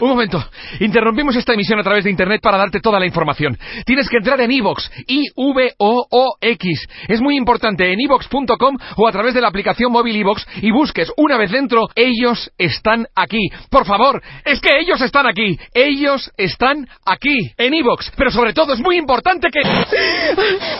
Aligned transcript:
Un 0.00 0.08
momento. 0.08 0.42
Interrumpimos 0.80 1.36
esta 1.36 1.52
emisión 1.52 1.78
a 1.78 1.82
través 1.82 2.04
de 2.04 2.10
Internet 2.10 2.40
para 2.42 2.56
darte 2.56 2.80
toda 2.80 2.98
la 2.98 3.06
información. 3.06 3.56
Tienes 3.84 4.08
que 4.08 4.16
entrar 4.16 4.40
en 4.40 4.50
iVox. 4.50 4.90
I-V-O-O-X. 5.06 6.88
Es 7.06 7.20
muy 7.20 7.36
importante 7.36 7.92
en 7.92 8.00
iVox.com 8.00 8.76
o 8.96 9.08
a 9.08 9.12
través 9.12 9.34
de 9.34 9.42
la 9.42 9.48
aplicación 9.48 9.92
móvil 9.92 10.16
iVox 10.16 10.46
y 10.62 10.70
busques 10.70 11.12
una 11.16 11.36
vez 11.36 11.50
dentro, 11.50 11.88
ellos 11.94 12.50
están 12.56 13.06
aquí. 13.14 13.50
Por 13.70 13.84
favor, 13.84 14.22
es 14.44 14.60
que 14.60 14.78
ellos 14.78 15.00
están 15.02 15.26
aquí. 15.26 15.58
Ellos 15.74 16.30
están 16.36 16.88
aquí. 17.04 17.52
En 17.58 17.74
iVox. 17.74 18.10
Pero 18.16 18.30
sobre 18.30 18.54
todo 18.54 18.72
es 18.72 18.80
muy 18.80 18.96
importante 18.96 19.48
que... 19.52 19.60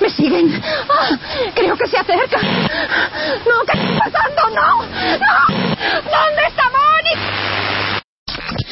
¡Me 0.01 0.11
siguen! 0.11 0.51
¡Ah! 0.89 1.19
creo 1.55 1.77
que 1.77 1.87
se 1.87 1.99
acercan. 1.99 2.43
¡No! 2.43 3.65
¿Qué 3.67 3.79
está 3.79 4.11
pasando? 4.11 4.49
¡No! 4.55 4.83
¡No! 5.19 5.71
¿Dónde 6.05 6.43
está 6.49 6.65
Mónica? 6.71 7.60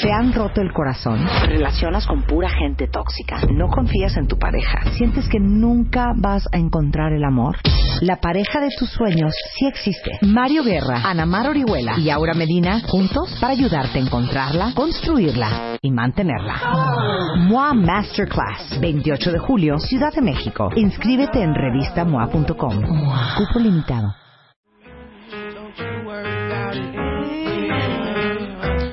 ¿Te 0.03 0.13
han 0.13 0.33
roto 0.33 0.61
el 0.61 0.73
corazón? 0.73 1.27
¿Te 1.41 1.47
relacionas 1.47 2.07
con 2.07 2.23
pura 2.23 2.49
gente 2.49 2.89
tóxica? 2.89 3.41
¿No 3.51 3.69
confías 3.69 4.17
en 4.17 4.27
tu 4.27 4.39
pareja? 4.39 4.79
¿Sientes 4.97 5.29
que 5.29 5.39
nunca 5.41 6.13
vas 6.17 6.47
a 6.53 6.59
encontrar 6.59 7.13
el 7.13 7.25
amor? 7.25 7.57
La 8.01 8.17
pareja 8.17 8.61
de 8.61 8.69
tus 8.79 8.91
sueños 8.91 9.35
sí 9.57 9.67
existe. 9.67 10.19
Mario 10.23 10.63
Guerra, 10.63 11.03
Ana 11.05 11.27
Mar 11.27 11.49
Orihuela 11.49 11.99
y 11.99 12.11
Aura 12.11 12.35
Medina 12.35 12.81
juntos 12.87 13.37
para 13.41 13.53
ayudarte 13.53 13.99
a 13.99 14.03
encontrarla, 14.03 14.73
construirla 14.75 15.79
y 15.83 15.91
mantenerla. 15.91 17.37
MOA 17.39 17.75
Masterclass, 17.75 18.79
28 18.81 19.33
de 19.33 19.39
julio, 19.39 19.79
Ciudad 19.79 20.13
de 20.13 20.23
México. 20.23 20.71
Inscríbete 20.77 21.43
en 21.43 21.55
revistamoa.com. 21.55 22.83
Cupo 23.37 23.59
limitado. 23.59 24.15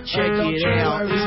Check 0.05 0.29
it 0.37 0.77
out. 0.77 1.24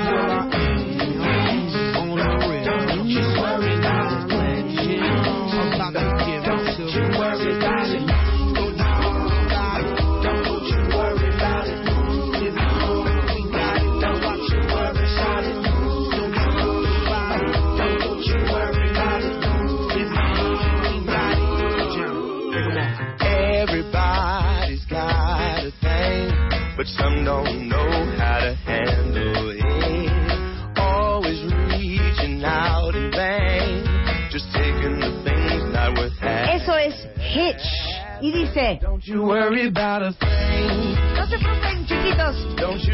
Worry 39.29 39.67
about 39.69 40.03
a 40.03 40.13
thing. 40.13 40.95
no 41.17 41.27
se 41.27 41.39
preocupen, 41.39 41.87
chiquitos. 41.87 42.37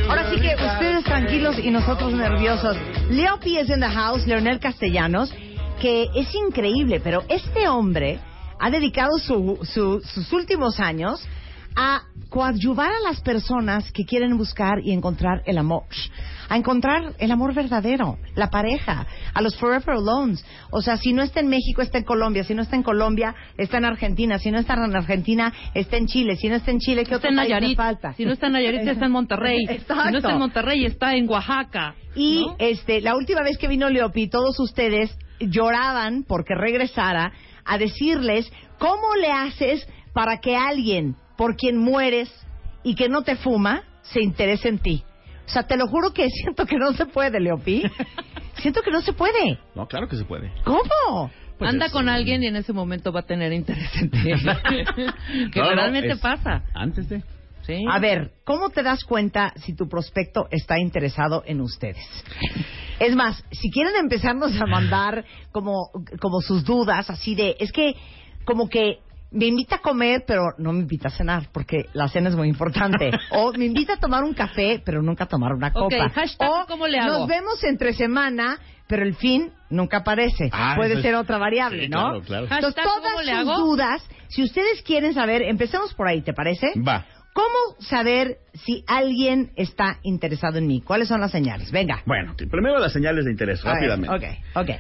Ahora 0.09 0.31
sí 0.31 0.41
que 0.41 0.49
worry 0.49 0.53
about 0.55 0.73
ustedes 0.75 1.05
tranquilos 1.05 1.59
y 1.59 1.71
nosotros 1.71 2.13
nerviosos. 2.13 2.77
Leo 3.11 3.39
P. 3.39 3.61
es 3.61 3.71
en 3.71 3.81
the 3.81 3.89
house, 3.89 4.27
Leonel 4.27 4.59
Castellanos, 4.59 5.33
que 5.81 6.09
es 6.15 6.35
increíble, 6.35 7.01
pero 7.01 7.23
este 7.29 7.69
hombre 7.69 8.19
ha 8.59 8.71
dedicado 8.71 9.19
su- 9.19 9.61
su- 9.63 10.01
sus 10.01 10.33
últimos 10.33 10.81
años 10.81 11.25
a 11.77 12.03
coadyuvar 12.31 12.91
a 12.91 13.01
las 13.09 13.21
personas 13.21 13.91
que 13.93 14.05
quieren 14.05 14.37
buscar 14.37 14.81
y 14.83 14.93
encontrar 14.93 15.43
el 15.47 15.59
amor, 15.59 15.85
a 16.49 16.57
encontrar 16.57 17.15
el 17.19 17.31
amor 17.31 17.55
verdadero, 17.55 18.19
la 18.35 18.51
pareja, 18.51 19.07
a 19.33 19.43
los 19.43 19.57
Forever 19.57 19.97
Alones. 19.97 20.45
O 20.71 20.83
sea, 20.83 20.97
si 20.97 21.13
no 21.13 21.23
está 21.23 21.41
en 21.41 21.49
México, 21.49 21.83
está 21.83 21.99
en 21.99 22.05
Colombia, 22.05 22.45
si 22.45 22.55
no 22.55 22.63
está 22.63 22.77
en 22.77 22.83
Colombia, 22.83 23.35
está 23.57 23.79
en 23.79 23.85
Argentina, 23.85 24.39
si 24.39 24.51
no 24.51 24.59
está 24.59 24.75
en 24.75 24.97
Argentina, 24.97 25.53
está 25.75 25.97
en 25.97 26.07
Chile, 26.07 26.37
si 26.37 26.49
no 26.49 26.57
está 26.57 26.71
en 26.71 26.79
Chile, 26.79 27.05
¿qué 27.05 27.15
Está 27.15 27.17
otro 27.17 27.31
en 27.31 27.37
país 27.37 27.51
Nayarit. 27.51 27.77
falta? 27.77 28.13
Si 28.15 28.25
no 28.25 28.33
está 28.33 28.47
en 28.49 28.53
Nayarit, 28.55 28.81
está 28.87 29.07
en 29.07 29.13
Monterrey. 29.13 29.65
Exacto. 29.69 30.05
Si 30.05 30.11
no 30.13 30.19
está 30.19 30.33
en 30.33 30.39
Monterrey, 30.39 30.85
está 30.85 31.15
en 31.15 31.29
Oaxaca. 31.29 31.95
Y 32.15 32.47
¿no? 32.47 32.57
este, 32.59 33.01
la 33.01 33.17
última 33.17 33.43
vez 33.43 33.59
que 33.59 33.69
vino 33.69 33.89
Leopi, 33.89 34.29
todos 34.29 34.59
ustedes 34.61 35.17
lloraban 35.41 36.25
porque 36.27 36.55
regresara 36.55 37.33
a 37.65 37.79
decirles 37.79 38.51
cómo 38.79 39.15
le 39.21 39.31
haces 39.33 39.87
para 40.13 40.39
que 40.39 40.57
alguien 40.57 41.17
por 41.37 41.57
quien 41.57 41.79
mueres 41.79 42.31
y 42.83 42.95
que 42.95 43.09
no 43.09 43.23
te 43.23 43.37
fuma 43.37 43.83
se 44.03 44.21
interese 44.23 44.69
en 44.69 44.79
ti. 44.79 45.05
O 45.47 45.49
sea, 45.49 45.65
te 45.65 45.77
lo 45.77 45.87
juro 45.87 46.13
que 46.13 46.29
siento 46.43 46.67
que 46.67 46.77
no 46.77 46.93
se 46.93 47.07
puede, 47.07 47.41
Leopi. 47.41 47.83
siento 48.59 48.83
que 48.83 48.91
no 48.91 49.01
se 49.03 49.13
puede. 49.13 49.59
No, 49.75 49.87
claro 49.87 50.09
que 50.09 50.17
se 50.17 50.25
puede. 50.25 50.53
¿Cómo? 50.65 51.31
Pues 51.59 51.71
Anda 51.71 51.87
es- 51.87 51.93
con 51.93 52.09
alguien 52.09 52.43
y 52.43 52.47
en 52.49 52.57
ese 52.57 52.73
momento 52.73 53.13
va 53.13 53.21
a 53.21 53.27
tener 53.27 53.53
interés 53.53 53.91
en 54.01 54.11
ti. 54.11 54.19
que 55.53 55.61
No, 55.61 55.67
no, 55.71 55.75
realmente 55.75 56.13
es- 56.13 56.19
pasa. 56.19 56.63
Antes 56.75 57.09
de. 57.09 57.23
¿sí? 57.63 57.85
A 57.91 57.99
ver, 57.99 58.33
¿cómo 58.45 58.69
te 58.71 58.83
das 58.83 59.05
cuenta 59.05 59.53
si 59.57 59.75
tu 59.75 59.89
prospecto 59.89 60.49
está 60.51 60.79
interesado 60.79 61.43
en 61.47 61.61
ustedes? 61.63 62.05
Es 62.99 63.15
más, 63.17 63.43
si 63.53 63.71
quieren 63.71 63.95
empezarnos 63.97 64.53
a 64.61 64.67
mandar 64.67 65.25
como, 65.51 65.91
como 66.21 66.41
sus 66.43 66.63
dudas, 66.65 67.09
así 67.09 67.35
de, 67.35 67.57
es 67.59 67.73
que 67.73 67.95
como 68.45 68.69
que 68.69 68.99
me 69.35 69.47
invita 69.47 69.77
a 69.77 69.79
comer, 69.81 70.25
pero 70.27 70.43
no 70.59 70.73
me 70.73 70.81
invita 70.81 71.09
a 71.09 71.11
cenar, 71.11 71.49
porque 71.53 71.87
la 71.93 72.09
cena 72.09 72.29
es 72.31 72.37
muy 72.37 72.49
importante. 72.49 73.11
O 73.31 73.53
me 73.53 73.65
invita 73.67 73.95
a 73.95 73.97
tomar 73.99 74.23
un 74.25 74.33
café, 74.33 74.81
pero 74.85 75.03
nunca 75.03 75.25
a 75.25 75.27
tomar 75.29 75.53
una 75.53 75.73
copa. 75.73 76.09
hashtag, 76.09 76.49
o 76.51 76.65
¿cómo 76.67 76.87
le 76.87 76.99
hago? 76.99 77.19
nos 77.19 77.29
vemos 77.29 77.63
entre 77.65 77.93
semana, 77.93 78.59
pero 78.87 79.03
el 79.03 79.15
fin 79.17 79.53
nunca 79.71 79.99
aparece. 79.99 80.49
Ah, 80.53 80.75
Puede 80.77 80.95
es- 80.95 81.03
ser 81.03 81.15
otra 81.17 81.39
variable, 81.39 81.85
Sí, 81.85 81.89
¿no? 81.89 81.99
claro, 81.99 82.21
claro. 82.23 82.45
Entonces, 82.45 82.75
Hashtag, 82.75 82.85
todas 82.85 83.13
¿cómo 83.13 83.23
le 83.23 83.33
sus 83.33 83.41
hago? 83.41 83.57
dudas, 83.67 84.03
si 84.29 84.43
ustedes 84.43 84.83
quieren 84.83 85.13
saber, 85.15 85.43
empecemos 85.43 85.93
por 85.95 86.07
ahí, 86.09 86.23
¿te 86.23 86.33
parece? 86.33 86.73
Va. 86.87 87.05
¿Cómo 87.33 87.81
saber 87.81 88.39
si 88.53 88.85
alguien 88.87 89.51
está 89.57 89.99
interesado 90.05 90.59
en 90.59 90.69
mí? 90.69 90.81
¿Cuáles 90.83 91.09
son 91.09 91.21
las 91.21 91.33
señales? 91.33 91.73
Venga. 91.73 92.01
Bueno, 92.07 92.37
primero 92.37 92.79
las 92.79 92.93
señales 92.93 93.25
de 93.25 93.33
interés, 93.33 93.61
A 93.65 93.73
ver, 93.73 93.91
rápidamente. 93.91 94.15
Ok, 94.55 94.63
ok. 94.63 94.71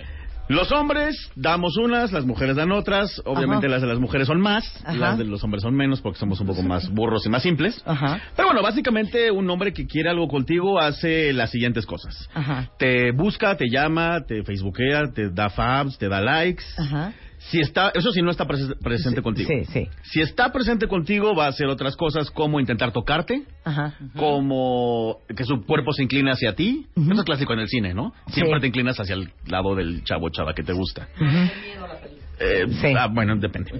Los 0.48 0.70
hombres 0.72 1.16
damos 1.36 1.76
unas, 1.78 2.12
las 2.12 2.26
mujeres 2.26 2.56
dan 2.56 2.70
otras. 2.70 3.22
Obviamente 3.24 3.66
Ajá. 3.66 3.74
las 3.76 3.82
de 3.82 3.88
las 3.88 3.98
mujeres 3.98 4.26
son 4.26 4.40
más, 4.40 4.64
Ajá. 4.84 4.94
las 4.94 5.18
de 5.18 5.24
los 5.24 5.42
hombres 5.42 5.62
son 5.62 5.74
menos 5.74 6.02
porque 6.02 6.18
somos 6.18 6.38
un 6.40 6.46
poco 6.46 6.62
más 6.62 6.90
burros 6.90 7.24
y 7.24 7.30
más 7.30 7.42
simples. 7.42 7.82
Ajá. 7.86 8.20
Pero 8.36 8.48
bueno, 8.48 8.62
básicamente 8.62 9.30
un 9.30 9.48
hombre 9.48 9.72
que 9.72 9.86
quiere 9.86 10.10
algo 10.10 10.28
contigo 10.28 10.78
hace 10.78 11.32
las 11.32 11.50
siguientes 11.50 11.86
cosas. 11.86 12.28
Ajá. 12.34 12.68
Te 12.78 13.12
busca, 13.12 13.56
te 13.56 13.70
llama, 13.70 14.20
te 14.26 14.42
facebookea, 14.42 15.12
te 15.14 15.30
da 15.30 15.48
fabs, 15.48 15.96
te 15.98 16.08
da 16.08 16.20
likes. 16.20 16.64
Ajá. 16.76 17.12
Si 17.50 17.60
está, 17.60 17.90
eso 17.94 18.10
sí 18.10 18.22
no 18.22 18.30
está 18.30 18.46
prese- 18.46 18.74
presente 18.82 19.20
contigo. 19.22 19.48
Sí, 19.48 19.64
sí. 19.66 19.88
Si 20.02 20.20
está 20.20 20.50
presente 20.52 20.88
contigo, 20.88 21.34
va 21.36 21.46
a 21.46 21.48
hacer 21.48 21.66
otras 21.68 21.94
cosas 21.96 22.30
como 22.30 22.58
intentar 22.58 22.92
tocarte, 22.92 23.42
Ajá. 23.64 23.94
como 24.16 25.18
que 25.36 25.44
su 25.44 25.62
cuerpo 25.64 25.92
se 25.92 26.02
incline 26.02 26.30
hacia 26.30 26.54
ti. 26.54 26.86
Ujú. 26.96 27.12
Eso 27.12 27.20
es 27.20 27.24
clásico 27.26 27.52
en 27.52 27.60
el 27.60 27.68
cine, 27.68 27.92
¿no? 27.94 28.12
Siempre 28.28 28.56
Sí. 28.56 28.60
te 28.62 28.66
inclinas 28.68 28.98
hacia 28.98 29.14
el 29.14 29.30
lado 29.46 29.74
del 29.74 30.02
chavo 30.04 30.30
chava 30.30 30.54
que 30.54 30.62
te 30.62 30.72
gusta. 30.72 31.06
Eh, 32.38 32.66
Sí. 32.80 32.92
ah, 32.98 33.06
bueno, 33.12 33.36
depende. 33.36 33.70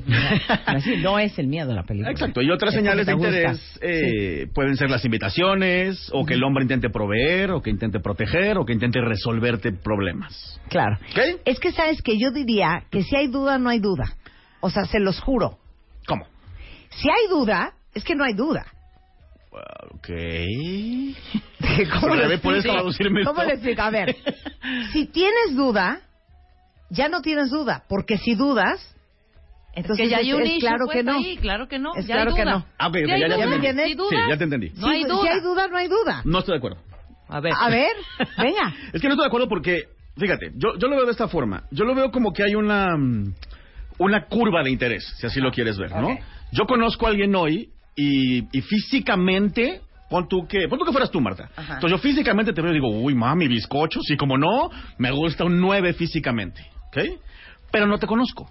No 1.02 1.18
es 1.18 1.38
el 1.38 1.48
miedo 1.48 1.72
a 1.72 1.74
la 1.74 1.82
película. 1.82 2.12
Exacto, 2.12 2.40
y 2.40 2.50
otras 2.50 2.72
Es 2.72 2.80
señales 2.80 3.06
de 3.06 3.12
interés 3.12 3.78
eh, 3.80 4.46
pueden 4.54 4.76
ser 4.76 4.90
las 4.90 5.04
invitaciones, 5.04 6.08
o 6.12 6.24
que 6.24 6.34
el 6.34 6.44
hombre 6.44 6.62
intente 6.62 6.88
proveer, 6.90 7.50
o 7.50 7.60
que 7.62 7.70
intente 7.70 8.00
proteger, 8.00 8.56
o 8.58 8.64
que 8.64 8.72
intente 8.72 9.00
resolverte 9.00 9.72
problemas. 9.72 10.60
Claro. 10.68 10.96
¿Ok? 11.10 11.40
Es 11.44 11.58
que 11.58 11.72
sabes 11.72 12.00
que 12.02 12.18
yo 12.18 12.30
diría 12.30 12.84
que 12.90 13.02
si 13.02 13.16
hay 13.16 13.26
duda, 13.26 13.58
no 13.58 13.70
hay 13.70 13.80
duda. 13.80 14.04
O 14.60 14.70
sea, 14.70 14.84
se 14.84 15.00
los 15.00 15.18
juro. 15.20 15.58
¿Cómo? 16.06 16.26
Si 16.90 17.08
hay 17.08 17.28
duda, 17.28 17.72
es 17.92 18.04
que 18.04 18.14
no 18.14 18.24
hay 18.24 18.34
duda. 18.34 18.66
Ok. 19.94 20.08
¿Cómo 22.00 22.08
¿Cómo 22.08 22.14
esto? 22.14 23.44
le 23.44 23.52
explico? 23.54 23.82
A 23.82 23.90
ver, 23.90 24.16
si 24.92 25.06
tienes 25.06 25.54
duda, 25.54 26.00
ya 26.90 27.08
no 27.08 27.20
tienes 27.22 27.50
duda, 27.50 27.84
porque 27.88 28.18
si 28.18 28.34
dudas, 28.34 28.94
entonces 29.74 30.04
que 30.04 30.10
ya 30.10 30.18
hay 30.18 30.30
es, 30.30 30.34
un 30.36 30.42
es 30.42 30.58
claro 30.60 30.84
pues, 30.86 30.96
que 30.98 31.02
no. 31.02 31.12
ahí, 31.14 31.36
claro 31.36 31.68
que 31.68 31.78
no. 31.78 31.94
Es 31.96 32.06
ya 32.06 32.14
hay 32.14 32.22
claro 32.22 32.36
que 32.36 32.44
no. 32.44 32.66
Ah, 32.78 32.86
ya, 32.86 32.92
te 32.92 33.00
entendí. 33.00 33.54
entiendes? 33.54 33.86
¿Sí 33.86 33.94
duda? 33.94 34.08
Sí, 34.10 34.16
ya 34.28 34.36
te 34.36 34.44
entendí. 34.44 34.70
No 34.76 34.86
si, 34.86 34.92
hay 34.92 35.02
si 35.02 35.08
duda. 35.08 35.30
hay 35.32 35.40
duda, 35.40 35.68
no 35.68 35.76
hay 35.76 35.88
duda. 35.88 36.22
No 36.24 36.38
estoy 36.38 36.52
de 36.52 36.58
acuerdo. 36.58 36.78
A 37.28 37.40
ver. 37.40 37.52
A 37.58 37.68
ver, 37.68 37.96
venga. 38.38 38.74
Es 38.92 39.00
que 39.00 39.08
no 39.08 39.14
estoy 39.14 39.24
de 39.24 39.26
acuerdo 39.26 39.48
porque, 39.48 39.88
fíjate, 40.16 40.52
yo, 40.56 40.76
yo 40.78 40.88
lo 40.88 40.96
veo 40.96 41.06
de 41.06 41.12
esta 41.12 41.28
forma. 41.28 41.64
Yo 41.70 41.84
lo 41.84 41.94
veo 41.94 42.10
como 42.10 42.32
que 42.32 42.44
hay 42.44 42.54
una, 42.54 42.96
mm, 42.96 43.34
una 43.98 44.26
curva 44.26 44.62
de 44.62 44.70
interés, 44.70 45.04
si 45.18 45.26
así 45.26 45.40
lo 45.40 45.50
quieres 45.50 45.76
ver, 45.78 45.90
¿no? 45.90 46.16
Yo 46.52 46.66
conozco 46.66 47.06
a 47.06 47.10
alguien 47.10 47.34
hoy 47.34 47.70
y, 47.96 48.44
y 48.56 48.62
físicamente... 48.62 49.80
Pon 50.10 50.28
tú, 50.28 50.46
que, 50.46 50.68
pon 50.68 50.78
tú 50.78 50.84
que 50.84 50.92
fueras 50.92 51.10
tú, 51.10 51.20
Marta. 51.20 51.48
Ajá. 51.56 51.74
Entonces 51.74 51.90
yo 51.90 51.98
físicamente 51.98 52.52
te 52.52 52.60
veo 52.60 52.70
y 52.70 52.74
digo, 52.74 52.88
uy, 52.88 53.14
mami, 53.14 53.48
bizcocho. 53.48 54.00
Sí, 54.02 54.16
como 54.16 54.36
no, 54.36 54.70
me 54.98 55.10
gusta 55.10 55.44
un 55.44 55.58
9 55.60 55.94
físicamente. 55.94 56.73
¿Ok? 56.94 57.20
Pero 57.70 57.86
no 57.86 57.98
te 57.98 58.06
conozco. 58.06 58.48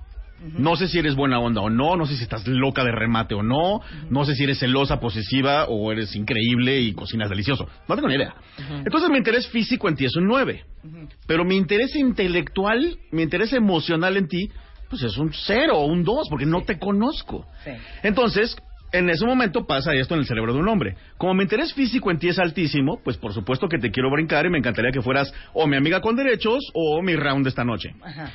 No 0.58 0.76
sé 0.76 0.90
si 0.90 1.00
eres 1.00 1.16
buena 1.16 1.40
onda 1.40 1.62
o 1.62 1.70
no, 1.70 1.96
no 1.96 2.06
sé 2.06 2.18
si 2.18 2.24
estás 2.24 2.46
loca 2.48 2.84
de 2.84 2.92
remate 2.92 3.34
o 3.34 3.42
no, 3.42 3.80
no 4.10 4.26
sé 4.26 4.36
si 4.36 4.44
eres 4.44 4.60
celosa, 4.60 5.00
posesiva 5.00 5.68
o 5.70 5.90
eres 5.90 6.18
increíble 6.18 6.82
y 6.82 6.92
cocinas 6.94 7.30
delicioso. 7.30 7.70
No 7.88 7.96
tengo 7.96 8.10
ni 8.10 8.16
idea. 8.16 8.36
Entonces 8.84 9.10
mi 9.10 9.18
interés 9.18 9.48
físico 9.48 9.88
en 9.88 9.96
ti 9.96 10.04
es 10.04 10.16
un 10.18 10.26
9. 10.26 10.66
Pero 11.28 11.46
mi 11.46 11.56
interés 11.56 11.96
intelectual, 11.96 12.98
mi 13.12 13.22
interés 13.22 13.54
emocional 13.54 14.18
en 14.18 14.28
ti, 14.28 14.50
pues 14.90 15.04
es 15.04 15.18
un 15.18 15.32
0 15.34 15.78
o 15.78 15.86
un 15.86 16.04
2 16.04 16.28
porque 16.30 16.46
no 16.46 16.62
te 16.64 16.78
conozco. 16.78 17.46
Sí. 17.64 17.72
Entonces, 18.04 18.58
en 18.94 19.10
ese 19.10 19.26
momento 19.26 19.66
pasa 19.66 19.94
esto 19.94 20.14
en 20.14 20.22
el 20.22 20.28
cerebro 20.28 20.54
de 20.54 20.60
un 20.60 20.68
hombre. 20.70 20.96
Como 21.18 21.34
mi 21.34 21.44
interés 21.44 21.74
físico 21.74 22.12
en 22.12 22.20
ti 22.20 22.30
es 22.30 22.40
altísimo, 22.40 23.02
pues 23.04 23.18
por 23.18 23.34
supuesto 23.34 23.68
que 23.68 23.80
te 23.80 23.92
quiero 23.92 24.10
brincar 24.12 24.46
y 24.46 24.50
me 24.50 24.60
encantaría 24.60 24.92
que 24.92 25.02
fueras 25.02 25.34
o 25.54 25.68
mi 25.68 25.76
amiga 25.76 26.00
con 26.00 26.16
derechos 26.16 26.60
o 26.74 27.02
mi 27.02 27.16
round 27.16 27.44
de 27.44 27.50
esta 27.50 27.64
noche. 27.64 27.94
Ajá. 28.02 28.32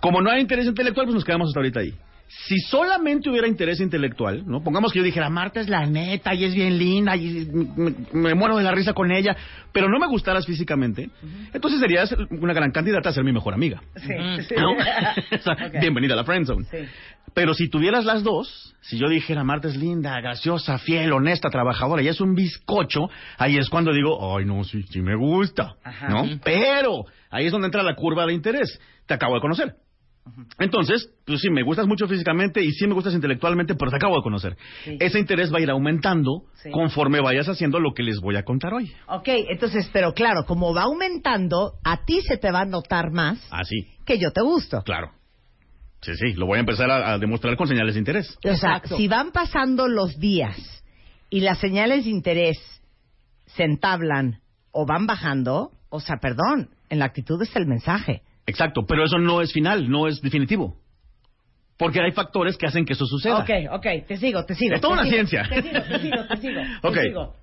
Como 0.00 0.22
no 0.22 0.30
hay 0.30 0.40
interés 0.40 0.66
intelectual, 0.66 1.06
pues 1.06 1.14
nos 1.14 1.24
quedamos 1.24 1.48
hasta 1.48 1.58
ahorita 1.58 1.80
ahí. 1.80 1.92
Si 2.28 2.58
solamente 2.58 3.30
hubiera 3.30 3.46
interés 3.46 3.80
intelectual, 3.80 4.44
¿no? 4.46 4.62
Pongamos 4.62 4.92
que 4.92 4.98
yo 4.98 5.04
dijera, 5.04 5.30
Marta 5.30 5.60
es 5.60 5.68
la 5.68 5.86
neta 5.86 6.34
y 6.34 6.44
es 6.44 6.54
bien 6.54 6.76
linda 6.76 7.16
y 7.16 7.46
me, 7.76 7.94
me 8.12 8.34
muero 8.34 8.56
de 8.56 8.64
la 8.64 8.72
risa 8.72 8.92
con 8.94 9.12
ella, 9.12 9.36
pero 9.72 9.88
no 9.88 9.98
me 10.00 10.08
gustaras 10.08 10.44
físicamente, 10.44 11.08
entonces 11.52 11.78
serías 11.80 12.12
una 12.30 12.52
gran 12.52 12.72
candidata 12.72 13.10
a 13.10 13.12
ser 13.12 13.22
mi 13.22 13.32
mejor 13.32 13.54
amiga. 13.54 13.80
Sí, 13.96 14.12
sí. 14.48 14.54
Bienvenida 15.80 16.14
a 16.14 16.16
la 16.16 16.24
friendzone. 16.24 16.64
Sí. 16.64 16.78
Pero 17.36 17.52
si 17.52 17.68
tuvieras 17.68 18.06
las 18.06 18.22
dos, 18.22 18.74
si 18.80 18.96
yo 18.96 19.10
dijera 19.10 19.44
Marta 19.44 19.68
es 19.68 19.76
linda, 19.76 20.18
graciosa, 20.22 20.78
fiel, 20.78 21.12
honesta, 21.12 21.50
trabajadora, 21.50 22.00
y 22.02 22.08
es 22.08 22.18
un 22.22 22.34
bizcocho, 22.34 23.10
ahí 23.36 23.58
es 23.58 23.68
cuando 23.68 23.92
digo, 23.92 24.34
ay 24.38 24.46
no, 24.46 24.64
sí, 24.64 24.82
sí 24.84 25.02
me 25.02 25.14
gusta, 25.14 25.74
Ajá. 25.84 26.08
¿no? 26.08 26.24
Pero 26.42 27.04
ahí 27.30 27.44
es 27.44 27.52
donde 27.52 27.66
entra 27.66 27.82
la 27.82 27.94
curva 27.94 28.24
de 28.24 28.32
interés. 28.32 28.80
Te 29.04 29.12
acabo 29.12 29.34
de 29.34 29.42
conocer. 29.42 29.74
Entonces, 30.58 31.10
pues 31.26 31.42
sí, 31.42 31.50
me 31.50 31.62
gustas 31.62 31.86
mucho 31.86 32.08
físicamente 32.08 32.62
y 32.62 32.72
sí 32.72 32.86
me 32.86 32.94
gustas 32.94 33.12
intelectualmente, 33.12 33.74
pero 33.74 33.90
te 33.90 33.98
acabo 33.98 34.16
de 34.16 34.22
conocer. 34.22 34.56
Sí. 34.84 34.96
Ese 34.98 35.18
interés 35.20 35.52
va 35.52 35.58
a 35.58 35.60
ir 35.60 35.70
aumentando 35.70 36.44
Sí. 36.62 36.70
conforme 36.70 37.20
vayas 37.20 37.48
haciendo 37.50 37.78
lo 37.80 37.92
que 37.92 38.02
les 38.02 38.18
voy 38.18 38.36
a 38.36 38.44
contar 38.44 38.72
hoy. 38.72 38.90
Ok, 39.08 39.28
entonces, 39.50 39.90
pero 39.92 40.14
claro, 40.14 40.46
como 40.46 40.74
va 40.74 40.84
aumentando, 40.84 41.74
a 41.84 42.04
ti 42.06 42.22
se 42.22 42.38
te 42.38 42.50
va 42.50 42.62
a 42.62 42.64
notar 42.64 43.12
más 43.12 43.46
Así, 43.50 43.86
que 44.06 44.18
yo 44.18 44.32
te 44.32 44.40
gusto. 44.40 44.80
claro. 44.84 45.10
Sí, 46.02 46.12
sí, 46.16 46.32
lo 46.34 46.46
voy 46.46 46.58
a 46.58 46.60
empezar 46.60 46.90
a, 46.90 47.12
a 47.14 47.18
demostrar 47.18 47.56
con 47.56 47.66
señales 47.68 47.94
de 47.94 48.00
interés. 48.00 48.36
O 48.38 48.40
sea, 48.42 48.52
Exacto. 48.52 48.96
si 48.96 49.08
van 49.08 49.32
pasando 49.32 49.88
los 49.88 50.18
días 50.18 50.56
y 51.30 51.40
las 51.40 51.58
señales 51.58 52.04
de 52.04 52.10
interés 52.10 52.58
se 53.46 53.64
entablan 53.64 54.40
o 54.70 54.86
van 54.86 55.06
bajando, 55.06 55.72
o 55.88 56.00
sea, 56.00 56.16
perdón, 56.20 56.70
en 56.90 56.98
la 56.98 57.06
actitud 57.06 57.40
está 57.42 57.58
el 57.58 57.66
mensaje. 57.66 58.22
Exacto, 58.46 58.86
pero 58.86 59.04
eso 59.04 59.18
no 59.18 59.40
es 59.40 59.52
final, 59.52 59.88
no 59.90 60.06
es 60.06 60.20
definitivo. 60.20 60.76
Porque 61.78 62.00
hay 62.00 62.12
factores 62.12 62.56
que 62.56 62.66
hacen 62.66 62.84
que 62.86 62.92
eso 62.94 63.04
suceda. 63.04 63.38
Ok, 63.38 63.50
ok, 63.72 63.86
te 64.06 64.16
sigo, 64.16 64.44
te 64.44 64.54
sigo. 64.54 64.74
Es 64.76 64.80
toda 64.80 64.96
te 64.96 65.00
una 65.02 65.10
sigo, 65.10 65.14
ciencia. 65.26 65.48
Te 65.48 65.62
sigo, 65.62 65.82
te 65.82 65.98
sigo, 65.98 66.24
te 66.26 66.36
sigo. 66.38 66.60
te 66.82 66.82
Ok. 66.88 66.96
sigo. 67.02 67.34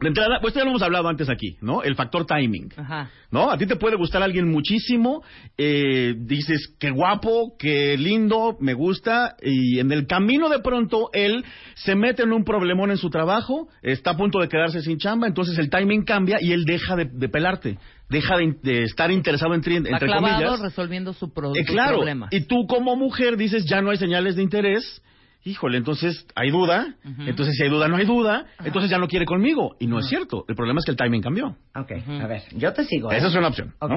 De 0.00 0.08
entrada, 0.08 0.38
pues 0.40 0.52
esto 0.52 0.60
ya 0.60 0.64
lo 0.64 0.70
hemos 0.70 0.82
hablado 0.82 1.08
antes 1.08 1.28
aquí, 1.28 1.56
¿no? 1.60 1.82
El 1.82 1.94
factor 1.96 2.24
timing. 2.26 2.68
Ajá. 2.76 3.10
¿No? 3.30 3.50
A 3.50 3.58
ti 3.58 3.66
te 3.66 3.76
puede 3.76 3.96
gustar 3.96 4.22
alguien 4.22 4.48
muchísimo, 4.50 5.22
eh, 5.56 6.14
dices, 6.16 6.74
qué 6.78 6.90
guapo, 6.90 7.56
qué 7.58 7.96
lindo, 7.98 8.56
me 8.60 8.74
gusta, 8.74 9.36
y 9.42 9.78
en 9.80 9.90
el 9.92 10.06
camino 10.06 10.48
de 10.48 10.60
pronto 10.60 11.10
él 11.12 11.44
se 11.74 11.94
mete 11.94 12.22
en 12.22 12.32
un 12.32 12.44
problemón 12.44 12.90
en 12.90 12.96
su 12.96 13.10
trabajo, 13.10 13.68
está 13.82 14.12
a 14.12 14.16
punto 14.16 14.38
de 14.40 14.48
quedarse 14.48 14.80
sin 14.82 14.98
chamba, 14.98 15.26
entonces 15.26 15.58
el 15.58 15.68
timing 15.68 16.04
cambia 16.04 16.38
y 16.40 16.52
él 16.52 16.64
deja 16.64 16.96
de, 16.96 17.04
de 17.12 17.28
pelarte, 17.28 17.78
deja 18.08 18.36
de, 18.38 18.54
de 18.62 18.82
estar 18.84 19.10
interesado 19.10 19.52
en, 19.54 19.62
entre 19.66 20.08
comillas. 20.08 20.60
resolviendo 20.60 21.12
su, 21.12 21.32
pro- 21.32 21.52
Eh, 21.54 21.64
su 21.66 21.74
problema. 21.74 22.28
y 22.30 22.40
tú 22.42 22.66
como 22.66 22.96
mujer 22.96 23.36
dices, 23.36 23.64
ya 23.68 23.82
no 23.82 23.90
hay 23.90 23.96
señales 23.98 24.36
de 24.36 24.42
interés. 24.42 25.02
Híjole, 25.44 25.78
entonces 25.78 26.26
hay 26.34 26.50
duda. 26.50 26.94
Entonces, 27.26 27.56
si 27.56 27.62
hay 27.62 27.70
duda, 27.70 27.88
no 27.88 27.96
hay 27.96 28.04
duda. 28.04 28.46
Entonces 28.64 28.90
ya 28.90 28.98
no 28.98 29.08
quiere 29.08 29.24
conmigo. 29.24 29.76
Y 29.78 29.86
no 29.86 29.98
es 30.00 30.06
cierto. 30.08 30.44
El 30.48 30.56
problema 30.56 30.80
es 30.80 30.84
que 30.84 30.90
el 30.90 30.96
timing 30.96 31.22
cambió. 31.22 31.56
Ok, 31.74 31.92
a 32.20 32.26
ver, 32.26 32.42
yo 32.56 32.72
te 32.72 32.84
sigo. 32.84 33.10
¿eh? 33.12 33.16
Esa 33.16 33.28
es 33.28 33.34
una 33.34 33.48
opción. 33.48 33.74
¿no? 33.80 33.86
Ok. 33.86 33.92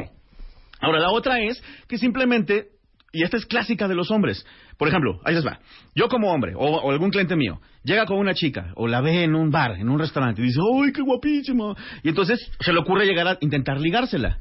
Ahora, 0.79 0.99
la 0.99 1.11
otra 1.11 1.39
es 1.39 1.61
que 1.87 1.97
simplemente, 1.97 2.69
y 3.11 3.23
esta 3.23 3.37
es 3.37 3.45
clásica 3.45 3.87
de 3.87 3.95
los 3.95 4.09
hombres. 4.11 4.45
Por 4.77 4.87
ejemplo, 4.87 5.19
ahí 5.25 5.35
les 5.35 5.45
va. 5.45 5.59
Yo 5.95 6.07
como 6.07 6.31
hombre, 6.31 6.53
o, 6.55 6.59
o 6.65 6.91
algún 6.91 7.11
cliente 7.11 7.35
mío, 7.35 7.59
llega 7.83 8.05
con 8.05 8.17
una 8.17 8.33
chica, 8.33 8.71
o 8.75 8.87
la 8.87 9.01
ve 9.01 9.23
en 9.23 9.35
un 9.35 9.51
bar, 9.51 9.73
en 9.73 9.89
un 9.89 9.99
restaurante, 9.99 10.41
y 10.41 10.45
dice, 10.45 10.59
¡ay, 10.83 10.91
qué 10.91 11.01
guapísima! 11.01 11.75
Y 12.03 12.09
entonces 12.09 12.39
se 12.59 12.73
le 12.73 12.79
ocurre 12.79 13.05
llegar 13.05 13.27
a 13.27 13.37
intentar 13.41 13.79
ligársela. 13.79 14.39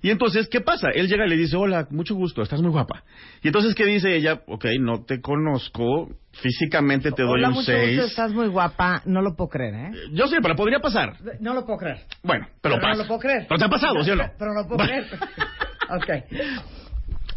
Y 0.00 0.10
entonces, 0.10 0.48
¿qué 0.48 0.60
pasa? 0.60 0.88
Él 0.94 1.08
llega 1.08 1.26
y 1.26 1.30
le 1.30 1.36
dice, 1.36 1.56
hola, 1.56 1.86
mucho 1.90 2.14
gusto, 2.14 2.42
estás 2.42 2.62
muy 2.62 2.70
guapa. 2.70 3.02
Y 3.42 3.48
entonces, 3.48 3.74
¿qué 3.74 3.84
dice 3.84 4.14
ella? 4.16 4.40
Ok, 4.46 4.64
no 4.80 5.04
te 5.04 5.20
conozco, 5.20 6.08
físicamente 6.32 7.10
te 7.12 7.22
doy 7.22 7.32
Hola, 7.32 7.48
un 7.48 7.54
mucho 7.54 7.72
gusto, 7.72 7.86
6. 7.86 7.98
estás 8.00 8.32
muy 8.32 8.48
guapa. 8.48 9.02
No 9.04 9.20
lo 9.20 9.34
puedo 9.36 9.48
creer, 9.50 9.74
¿eh? 9.74 9.90
Yo 10.12 10.26
sé, 10.28 10.36
pero 10.40 10.54
podría 10.54 10.78
pasar. 10.78 11.16
No 11.40 11.52
lo 11.54 11.66
puedo 11.66 11.78
creer. 11.78 11.98
Bueno, 12.22 12.46
pero, 12.62 12.76
Pero 12.76 12.82
pasa. 12.82 12.92
no 12.96 13.02
lo 13.02 13.08
puedo 13.08 13.20
creer. 13.20 13.46
Pero 13.48 13.58
te 13.58 13.64
ha 13.64 13.68
pasado, 13.68 14.02
¿sí 14.04 14.10
o 14.10 14.16
no? 14.16 14.24
Pero 14.38 14.54
no 14.54 14.62
lo 14.62 14.68
puedo 14.68 14.84
creer. 14.84 15.06
ok. 15.90 16.91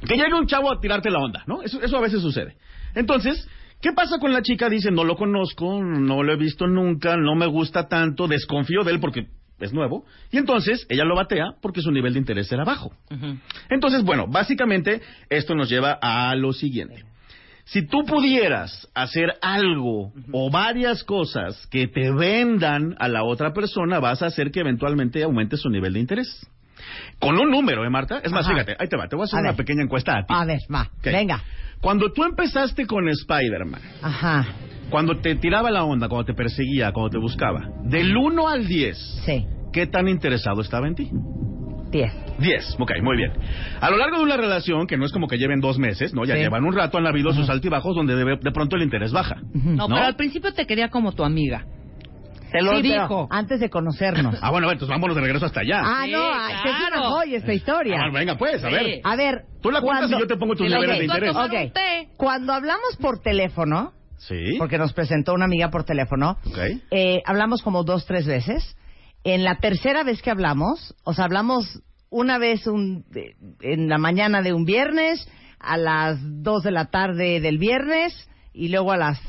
Que 0.08 0.16
llegue 0.16 0.34
un 0.34 0.48
chavo 0.48 0.72
a 0.72 0.80
tirarte 0.80 1.10
la 1.10 1.20
onda, 1.20 1.44
¿no? 1.48 1.62
Eso, 1.62 1.82
eso 1.82 1.98
a 1.98 2.02
veces 2.02 2.22
sucede. 2.22 2.56
Entonces, 2.94 3.48
¿qué 3.82 3.92
pasa 3.94 4.20
con 4.20 4.34
la 4.34 4.42
chica? 4.42 4.70
Dice, 4.70 4.92
no 4.92 5.04
lo 5.04 5.16
conozco, 5.16 5.84
no 5.84 6.24
lo 6.24 6.34
he 6.34 6.38
visto 6.38 6.68
nunca, 6.68 7.18
no 7.18 7.36
me 7.36 7.48
gusta 7.48 7.88
tanto, 7.88 8.28
desconfío 8.28 8.84
de 8.84 8.92
él 8.92 9.00
porque 9.00 9.28
es 9.60 9.74
nuevo. 9.74 10.06
Y 10.32 10.38
entonces 10.38 10.86
ella 10.90 11.06
lo 11.06 11.16
batea 11.16 11.56
porque 11.62 11.82
su 11.82 11.92
nivel 11.92 12.14
de 12.14 12.20
interés 12.20 12.52
era 12.52 12.64
bajo. 12.64 12.92
Entonces, 13.70 14.04
bueno, 14.04 14.28
básicamente 14.28 15.02
esto 15.30 15.56
nos 15.56 15.70
lleva 15.70 15.98
a 16.02 16.36
lo 16.36 16.54
siguiente. 16.54 17.04
Si 17.66 17.88
tú 17.88 18.06
pudieras 18.06 18.88
hacer 18.94 19.34
algo 19.42 20.14
o 20.32 20.52
varias 20.52 21.04
cosas 21.04 21.66
que 21.68 21.88
te 21.88 22.12
vendan 22.12 22.96
a 23.00 23.08
la 23.08 23.24
otra 23.24 23.54
persona, 23.54 24.00
vas 24.00 24.22
a 24.22 24.28
hacer 24.28 24.52
que 24.52 24.60
eventualmente 24.60 25.24
aumente 25.24 25.58
su 25.58 25.70
nivel 25.70 25.94
de 25.94 26.00
interés. 26.00 26.48
Con 27.20 27.38
un 27.38 27.50
número, 27.50 27.86
¿eh, 27.86 27.90
Marta? 27.90 28.20
Es 28.24 28.32
más, 28.32 28.46
Ajá. 28.46 28.54
fíjate, 28.54 28.76
ahí 28.80 28.88
te 28.88 28.98
va, 28.98 29.08
te 29.08 29.16
voy 29.16 29.24
a 29.24 29.26
hacer 29.26 29.38
A 29.38 29.42
una 29.42 29.50
ver. 29.52 29.58
pequeña 29.58 29.84
encuesta 29.84 30.18
a 30.18 30.26
ti. 30.26 30.34
A 30.34 30.46
ver, 30.46 30.60
va. 30.74 30.90
Venga. 31.04 31.42
Cuando 31.82 32.12
tú 32.12 32.24
empezaste 32.24 32.86
con 32.86 33.08
Spider-Man, 33.10 33.82
Ajá. 34.02 34.46
cuando 34.90 35.18
te 35.20 35.36
tiraba 35.36 35.70
la 35.72 35.84
onda, 35.84 36.08
cuando 36.08 36.26
te 36.26 36.34
perseguía, 36.34 36.92
cuando 36.92 37.10
te 37.12 37.18
buscaba, 37.20 37.68
del 37.84 38.16
1 38.16 38.48
al 38.48 38.68
10, 38.68 38.98
Sí. 39.26 39.46
¿qué 39.74 39.88
tan 39.88 40.08
interesado 40.08 40.62
estaba 40.62 40.88
en 40.88 40.96
ti? 40.96 41.10
Diez. 41.92 42.12
10, 42.40 42.76
ok, 42.80 42.92
muy 43.02 43.16
bien. 43.16 43.32
A 43.80 43.90
lo 43.90 43.98
largo 43.98 44.18
de 44.18 44.24
una 44.24 44.36
relación, 44.36 44.86
que 44.88 44.98
no 44.98 45.06
es 45.06 45.12
como 45.14 45.28
que 45.28 45.38
lleven 45.38 45.62
dos 45.62 45.78
meses, 45.80 46.14
¿no? 46.14 46.26
Ya 46.26 46.34
Sí. 46.36 46.42
llevan 46.42 46.66
un 46.66 46.74
rato, 46.74 46.98
han 46.98 47.08
habido 47.08 47.32
sus 47.34 47.50
altibajos 47.50 47.96
donde 47.96 48.16
de, 48.16 48.38
de 48.42 48.52
pronto 48.52 48.76
el 48.76 48.82
interés 48.82 49.12
baja. 49.14 49.36
No, 49.54 49.88
¿No? 49.88 49.96
pero 49.96 50.06
al 50.08 50.16
principio 50.16 50.54
te 50.54 50.66
quería 50.66 50.90
como 50.90 51.14
tu 51.14 51.24
amiga. 51.24 51.66
Te 52.52 52.62
lo 52.62 52.76
Sí, 52.78 52.82
dijo. 52.84 53.28
Antes 53.32 53.60
de 53.60 53.70
conocernos. 53.70 54.40
Ah, 54.42 54.52
bueno, 54.52 54.72
entonces 54.72 54.90
vámonos 54.90 55.16
de 55.16 55.22
regreso 55.22 55.46
hasta 55.46 55.62
allá. 55.62 55.82
Ah, 55.84 56.02
Sí, 56.06 56.12
no, 56.12 56.30
esta 56.50 56.70
es 56.70 56.76
una 56.80 56.88
claro. 56.90 57.10
joya 57.12 57.38
esta 57.38 57.54
historia. 57.54 57.98
Ah, 58.00 58.10
venga, 58.14 58.38
pues, 58.38 58.64
a 58.64 58.68
Sí. 58.70 58.74
ver. 58.74 59.00
A 59.04 59.16
ver. 59.16 59.46
Tú 59.62 59.72
la 59.72 59.82
cuentas 59.82 60.02
cuando- 60.10 60.18
y 60.18 60.20
yo 60.22 60.28
te 60.28 60.38
pongo 60.38 60.56
tus 60.56 60.70
niveles 60.70 61.00
de 61.00 61.06
interés. 61.06 61.32
tomar 61.34 61.50
Ok. 61.50 61.56
un 61.66 61.72
té. 61.72 62.10
Cuando 62.18 62.54
hablamos 62.54 62.98
por 63.02 63.20
teléfono, 63.22 63.94
Sí. 64.18 64.56
porque 64.58 64.78
nos 64.78 64.94
presentó 64.94 65.34
una 65.34 65.46
amiga 65.46 65.70
por 65.70 65.84
teléfono, 65.84 66.38
Ok. 66.46 66.58
eh, 66.92 67.22
hablamos 67.26 67.62
como 67.62 67.84
dos, 67.84 68.06
tres 68.06 68.26
veces. 68.26 68.78
En 69.24 69.44
la 69.44 69.58
tercera 69.58 70.04
vez 70.04 70.22
que 70.22 70.30
hablamos, 70.32 70.96
o 71.04 71.14
sea, 71.14 71.26
hablamos 71.26 71.82
una 72.12 72.38
vez 72.38 72.68
un, 72.68 73.04
en 73.62 73.90
la 73.90 73.98
mañana 73.98 74.42
de 74.42 74.54
un 74.54 74.66
viernes, 74.66 75.28
a 75.60 75.78
las 75.78 76.20
dos 76.22 76.62
de 76.64 76.72
la 76.72 76.86
tarde 76.92 77.40
del 77.42 77.58
viernes 77.58 78.30
y 78.54 78.70
luego 78.70 78.92
a 78.92 78.98
las 78.98 79.20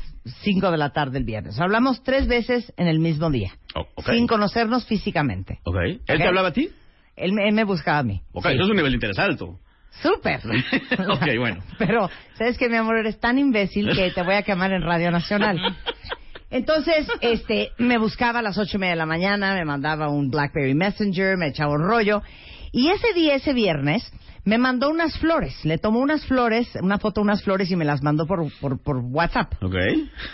cinco 0.41 0.71
de 0.71 0.77
la 0.77 0.91
tarde 0.91 1.13
del 1.13 1.23
viernes. 1.23 1.59
Hablamos 1.59 2.03
tres 2.03 2.27
veces 2.27 2.73
en 2.77 2.87
el 2.87 2.99
mismo 2.99 3.29
día, 3.29 3.51
Oh, 3.75 3.85
sin 4.11 4.27
conocernos 4.27 4.85
físicamente. 4.85 5.59
Ok. 5.63 5.75
¿Él 5.77 6.01
te 6.05 6.27
hablaba 6.27 6.49
a 6.49 6.53
ti? 6.53 6.69
Él, 7.15 7.33
me- 7.33 7.47
él 7.47 7.53
me 7.53 7.63
buscaba 7.63 7.99
a 7.99 8.03
mí. 8.03 8.21
Ok, 8.33 8.45
eso 8.47 8.63
es 8.63 8.69
un 8.69 8.75
nivel 8.75 8.91
de 8.91 8.95
interés 8.95 9.17
alto. 9.19 9.59
Súper. 10.01 10.41
Ok, 11.09 11.25
bueno. 11.39 11.63
Pero, 11.79 12.09
¿sabes 12.35 12.57
qué, 12.57 12.69
mi 12.69 12.75
amor? 12.75 12.97
Eres 12.97 13.19
tan 13.19 13.37
imbécil 13.39 13.89
que 13.95 14.11
te 14.11 14.21
voy 14.23 14.35
a 14.35 14.43
quemar 14.43 14.71
en 14.71 14.81
Radio 14.83 15.09
Nacional. 15.11 15.57
Entonces, 16.49 17.07
este, 17.21 17.71
me 17.77 17.97
buscaba 17.97 18.39
a 18.39 18.41
las 18.41 18.57
ocho 18.57 18.77
y 18.77 18.79
media 18.79 18.91
de 18.93 18.97
la 18.97 19.05
mañana, 19.05 19.53
me 19.55 19.65
mandaba 19.65 20.09
un 20.09 20.29
BlackBerry 20.29 20.75
Messenger, 20.75 21.35
me 21.37 21.47
echaba 21.47 21.73
un 21.73 21.83
rollo. 21.83 22.21
Y 22.71 22.89
ese 22.89 23.13
día, 23.13 23.35
ese 23.35 23.53
viernes, 23.53 24.09
me 24.47 24.57
mandó 24.57 24.89
unas 24.89 25.17
flores. 25.19 25.53
Le 25.65 25.77
tomó 25.77 25.99
unas 25.99 26.25
flores, 26.25 26.69
una 26.81 26.99
foto 26.99 27.19
de 27.19 27.25
unas 27.25 27.43
flores 27.43 27.69
y 27.69 27.75
me 27.75 27.83
las 27.83 28.01
mandó 28.01 28.25
por, 28.25 28.49
por, 28.61 28.81
por 28.81 28.95
WhatsApp. 28.97 29.61
Ok. 29.61 29.75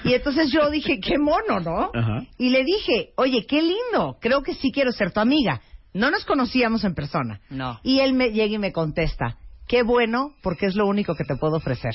Y 0.03 0.13
entonces 0.13 0.51
yo 0.51 0.69
dije, 0.69 0.99
qué 0.99 1.17
mono, 1.17 1.59
¿no? 1.59 1.89
Ajá. 1.91 2.23
Y 2.37 2.51
le 2.51 2.63
dije, 2.63 3.13
oye, 3.15 3.47
qué 3.47 3.63
lindo, 3.63 4.17
creo 4.21 4.43
que 4.43 4.53
sí 4.53 4.71
quiero 4.71 4.91
ser 4.91 5.11
tu 5.11 5.19
amiga. 5.19 5.61
No 5.95 6.11
nos 6.11 6.25
conocíamos 6.25 6.83
en 6.83 6.93
persona. 6.93 7.41
No. 7.49 7.79
Y 7.81 8.01
él 8.01 8.13
me 8.13 8.29
llega 8.29 8.53
y 8.53 8.59
me 8.59 8.71
contesta, 8.71 9.37
qué 9.67 9.81
bueno, 9.81 10.35
porque 10.43 10.67
es 10.67 10.75
lo 10.75 10.85
único 10.85 11.15
que 11.15 11.23
te 11.23 11.35
puedo 11.35 11.57
ofrecer. 11.57 11.93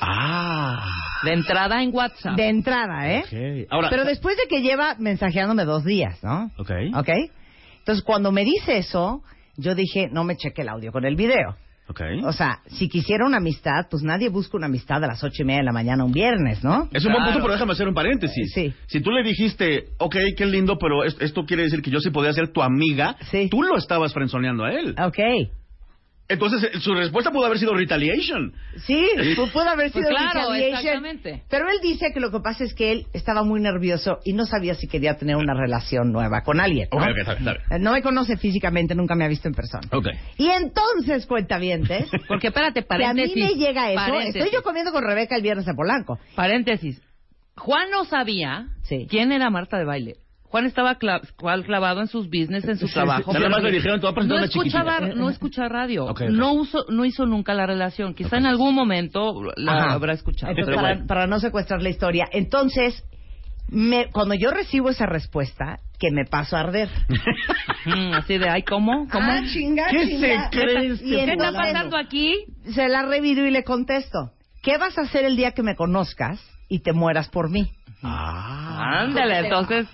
Ah. 0.00 0.88
De 1.22 1.34
entrada 1.34 1.84
en 1.84 1.94
WhatsApp. 1.94 2.34
De 2.34 2.48
entrada, 2.48 3.12
¿eh? 3.12 3.22
Ok. 3.64 3.70
Ahora, 3.70 3.90
Pero 3.90 4.04
después 4.04 4.36
de 4.36 4.48
que 4.48 4.60
lleva 4.60 4.96
mensajeándome 4.98 5.64
dos 5.64 5.84
días, 5.84 6.18
¿no? 6.24 6.50
Ok. 6.58 6.72
¿Ok? 6.96 7.10
Entonces, 7.78 8.02
cuando 8.04 8.32
me 8.32 8.44
dice 8.44 8.78
eso, 8.78 9.22
yo 9.56 9.74
dije, 9.74 10.08
no 10.12 10.24
me 10.24 10.36
cheque 10.36 10.62
el 10.62 10.68
audio 10.68 10.92
con 10.92 11.04
el 11.04 11.16
video. 11.16 11.56
Ok. 11.88 12.02
O 12.24 12.32
sea, 12.32 12.60
si 12.68 12.88
quisiera 12.88 13.26
una 13.26 13.38
amistad, 13.38 13.86
pues 13.90 14.04
nadie 14.04 14.28
busca 14.28 14.56
una 14.56 14.66
amistad 14.66 15.02
a 15.02 15.08
las 15.08 15.24
ocho 15.24 15.42
y 15.42 15.44
media 15.44 15.58
de 15.58 15.64
la 15.66 15.72
mañana 15.72 16.04
un 16.04 16.12
viernes, 16.12 16.62
¿no? 16.62 16.88
Es 16.92 17.04
un 17.04 17.10
buen 17.12 17.24
punto, 17.24 17.40
pero 17.40 17.52
déjame 17.54 17.72
hacer 17.72 17.88
un 17.88 17.94
paréntesis. 17.94 18.52
Sí. 18.54 18.72
Si 18.86 19.00
tú 19.00 19.10
le 19.10 19.24
dijiste, 19.24 19.88
ok, 19.98 20.14
qué 20.36 20.46
lindo, 20.46 20.78
pero 20.78 21.02
es- 21.02 21.16
esto 21.20 21.44
quiere 21.44 21.64
decir 21.64 21.82
que 21.82 21.90
yo 21.90 21.98
sí 21.98 22.10
podía 22.10 22.32
ser 22.32 22.52
tu 22.52 22.62
amiga, 22.62 23.16
Sí. 23.30 23.48
tú 23.50 23.62
lo 23.64 23.76
estabas 23.76 24.14
frenzoneando 24.14 24.64
a 24.64 24.70
él. 24.72 24.94
Ok. 25.04 25.18
Entonces, 26.30 26.62
eh, 26.72 26.80
su 26.80 26.94
respuesta 26.94 27.30
pudo 27.30 27.44
haber 27.46 27.58
sido 27.58 27.74
retaliation. 27.74 28.54
Sí, 28.86 29.04
pu- 29.36 29.50
pudo 29.52 29.68
haber 29.68 29.90
Pues 29.92 30.04
sido 30.06 30.16
claro, 30.16 30.40
retaliation. 30.52 30.76
exactamente. 30.78 31.42
Pero 31.50 31.68
él 31.68 31.78
dice 31.82 32.12
que 32.14 32.20
lo 32.20 32.30
que 32.30 32.40
pasa 32.40 32.64
es 32.64 32.72
que 32.72 32.92
él 32.92 33.06
estaba 33.12 33.42
muy 33.42 33.60
nervioso 33.60 34.18
y 34.24 34.32
no 34.32 34.46
sabía 34.46 34.74
si 34.74 34.86
quería 34.88 35.16
tener 35.18 35.36
una 35.36 35.54
relación 35.54 36.12
nueva 36.12 36.42
con 36.42 36.60
alguien. 36.60 36.88
¿no? 36.92 36.98
Ok, 36.98 37.04
ok, 37.10 37.18
está 37.18 37.34
bien, 37.34 37.48
está 37.48 37.52
bien. 37.52 37.80
Eh, 37.80 37.84
No 37.84 37.92
me 37.92 38.00
conoce 38.02 38.36
físicamente, 38.36 38.94
nunca 38.94 39.14
me 39.14 39.24
ha 39.24 39.28
visto 39.28 39.48
en 39.48 39.54
persona. 39.54 39.86
Ok. 39.92 40.06
Y 40.38 40.48
entonces, 40.48 41.26
cuentavientes, 41.26 42.08
Porque 42.28 42.46
espérate, 42.48 42.84
que 42.84 42.94
a 42.94 42.96
mí 43.12 43.22
paréntesis. 43.22 43.36
me 43.36 43.54
llega 43.54 43.90
eso. 43.90 43.96
paréntesis, 44.00 44.36
Estoy 44.36 44.50
yo 44.54 44.62
comiendo 44.62 44.92
con 44.92 45.02
Rebeca 45.04 45.36
el 45.36 45.42
viernes 45.42 45.66
en 45.66 45.74
Polanco. 45.76 46.18
Paréntesis. 46.36 47.00
Juan 47.56 47.90
no 47.90 48.04
sabía 48.04 48.68
Sí. 48.84 49.06
quién 49.10 49.32
era 49.32 49.50
Marta 49.50 49.76
de 49.78 49.84
baile. 49.84 50.14
Juan 50.50 50.66
estaba 50.66 50.98
cla- 50.98 51.20
cual 51.36 51.64
clavado 51.64 52.00
en 52.00 52.08
sus 52.08 52.26
business, 52.26 52.64
en 52.64 52.76
su 52.76 52.88
Sí, 52.88 52.94
trabajo. 52.94 53.30
sí. 53.32 53.38
Nada 53.38 53.50
más 53.50 53.62
le 53.62 53.70
dijeron, 53.70 54.04
a 54.04 54.10
no 54.24 54.38
escuchaba, 54.40 54.98
no 55.00 55.30
escucha 55.30 55.68
radio. 55.68 56.12
No, 56.28 56.54
uso, 56.54 56.86
no 56.88 57.04
hizo 57.04 57.24
nunca 57.24 57.54
la 57.54 57.66
relación. 57.66 58.14
Quizá 58.14 58.38
en 58.38 58.46
algún 58.46 58.74
momento 58.74 59.32
la 59.56 59.72
Ajá. 59.76 59.92
habrá 59.92 60.12
escuchado. 60.12 60.50
Entonces, 60.50 60.74
para, 60.74 60.88
bueno. 60.94 61.06
para 61.06 61.26
no 61.28 61.38
secuestrar 61.38 61.80
la 61.82 61.90
historia. 61.90 62.26
Entonces, 62.32 63.04
me, 63.68 64.10
cuando 64.10 64.34
yo 64.34 64.50
recibo 64.50 64.90
esa 64.90 65.06
respuesta, 65.06 65.78
que 66.00 66.10
me 66.10 66.24
paso 66.24 66.56
a 66.56 66.60
arder. 66.60 66.88
Mm, 67.86 68.12
así 68.12 68.36
de, 68.36 68.46
ay, 68.46 68.62
¿cómo? 68.62 69.08
¿Cómo? 69.10 69.26
Ah, 69.32 69.40
chinga, 69.50 69.86
¿Qué 69.90 70.06
chinga. 70.06 70.50
se 70.50 70.58
cree 70.58 70.86
este 70.92 71.02
¿Qué 71.04 71.32
está 71.32 71.50
pasando 71.50 71.96
aquí? 71.96 72.34
Se 72.74 72.86
la 72.90 73.02
revido 73.06 73.46
y 73.46 73.50
le 73.50 73.64
contesto. 73.64 74.32
¿Qué 74.62 74.76
vas 74.76 74.98
a 74.98 75.02
hacer 75.02 75.24
el 75.24 75.34
día 75.34 75.52
que 75.52 75.62
me 75.62 75.74
conozcas 75.76 76.38
y 76.68 76.80
te 76.80 76.92
mueras 76.92 77.30
por 77.30 77.48
mí? 77.48 77.70
Ah. 78.02 79.00
Ándale, 79.02 79.38
entonces, 79.40 79.86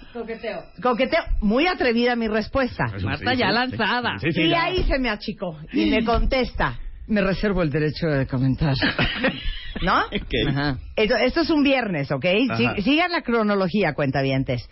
Coqueteo. 0.80 1.22
Muy 1.40 1.66
atrevida 1.66 2.14
mi 2.16 2.28
respuesta. 2.28 2.84
Marta 3.02 3.34
ya 3.34 3.50
lanzada. 3.50 4.18
Sí, 4.18 4.32
sí, 4.32 4.42
y 4.42 4.50
ya. 4.50 4.64
ahí 4.64 4.82
se 4.84 4.98
me 4.98 5.08
achicó 5.10 5.58
y 5.72 5.86
me 5.90 6.04
contesta. 6.04 6.78
Me 7.08 7.20
reservo 7.20 7.62
el 7.62 7.70
derecho 7.70 8.06
de 8.06 8.26
comentar. 8.26 8.74
¿No? 9.82 10.00
Ok. 10.06 10.48
Ajá. 10.48 10.78
Esto, 10.96 11.16
esto 11.16 11.40
es 11.42 11.50
un 11.50 11.62
viernes, 11.62 12.10
¿ok? 12.10 12.24
Sí- 12.56 12.82
sigan 12.82 13.12
la 13.12 13.22
cronología, 13.22 13.92
cuentavientes. 13.94 14.68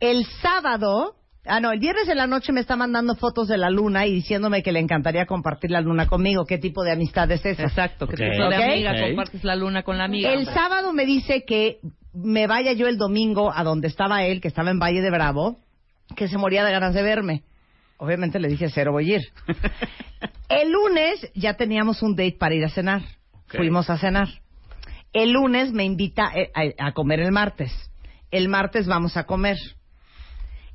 El 0.00 0.24
sábado, 0.42 1.14
ah, 1.46 1.60
no, 1.60 1.72
el 1.72 1.78
viernes 1.80 2.08
en 2.08 2.16
la 2.16 2.26
noche 2.26 2.52
me 2.52 2.60
está 2.60 2.76
mandando 2.76 3.14
fotos 3.16 3.48
de 3.48 3.56
la 3.58 3.70
luna 3.70 4.06
y 4.06 4.12
diciéndome 4.12 4.62
que 4.62 4.72
le 4.72 4.80
encantaría 4.80 5.26
compartir 5.26 5.70
la 5.70 5.80
luna 5.80 6.06
conmigo. 6.06 6.44
¿Qué 6.46 6.58
tipo 6.58 6.82
de 6.84 6.92
amistad 6.92 7.30
es 7.30 7.44
esa? 7.44 7.62
Exacto, 7.64 8.06
que 8.06 8.14
Ok. 8.14 8.18
te 8.18 8.34
hizo 8.34 8.48
de 8.48 8.56
amiga, 8.56 8.92
Ok. 8.92 9.00
compartes 9.08 9.44
la 9.44 9.56
luna 9.56 9.82
con 9.82 9.98
la 9.98 10.04
amiga. 10.04 10.30
El 10.32 10.40
hombre. 10.40 10.54
sábado 10.54 10.92
me 10.92 11.06
dice 11.06 11.44
que 11.46 11.78
me 12.12 12.46
vaya 12.46 12.72
yo 12.72 12.86
el 12.86 12.96
domingo 12.98 13.52
a 13.54 13.64
donde 13.64 13.88
estaba 13.88 14.24
él, 14.24 14.40
que 14.40 14.48
estaba 14.48 14.70
en 14.70 14.78
Valle 14.78 15.02
de 15.02 15.10
Bravo, 15.10 15.58
que 16.16 16.28
se 16.28 16.38
moría 16.38 16.64
de 16.64 16.70
ganas 16.72 16.94
de 16.94 17.02
verme. 17.02 17.42
Obviamente 17.96 18.38
le 18.40 18.48
dije, 18.48 18.68
cero 18.70 18.92
voy 18.92 19.12
a 19.12 19.16
ir. 19.16 19.22
El 20.48 20.70
lunes 20.70 21.30
ya 21.34 21.54
teníamos 21.54 22.02
un 22.02 22.14
date 22.16 22.36
para 22.38 22.54
ir 22.54 22.64
a 22.64 22.68
cenar. 22.68 23.02
Fuimos 23.46 23.88
a 23.90 23.98
cenar. 23.98 24.28
El 25.12 25.32
lunes 25.32 25.72
me 25.72 25.84
invita 25.84 26.30
eh, 26.34 26.50
a, 26.78 26.88
a 26.88 26.92
comer 26.92 27.20
el 27.20 27.32
martes. 27.32 27.72
El 28.30 28.48
martes 28.48 28.86
vamos 28.86 29.16
a 29.16 29.24
comer. 29.24 29.56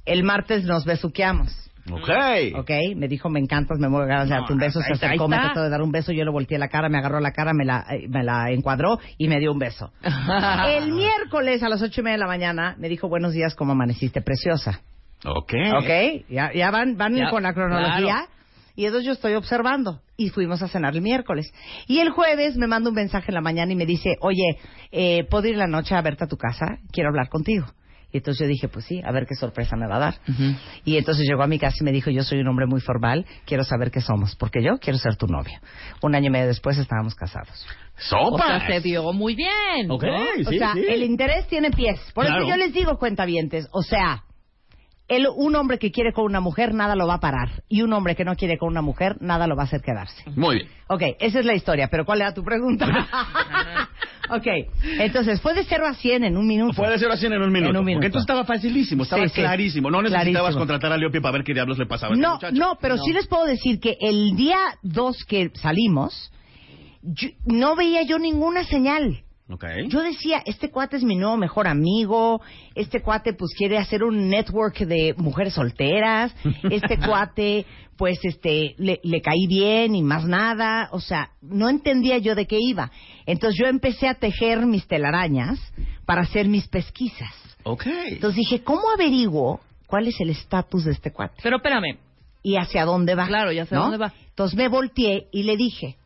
El 0.09 0.23
martes 0.23 0.63
nos 0.65 0.85
besuqueamos. 0.85 1.55
Ok. 1.91 2.09
Ok, 2.55 2.69
me 2.95 3.07
dijo, 3.07 3.29
me 3.29 3.39
encantas, 3.39 3.79
me 3.79 3.89
muero 3.89 4.05
de 4.05 4.11
ganas 4.11 4.29
de 4.29 4.35
darte 4.35 4.53
un 4.53 4.59
beso. 4.59 4.79
Se 4.81 4.93
acercó, 4.93 5.27
me 5.27 5.37
trató 5.37 5.63
de 5.63 5.69
dar 5.69 5.81
un 5.81 5.91
beso, 5.91 6.11
yo 6.11 6.23
le 6.23 6.29
volteé 6.31 6.59
la 6.59 6.67
cara, 6.67 6.87
me 6.89 6.97
agarró 6.99 7.19
la 7.19 7.31
cara, 7.31 7.53
me 7.53 7.65
la, 7.65 7.85
eh, 7.89 8.07
me 8.07 8.23
la 8.23 8.51
encuadró 8.51 8.99
y 9.17 9.27
me 9.27 9.39
dio 9.39 9.51
un 9.51 9.59
beso. 9.59 9.91
El 10.67 10.91
miércoles 10.91 11.63
a 11.63 11.69
las 11.69 11.81
ocho 11.81 12.01
y 12.01 12.03
media 12.03 12.17
de 12.17 12.19
la 12.19 12.27
mañana 12.27 12.75
me 12.77 12.89
dijo, 12.89 13.07
buenos 13.09 13.33
días, 13.33 13.55
¿cómo 13.55 13.71
amaneciste? 13.71 14.21
Preciosa. 14.21 14.81
Ok. 15.25 15.53
Ok, 15.77 16.25
ya, 16.29 16.51
ya 16.53 16.69
van, 16.71 16.95
van 16.95 17.15
Ya, 17.15 17.29
con 17.29 17.43
la 17.43 17.53
cronología. 17.53 17.99
claro. 17.99 18.27
Y 18.75 18.85
entonces 18.85 19.07
yo 19.07 19.11
estoy 19.13 19.33
observando. 19.33 19.99
Y 20.15 20.29
fuimos 20.29 20.61
a 20.61 20.69
cenar 20.69 20.93
el 20.95 21.01
miércoles. 21.01 21.51
Y 21.87 21.99
el 21.99 22.11
jueves 22.11 22.55
me 22.55 22.65
manda 22.67 22.89
un 22.89 22.95
mensaje 22.95 23.25
en 23.29 23.35
la 23.35 23.41
mañana 23.41 23.73
y 23.73 23.75
me 23.75 23.85
dice, 23.85 24.15
oye, 24.21 24.57
eh, 24.91 25.25
¿puedo 25.29 25.47
ir 25.47 25.57
la 25.57 25.67
noche 25.67 25.95
a 25.95 26.01
verte 26.01 26.23
a 26.23 26.27
tu 26.27 26.37
casa? 26.37 26.77
Quiero 26.91 27.09
hablar 27.09 27.27
contigo. 27.27 27.65
Y 28.11 28.17
entonces 28.17 28.41
yo 28.41 28.47
dije, 28.47 28.67
pues 28.67 28.85
sí, 28.85 29.01
a 29.05 29.11
ver 29.11 29.25
qué 29.27 29.35
sorpresa 29.35 29.75
me 29.75 29.87
va 29.87 29.97
a 29.97 29.99
dar. 29.99 30.15
Y 30.83 30.97
entonces 30.97 31.27
llegó 31.27 31.43
a 31.43 31.47
mi 31.47 31.59
casa 31.59 31.75
y 31.81 31.83
me 31.83 31.91
dijo, 31.91 32.09
yo 32.09 32.23
soy 32.23 32.39
un 32.39 32.47
hombre 32.47 32.65
muy 32.65 32.81
formal, 32.81 33.25
quiero 33.45 33.63
saber 33.63 33.91
qué 33.91 34.01
somos, 34.01 34.35
porque 34.35 34.63
yo 34.63 34.77
quiero 34.79 34.97
ser 34.97 35.15
tu 35.15 35.27
novio. 35.27 35.59
Un 36.01 36.15
año 36.15 36.27
y 36.27 36.29
medio 36.31 36.47
después 36.47 36.77
estábamos 36.77 37.13
casados. 37.15 37.65
O 38.11 38.31
¡Sopa! 38.31 38.59
sea, 38.59 38.67
se 38.67 38.79
dio 38.81 39.11
muy 39.13 39.35
bien. 39.35 39.89
Ok, 39.91 40.03
¿no? 40.03 40.19
sí, 40.37 40.43
o 40.47 40.51
sea, 40.51 40.73
sí. 40.73 40.83
el 40.87 41.03
interés 41.03 41.47
tiene 41.47 41.69
pies. 41.71 41.99
Por 42.13 42.25
Claro. 42.25 42.41
eso 42.41 42.49
yo 42.49 42.57
les 42.57 42.73
digo, 42.73 42.97
cuentavientes, 42.97 43.67
o 43.71 43.81
sea, 43.83 44.23
el, 45.09 45.27
un 45.35 45.55
hombre 45.55 45.77
que 45.79 45.91
quiere 45.91 46.13
con 46.13 46.25
una 46.25 46.39
mujer, 46.39 46.73
nada 46.73 46.95
lo 46.95 47.07
va 47.07 47.15
a 47.15 47.19
parar. 47.19 47.63
Y 47.67 47.81
un 47.81 47.91
hombre 47.93 48.15
que 48.15 48.23
no 48.23 48.35
quiere 48.35 48.57
con 48.57 48.69
una 48.69 48.81
mujer, 48.81 49.17
nada 49.19 49.47
lo 49.47 49.55
va 49.55 49.63
a 49.63 49.65
hacer 49.65 49.81
quedarse. 49.81 50.23
Muy 50.35 50.55
bien. 50.57 50.67
Ok, 50.87 51.01
esa 51.19 51.39
es 51.39 51.45
la 51.45 51.53
historia, 51.55 51.87
pero 51.89 52.05
¿cuál 52.05 52.21
era 52.21 52.33
tu 52.33 52.43
pregunta? 52.43 52.85
ok, 54.29 54.47
entonces, 54.99 55.41
fue 55.41 55.53
de 55.53 55.63
0 55.65 55.85
a 55.87 55.93
100 55.93 56.23
en 56.23 56.37
un 56.37 56.47
minuto. 56.47 56.75
Puede 56.75 56.97
ser 56.99 57.11
así 57.11 57.25
en 57.25 57.33
un 57.33 57.51
minuto. 57.51 57.71
En 57.71 57.77
un 57.77 57.85
minuto. 57.85 57.97
Porque 57.99 58.07
entonces 58.07 58.23
estaba 58.29 58.45
facilísimo, 58.45 59.03
estaba 59.03 59.23
Sí, 59.23 59.29
sí. 59.29 59.41
clarísimo. 59.41 59.89
No 59.91 60.01
necesitabas 60.01 60.33
Clarísimo. 60.33 60.59
contratar 60.59 60.93
a 60.93 60.97
Leopi 60.97 61.19
para 61.19 61.33
ver 61.33 61.43
qué 61.43 61.53
diablos 61.53 61.77
le 61.77 61.85
pasaba 61.85 62.13
a 62.13 62.15
este 62.15 62.21
No, 62.25 62.33
muchacho. 62.35 62.55
no, 62.55 62.77
pero 62.81 62.97
sí 62.97 63.11
les 63.13 63.27
puedo 63.27 63.45
decir 63.45 63.79
que 63.79 63.97
el 63.99 64.35
día 64.35 64.57
2 64.83 65.25
que 65.25 65.51
salimos, 65.55 66.31
yo- 67.01 67.29
no 67.45 67.75
veía 67.75 68.03
yo 68.03 68.19
ninguna 68.19 68.63
señal. 68.63 69.23
Yo 69.87 70.03
decía, 70.03 70.43
este 70.45 70.69
cuate 70.69 70.97
es 70.97 71.03
mi 71.03 71.15
nuevo 71.15 71.35
mejor 71.35 71.67
amigo, 71.67 72.39
este 72.75 73.01
cuate 73.01 73.33
pues 73.33 73.51
quiere 73.57 73.79
hacer 73.79 74.03
un 74.03 74.29
network 74.29 74.77
de 74.77 75.15
mujeres 75.17 75.55
solteras, 75.55 76.33
este 76.69 76.99
cuate 76.99 77.65
pues 77.97 78.19
este 78.23 78.75
le, 78.77 78.99
le 79.03 79.21
caí 79.21 79.47
bien 79.47 79.95
y 79.95 80.03
más 80.03 80.25
nada, 80.25 80.89
o 80.91 80.99
sea, 80.99 81.31
no 81.41 81.67
entendía 81.67 82.19
yo 82.19 82.35
de 82.35 82.45
qué 82.45 82.59
iba. 82.59 82.91
Entonces 83.25 83.59
yo 83.59 83.67
empecé 83.67 84.07
a 84.07 84.13
tejer 84.13 84.65
mis 84.67 84.87
telarañas 84.87 85.59
para 86.05 86.21
hacer 86.21 86.47
mis 86.47 86.67
pesquisas. 86.67 87.33
Ok. 87.63 87.87
Entonces 87.87 88.37
dije, 88.37 88.63
¿cómo 88.63 88.83
averiguo 88.93 89.61
cuál 89.87 90.07
es 90.07 90.19
el 90.21 90.29
estatus 90.29 90.85
de 90.85 90.91
este 90.91 91.11
cuate? 91.11 91.39
Pero 91.41 91.57
espérame, 91.57 91.97
y 92.43 92.55
hacia 92.57 92.85
dónde 92.85 93.15
va. 93.15 93.27
Claro, 93.27 93.51
ya 93.51 93.65
¿no? 93.71 93.81
dónde 93.81 93.97
va. 93.97 94.13
Entonces 94.29 94.55
me 94.55 94.67
volteé 94.67 95.27
y 95.31 95.43
le 95.43 95.57
dije, 95.57 95.97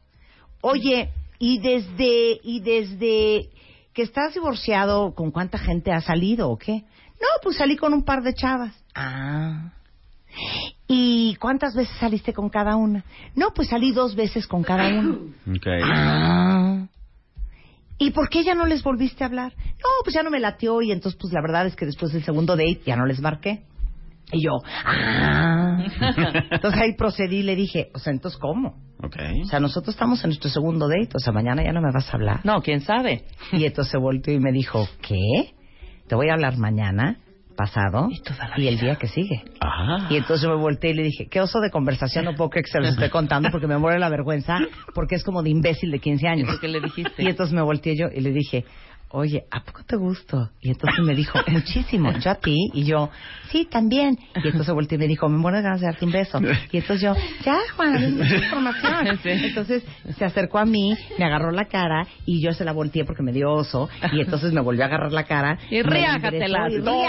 oye, 0.61 1.09
y 1.45 1.59
desde, 1.59 2.39
y 2.41 2.61
desde 2.61 3.49
que 3.93 4.03
estás 4.03 4.33
divorciado, 4.33 5.13
¿con 5.13 5.29
cuánta 5.29 5.57
gente 5.57 5.91
has 5.91 6.05
salido 6.05 6.49
o 6.49 6.57
qué? 6.57 6.85
No, 7.19 7.27
pues 7.41 7.57
salí 7.57 7.75
con 7.75 7.93
un 7.93 8.05
par 8.05 8.23
de 8.23 8.33
chavas. 8.33 8.73
Ah. 8.95 9.73
¿Y 10.87 11.35
cuántas 11.41 11.75
veces 11.75 11.93
saliste 11.99 12.31
con 12.31 12.47
cada 12.47 12.77
una? 12.77 13.03
No, 13.35 13.49
pues 13.53 13.67
salí 13.67 13.91
dos 13.91 14.15
veces 14.15 14.47
con 14.47 14.63
cada 14.63 14.87
una. 14.87 15.17
Ok. 15.57 15.67
Ah. 15.83 16.87
¿Y 17.97 18.11
por 18.11 18.29
qué 18.29 18.45
ya 18.45 18.55
no 18.55 18.65
les 18.65 18.81
volviste 18.81 19.25
a 19.25 19.27
hablar? 19.27 19.53
No, 19.57 19.89
pues 20.05 20.13
ya 20.13 20.23
no 20.23 20.29
me 20.29 20.39
latió 20.39 20.81
y 20.81 20.93
entonces 20.93 21.19
pues 21.19 21.33
la 21.33 21.41
verdad 21.41 21.67
es 21.67 21.75
que 21.75 21.85
después 21.85 22.13
del 22.13 22.23
segundo 22.23 22.55
date 22.55 22.83
ya 22.85 22.95
no 22.95 23.05
les 23.05 23.19
marqué. 23.19 23.63
Y 24.31 24.43
yo, 24.43 24.51
ah. 24.85 25.77
Entonces 26.51 26.79
ahí 26.81 26.95
procedí 26.95 27.37
y 27.37 27.43
le 27.43 27.55
dije, 27.55 27.89
o 27.93 27.99
sea, 27.99 28.13
entonces 28.13 28.39
¿cómo? 28.39 28.81
Ok. 29.03 29.17
O 29.43 29.45
sea, 29.47 29.59
nosotros 29.59 29.93
estamos 29.95 30.23
en 30.23 30.29
nuestro 30.29 30.49
segundo 30.49 30.87
date, 30.87 31.11
o 31.15 31.19
sea, 31.19 31.33
mañana 31.33 31.63
ya 31.63 31.73
no 31.73 31.81
me 31.81 31.91
vas 31.91 32.09
a 32.09 32.13
hablar. 32.13 32.39
no, 32.43 32.61
quién 32.61 32.81
sabe. 32.81 33.25
Y 33.51 33.65
entonces 33.65 33.91
se 33.91 33.97
volteó 33.97 34.33
y 34.33 34.39
me 34.39 34.51
dijo, 34.51 34.87
¿qué? 35.01 35.53
Te 36.07 36.15
voy 36.15 36.29
a 36.29 36.33
hablar 36.33 36.57
mañana, 36.57 37.17
pasado, 37.55 38.07
Y 38.57 38.63
y 38.63 38.67
el 38.67 38.79
día 38.79 38.95
que 38.95 39.07
sigue. 39.07 39.43
Ajá. 39.59 40.07
Y 40.09 40.17
entonces 40.17 40.47
me 40.47 40.55
volteé 40.55 40.91
y 40.91 40.93
le 40.93 41.03
dije, 41.03 41.27
qué 41.29 41.41
oso 41.41 41.59
de 41.59 41.69
conversación, 41.69 42.25
no 42.25 42.35
puedo 42.35 42.49
creer 42.49 42.65
que 42.65 42.71
se 42.71 42.79
los 42.79 42.89
esté 42.89 43.09
contando 43.09 43.49
porque 43.51 43.67
me 43.67 43.77
muere 43.77 43.99
la 43.99 44.09
vergüenza, 44.09 44.57
porque 44.93 45.15
es 45.15 45.23
como 45.23 45.43
de 45.43 45.49
imbécil 45.49 45.91
de 45.91 45.99
15 45.99 46.27
años. 46.27 46.49
¿Eso 46.49 46.59
qué 46.59 46.67
le 46.67 46.81
dijiste? 46.81 47.23
Y 47.23 47.27
entonces 47.27 47.53
me 47.53 47.61
volteé 47.61 47.95
yo 47.95 48.07
y 48.13 48.21
le 48.21 48.31
dije, 48.31 48.65
oye, 49.13 49.45
¿a 49.51 49.63
poco 49.63 49.83
te 49.85 49.95
gusto? 49.95 50.49
Y 50.59 50.69
entonces 50.69 50.99
me 51.05 51.13
dijo, 51.15 51.39
muchísimo, 51.47 52.11
yo 52.17 52.31
a 52.31 52.35
ti. 52.35 52.69
Y 52.73 52.83
yo, 52.83 53.09
sí, 53.51 53.65
también. 53.69 54.17
Y 54.43 54.47
entonces 54.47 54.73
volteé 54.73 54.95
y 54.95 54.99
me 54.99 55.07
dijo, 55.07 55.29
me 55.29 55.37
muero 55.37 55.57
de 55.57 55.63
ganas 55.63 55.81
de 55.81 55.85
darte 55.87 56.03
un 56.05 56.11
beso. 56.11 56.41
Y 56.71 56.77
entonces 56.77 57.01
yo, 57.01 57.13
ya, 57.45 57.57
Juan, 57.75 57.95
es 57.95 58.11
mucha 58.11 58.35
información. 58.35 59.19
Entonces 59.23 59.83
se 60.17 60.25
acercó 60.25 60.57
a 60.57 60.65
mí, 60.65 60.95
me 61.19 61.25
agarró 61.25 61.51
la 61.51 61.65
cara 61.65 62.07
y 62.25 62.43
yo 62.43 62.53
se 62.53 62.65
la 62.65 62.71
volteé 62.71 63.05
porque 63.05 63.21
me 63.23 63.31
dio 63.31 63.51
oso. 63.51 63.87
Y 64.11 64.21
entonces 64.21 64.51
me 64.51 64.61
volvió 64.61 64.83
a 64.83 64.87
agarrar 64.87 65.11
la 65.11 65.23
cara. 65.25 65.57
Y 65.69 65.81
riájatelas. 65.81 66.71
enderezó 66.73 67.03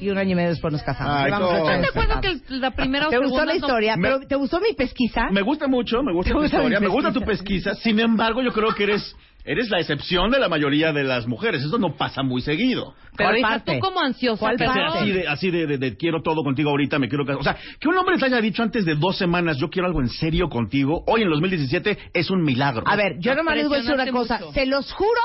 y 0.00 0.08
un 0.10 0.18
año 0.18 0.32
y 0.32 0.34
medio 0.34 0.50
después 0.50 0.72
nos 0.72 0.82
casamos. 0.82 1.14
Ay, 1.16 1.32
¿Estás 1.32 1.80
de 1.80 1.86
acuerdo 1.88 2.20
que 2.20 2.54
la 2.56 2.70
primera 2.72 3.06
o 3.08 3.10
¿Te 3.10 3.18
gustó 3.18 3.44
la 3.44 3.54
historia? 3.54 3.96
Me- 3.96 4.08
¿Pero 4.08 4.20
¿Te 4.26 4.34
gustó 4.36 4.60
mi 4.60 4.74
pesquisa? 4.74 5.28
Me 5.30 5.42
gusta 5.42 5.66
mucho, 5.66 6.02
me 6.02 6.12
gusta 6.12 6.28
¿Te 6.30 6.34
tu 6.34 6.40
gusta 6.42 6.56
historia, 6.56 6.80
me 6.80 6.88
gusta 6.88 7.12
tu 7.12 7.20
pesquisa. 7.22 7.74
Sin 7.76 7.98
embargo, 8.00 8.42
yo 8.42 8.52
creo 8.52 8.74
que 8.74 8.84
eres 8.84 9.16
eres 9.44 9.68
la 9.70 9.78
excepción 9.80 10.30
de 10.30 10.38
la 10.38 10.48
mayoría 10.48 10.92
de 10.92 11.04
las 11.04 11.26
mujeres. 11.26 11.62
Esto 11.62 11.78
no 11.78 11.96
pasa 11.96 12.22
muy 12.22 12.40
seguido. 12.42 12.94
Pero 13.16 13.28
¿Cuál 13.30 13.38
hija, 13.38 13.48
parte? 13.48 13.74
tú 13.74 13.80
como 13.80 14.00
ansiosa, 14.00 14.38
¿Cuál 14.40 14.58
sea 14.58 14.86
así 14.88 15.10
de, 15.10 15.28
así 15.28 15.50
de, 15.50 15.66
de- 15.66 15.78
de 15.78 15.96
quiero 15.96 16.22
todo 16.22 16.42
contigo 16.42 16.70
ahorita, 16.70 16.98
me 16.98 17.08
quiero 17.08 17.24
casar. 17.26 17.40
O 17.40 17.44
sea, 17.44 17.56
que 17.78 17.88
un 17.88 17.96
hombre 17.98 18.16
te 18.18 18.26
haya 18.26 18.40
dicho 18.40 18.62
antes 18.62 18.84
de 18.84 18.94
dos 18.94 19.16
semanas, 19.18 19.56
yo 19.58 19.68
quiero 19.70 19.86
algo 19.86 20.00
en 20.00 20.08
serio 20.08 20.48
contigo, 20.48 21.02
hoy 21.06 21.22
en 21.22 21.30
2017 21.30 21.98
es 22.14 22.30
un 22.30 22.42
milagro. 22.42 22.84
A 22.86 22.96
ver, 22.96 23.18
yo 23.18 23.34
nomás 23.34 23.56
les 23.56 23.68
voy 23.68 23.78
a 23.78 23.80
decir 23.80 23.94
una 23.94 24.06
cosa. 24.10 24.38
mucho. 24.38 24.52
Se 24.52 24.66
los 24.66 24.92
juro 24.92 25.20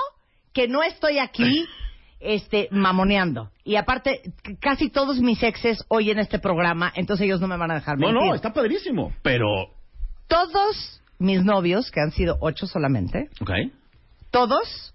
que 0.54 0.68
no 0.68 0.82
estoy 0.84 1.20
aquí 1.20 1.66
este 2.20 2.68
mamoneando. 2.72 3.52
Y 3.64 3.76
aparte, 3.76 4.22
casi 4.60 4.90
todos 4.90 5.20
mis 5.20 5.42
exes 5.44 5.84
hoy 5.90 6.10
en 6.12 6.20
este 6.20 6.40
programa, 6.40 6.92
entonces 6.96 7.26
ellos 7.26 7.42
no 7.42 7.48
me 7.48 7.58
van 7.58 7.72
a 7.72 7.76
dejar 7.76 7.98
No, 8.00 8.08
mentir. 8.08 8.28
no, 8.30 8.36
está 8.36 8.54
padrísimo. 8.54 9.14
Pero, 9.22 9.46
Todos 10.28 11.02
mis 11.20 11.44
novios, 11.44 11.92
que 11.92 12.00
han 12.02 12.12
sido 12.12 12.38
ocho 12.42 12.66
solamente, 12.68 13.30
ok, 13.42 13.52
todos 14.36 14.94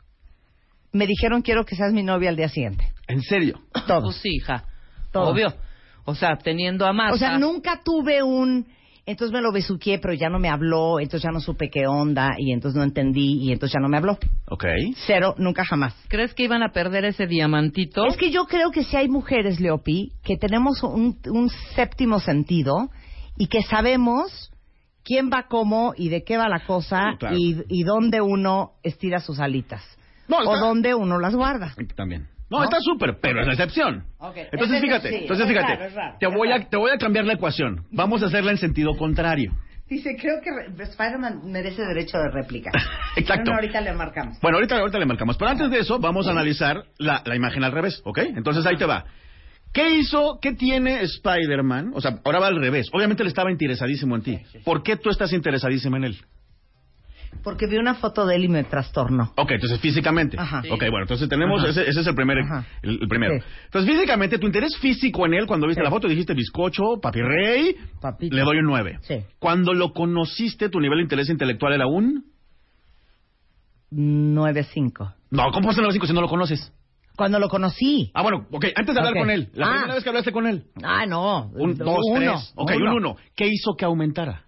me 0.93 1.07
dijeron 1.07 1.41
quiero 1.41 1.65
que 1.65 1.75
seas 1.75 1.95
mi 1.95 2.03
novia 2.03 2.29
al 2.29 2.37
día 2.37 2.49
siguiente. 2.49 2.93
en 3.09 3.23
serio. 3.23 3.61
Pues 3.73 3.87
Todos. 3.87 4.17
sí, 4.17 4.29
hija. 4.37 4.65
Todos. 5.13 5.31
Obvio. 5.33 5.55
O 6.05 6.15
sea, 6.15 6.37
teniendo 6.37 6.87
a 6.87 6.93
Marta. 6.93 7.15
O 7.15 7.19
sea, 7.19 7.39
nunca 7.39 7.81
tuve 7.83 8.23
un... 8.23 8.67
Entonces 9.07 9.33
me 9.33 9.41
lo 9.41 9.51
besuqué, 9.51 9.99
pero 9.99 10.13
ya 10.15 10.29
no 10.29 10.39
me 10.39 10.49
habló, 10.51 11.01
entonces 11.01 11.23
ya 11.23 11.31
no 11.33 11.41
supe 11.41 11.71
qué 11.71 11.87
onda, 11.87 12.29
y 12.39 12.53
entonces 12.53 12.77
no 12.77 12.85
entendí, 12.85 13.39
y 13.43 13.51
entonces 13.51 13.75
ya 13.75 13.81
no 13.81 13.89
me 13.89 13.97
habló. 13.97 14.19
Ok. 14.49 14.65
Cero, 15.07 15.35
nunca 15.39 15.65
jamás. 15.65 15.95
¿Crees 16.09 16.35
que 16.35 16.45
iban 16.45 16.63
a 16.63 16.69
perder 16.73 17.07
ese 17.07 17.27
diamantito? 17.27 18.05
Es 18.07 18.17
que 18.17 18.31
yo 18.31 18.45
creo 18.45 18.71
que 18.71 18.85
si 18.85 18.97
hay 18.97 19.09
mujeres, 19.09 19.59
Leopi, 19.59 20.13
que 20.23 20.37
tenemos 20.37 20.83
un, 20.83 21.19
un 21.27 21.49
séptimo 21.75 22.21
sentido 22.21 22.91
y 23.39 23.47
que 23.47 23.63
sabemos 23.63 24.53
quién 25.05 25.31
va 25.33 25.47
cómo 25.49 25.93
y 25.97 26.09
de 26.09 26.25
qué 26.25 26.37
va 26.37 26.49
la 26.49 26.61
cosa 26.61 27.15
claro. 27.19 27.37
y, 27.37 27.63
y 27.69 27.83
dónde 27.83 28.21
uno 28.21 28.73
estira 28.83 29.21
sus 29.21 29.41
alitas. 29.41 29.83
No, 30.29 30.39
o 30.39 30.59
dónde 30.59 30.95
uno 30.95 31.19
las 31.19 31.35
guarda. 31.35 31.75
También. 31.97 32.29
No, 32.49 32.59
¿No? 32.59 32.65
está 32.65 32.79
súper, 32.81 33.19
pero 33.21 33.41
es 33.41 33.47
la 33.47 33.53
excepción. 33.53 34.05
Entonces 34.53 34.81
fíjate, 34.81 35.09
sí, 35.09 35.15
entonces 35.23 35.47
es 35.47 35.53
fíjate, 35.53 35.75
raro, 35.75 35.85
es 35.85 35.95
raro, 35.95 36.17
te 36.19 36.27
voy 36.27 36.53
a 36.53 36.69
te 36.69 36.77
voy 36.77 36.91
a 36.91 36.99
cambiar 36.99 37.25
la 37.25 37.35
ecuación. 37.35 37.85
Vamos 37.91 38.23
a 38.23 38.27
hacerla 38.27 38.51
en 38.51 38.59
sentido 38.59 38.97
contrario. 38.97 39.53
Dice, 39.89 40.17
creo 40.17 40.41
que 40.41 40.83
Spider-Man 40.83 41.51
merece 41.51 41.83
derecho 41.83 42.17
de 42.19 42.31
réplica. 42.31 42.71
Exacto. 43.17 43.51
Bueno, 43.51 43.57
ahorita 43.57 43.81
le 43.81 43.93
marcamos. 43.93 44.41
Bueno, 44.41 44.59
ahorita, 44.59 44.79
ahorita 44.79 44.99
le 45.01 45.07
marcamos. 45.07 45.37
Pero 45.37 45.51
antes 45.51 45.69
de 45.69 45.81
eso, 45.81 45.99
vamos 45.99 46.29
a 46.29 46.31
analizar 46.31 46.85
la, 46.99 47.23
la 47.25 47.35
imagen 47.35 47.65
al 47.65 47.73
revés, 47.73 48.01
¿ok? 48.05 48.19
Entonces 48.37 48.65
ahí 48.67 48.77
te 48.77 48.85
va. 48.85 49.05
¿Qué 49.73 49.99
hizo, 49.99 50.39
qué 50.43 50.53
tiene 50.53 51.01
Spider-Man? 51.03 51.93
O 51.95 52.01
sea, 52.01 52.19
ahora 52.25 52.41
va 52.41 52.47
al 52.49 52.57
revés. 52.61 52.89
Obviamente 52.93 53.23
él 53.23 53.29
estaba 53.29 53.51
interesadísimo 53.53 54.17
en 54.17 54.23
ti. 54.23 54.39
¿Por 54.65 54.83
qué 54.83 54.97
tú 54.97 55.11
estás 55.11 55.33
interesadísima 55.33 55.97
en 55.99 56.05
él? 56.05 56.17
Porque 57.45 57.69
vi 57.69 57.77
una 57.77 57.95
foto 57.95 58.27
de 58.27 58.35
él 58.35 58.45
y 58.45 58.49
me 58.49 58.65
trastornó. 58.65 59.33
Ok, 59.37 59.53
entonces 59.53 59.79
físicamente. 59.81 60.37
Ajá. 60.39 60.63
Ok, 60.69 60.81
bueno, 60.91 61.03
entonces 61.03 61.29
tenemos, 61.29 61.65
ese, 61.65 61.89
ese 61.89 62.01
es 62.01 62.07
el 62.09 62.15
primer, 62.17 62.39
el, 62.83 62.99
el 63.03 63.09
primero. 63.09 63.39
Sí. 63.39 63.45
Entonces 63.67 63.91
físicamente, 63.95 64.39
tu 64.39 64.47
interés 64.49 64.77
físico 64.79 65.25
en 65.27 65.35
él, 65.35 65.47
cuando 65.47 65.69
viste 65.69 65.81
Sí. 65.81 65.85
la 65.85 65.91
foto, 65.91 66.09
dijiste 66.09 66.35
bizcocho, 66.35 66.99
papi 67.01 67.21
rey, 67.23 67.77
Papito. 68.01 68.35
le 68.35 68.43
doy 68.43 68.59
un 68.59 68.67
9. 68.67 68.99
Sí. 69.03 69.15
Cuando 69.39 69.73
lo 69.73 69.93
conociste, 69.93 70.69
tu 70.69 70.81
nivel 70.81 70.99
de 70.99 71.03
interés 71.05 71.31
intelectual 71.31 71.73
era 71.75 71.87
un... 71.87 72.25
9-5. 73.93 75.15
No, 75.31 75.51
¿cómo 75.53 75.73
se 75.73 75.81
9.5 75.83 76.07
si 76.07 76.13
no 76.13 76.21
lo 76.21 76.29
conoces? 76.29 76.73
Cuando 77.21 77.39
lo 77.39 77.51
conocí. 77.51 78.11
Ah, 78.15 78.23
bueno, 78.23 78.47
ok, 78.51 78.65
antes 78.75 78.95
de 78.95 78.99
hablar 78.99 79.13
con 79.13 79.29
él, 79.29 79.51
la 79.53 79.67
Ah. 79.67 79.71
primera 79.73 79.95
vez 79.95 80.03
que 80.03 80.09
hablaste 80.09 80.33
con 80.33 80.47
él. 80.47 80.65
Ah, 80.83 81.05
no. 81.05 81.51
Un, 81.53 81.77
dos, 81.77 81.99
uno. 82.03 82.19
tres. 82.19 82.53
Ok, 82.57 82.71
un 82.77 82.89
uno. 82.89 83.17
¿Qué 83.37 83.47
hizo 83.47 83.75
que 83.77 83.85
aumentara? 83.85 84.45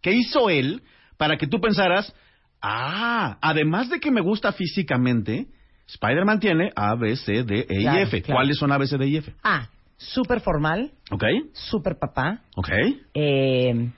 ¿Qué 0.00 0.12
hizo 0.12 0.48
él 0.50 0.82
para 1.16 1.36
que 1.36 1.48
tú 1.48 1.60
pensaras, 1.60 2.14
ah, 2.62 3.38
además 3.42 3.90
de 3.90 3.98
que 3.98 4.12
me 4.12 4.20
gusta 4.20 4.52
físicamente, 4.52 5.48
Spider-Man 5.88 6.38
tiene 6.38 6.70
A, 6.76 6.94
B, 6.94 7.16
C, 7.16 7.42
D, 7.42 7.66
E 7.68 7.80
y 7.82 7.86
F. 7.88 8.22
claro. 8.22 8.36
¿Cuáles 8.38 8.56
son 8.56 8.70
A, 8.70 8.78
B, 8.78 8.86
C, 8.86 8.96
D 8.96 9.08
y 9.08 9.16
F? 9.16 9.34
Ah, 9.42 9.66
súper 9.96 10.42
formal, 10.42 10.92
Ok, 11.10 11.24
súper 11.54 11.98
papá, 11.98 12.38
ok, 12.54 12.68
eh, 13.14 13.90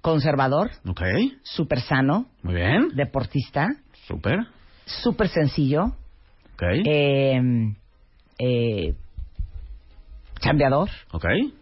conservador, 0.00 0.72
ok. 0.88 1.02
súper 1.44 1.82
sano, 1.82 2.26
Muy 2.42 2.54
bien. 2.54 2.88
deportista, 2.96 3.68
Súper. 4.08 4.40
súper 4.86 5.28
sencillo, 5.28 5.92
Ok, 6.54 6.62
eh, 6.86 7.40
eh, 8.38 8.94
chambeador 10.40 10.88
ok. 11.12 11.24
y 11.34 11.52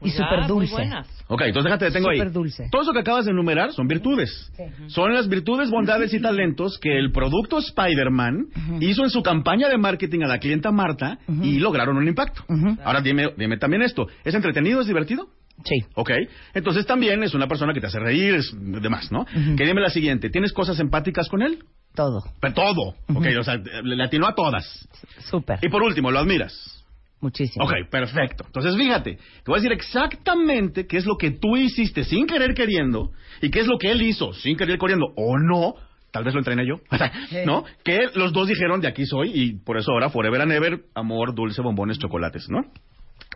Pues 0.00 0.14
súper 0.14 0.38
muy 0.40 0.48
dulce. 0.48 0.72
buenas. 0.72 1.06
Ok, 1.28 1.42
entonces 1.42 1.64
déjate, 1.64 1.84
detengo 1.86 2.08
ahí. 2.10 2.18
Súper 2.18 2.32
dulce. 2.32 2.68
Todo 2.70 2.82
eso 2.82 2.92
que 2.92 3.00
acabas 3.00 3.24
de 3.26 3.30
enumerar 3.32 3.72
son 3.72 3.86
virtudes. 3.86 4.50
Son 4.88 5.12
las 5.12 5.28
virtudes, 5.28 5.70
bondades 5.70 6.12
y 6.14 6.20
talentos 6.22 6.78
que 6.78 6.98
el 6.98 7.12
producto 7.12 7.58
Spider-Man 7.58 8.46
hizo 8.80 9.04
en 9.04 9.10
su 9.10 9.22
campaña 9.22 9.68
de 9.68 9.78
marketing 9.78 10.22
a 10.22 10.26
la 10.26 10.38
clienta 10.38 10.70
Marta 10.72 11.18
y 11.42 11.58
lograron 11.58 11.96
un 11.96 12.08
impacto. 12.08 12.44
Ahora 12.84 13.00
dime, 13.00 13.28
dime 13.36 13.58
también 13.58 13.82
esto. 13.82 14.08
¿Es 14.24 14.34
entretenido? 14.34 14.80
¿Es 14.80 14.86
divertido? 14.86 15.28
Sí. 15.64 15.84
Ok. 15.94 16.10
Entonces 16.54 16.86
también 16.86 17.22
es 17.22 17.34
una 17.34 17.46
persona 17.46 17.74
que 17.74 17.80
te 17.80 17.86
hace 17.86 18.00
reír, 18.00 18.34
es 18.34 18.52
demás, 18.58 19.12
¿no? 19.12 19.26
Que 19.26 19.64
dime 19.66 19.80
la 19.80 19.90
siguiente. 19.90 20.30
¿Tienes 20.30 20.52
cosas 20.52 20.80
empáticas 20.80 21.28
con 21.28 21.42
él? 21.42 21.62
Todo. 21.94 22.22
Pero 22.40 22.54
todo. 22.54 22.94
Ok, 23.14 23.26
o 23.38 23.42
sea, 23.42 23.56
le 23.56 24.02
atinó 24.02 24.26
a 24.26 24.34
todas. 24.34 24.88
Súper. 25.30 25.58
Y 25.62 25.68
por 25.68 25.82
último, 25.82 26.10
¿lo 26.10 26.20
admiras? 26.20 26.80
Muchísimo. 27.20 27.64
Ok, 27.64 27.72
perfecto. 27.90 28.44
Entonces, 28.46 28.76
fíjate, 28.76 29.16
te 29.16 29.44
voy 29.46 29.58
a 29.58 29.62
decir 29.62 29.72
exactamente 29.72 30.86
qué 30.86 30.96
es 30.96 31.04
lo 31.04 31.16
que 31.16 31.32
tú 31.32 31.56
hiciste 31.56 32.04
sin 32.04 32.26
querer 32.26 32.54
queriendo 32.54 33.10
y 33.42 33.50
qué 33.50 33.60
es 33.60 33.66
lo 33.66 33.76
que 33.76 33.90
él 33.90 34.00
hizo 34.02 34.32
sin 34.32 34.56
querer 34.56 34.78
queriendo 34.78 35.12
o 35.16 35.38
no. 35.38 35.74
Tal 36.12 36.24
vez 36.24 36.32
lo 36.32 36.40
entrené 36.40 36.66
yo, 36.66 36.76
O 36.90 36.96
sea, 36.96 37.12
¿no? 37.44 37.64
Que 37.84 38.08
los 38.14 38.32
dos 38.32 38.48
dijeron 38.48 38.80
de 38.80 38.88
aquí 38.88 39.04
soy 39.04 39.30
y 39.34 39.52
por 39.52 39.76
eso 39.76 39.92
ahora 39.92 40.08
Forever 40.08 40.40
and 40.40 40.52
Ever, 40.52 40.80
amor, 40.94 41.34
dulce, 41.34 41.60
bombones, 41.60 41.98
chocolates, 41.98 42.48
¿no? 42.48 42.62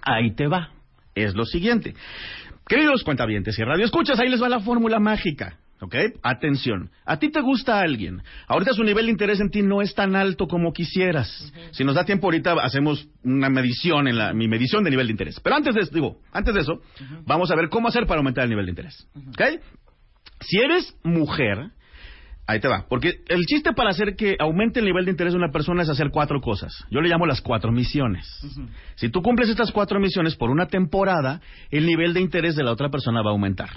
Ahí 0.02 0.34
te 0.34 0.46
va. 0.46 0.70
Es 1.14 1.34
lo 1.34 1.44
siguiente. 1.44 1.94
Queridos 2.66 3.04
cuentavientes 3.04 3.58
y 3.58 3.62
radio 3.62 3.84
escuchas, 3.84 4.18
ahí 4.18 4.28
les 4.28 4.42
va 4.42 4.48
la 4.48 4.60
fórmula 4.60 4.98
mágica. 4.98 5.58
¿Ok? 5.80 5.94
Atención. 6.22 6.90
A 7.04 7.18
ti 7.18 7.30
te 7.30 7.40
gusta 7.40 7.80
alguien. 7.80 8.22
Ahorita 8.46 8.72
su 8.72 8.84
nivel 8.84 9.06
de 9.06 9.12
interés 9.12 9.40
en 9.40 9.50
ti 9.50 9.62
no 9.62 9.82
es 9.82 9.94
tan 9.94 10.16
alto 10.16 10.46
como 10.46 10.72
quisieras. 10.72 11.52
Si 11.72 11.84
nos 11.84 11.94
da 11.94 12.04
tiempo 12.04 12.26
ahorita 12.26 12.54
hacemos 12.62 13.08
una 13.22 13.50
medición 13.50 14.08
en 14.08 14.16
la 14.16 14.32
mi 14.32 14.48
medición 14.48 14.84
de 14.84 14.90
nivel 14.90 15.08
de 15.08 15.12
interés. 15.12 15.40
Pero 15.40 15.56
antes 15.56 15.74
de 15.74 15.82
eso, 15.82 15.90
digo, 15.92 16.20
antes 16.32 16.54
de 16.54 16.60
eso, 16.60 16.80
vamos 17.26 17.50
a 17.50 17.56
ver 17.56 17.68
cómo 17.68 17.88
hacer 17.88 18.06
para 18.06 18.18
aumentar 18.18 18.44
el 18.44 18.50
nivel 18.50 18.66
de 18.66 18.70
interés. 18.70 19.08
¿Ok? 19.28 19.42
Si 20.40 20.58
eres 20.58 20.96
mujer, 21.02 21.70
ahí 22.46 22.60
te 22.60 22.68
va. 22.68 22.86
Porque 22.88 23.22
el 23.28 23.44
chiste 23.46 23.72
para 23.72 23.90
hacer 23.90 24.16
que 24.16 24.36
aumente 24.38 24.80
el 24.80 24.86
nivel 24.86 25.04
de 25.04 25.10
interés 25.10 25.32
de 25.32 25.38
una 25.38 25.50
persona 25.50 25.82
es 25.82 25.88
hacer 25.88 26.10
cuatro 26.10 26.40
cosas. 26.40 26.72
Yo 26.90 27.00
le 27.00 27.08
llamo 27.08 27.26
las 27.26 27.40
cuatro 27.40 27.72
misiones. 27.72 28.26
Si 28.94 29.08
tú 29.08 29.22
cumples 29.22 29.48
estas 29.48 29.72
cuatro 29.72 30.00
misiones 30.00 30.36
por 30.36 30.50
una 30.50 30.66
temporada, 30.66 31.40
el 31.70 31.86
nivel 31.86 32.14
de 32.14 32.20
interés 32.20 32.56
de 32.56 32.64
la 32.64 32.72
otra 32.72 32.90
persona 32.90 33.22
va 33.22 33.30
a 33.30 33.32
aumentar. 33.32 33.70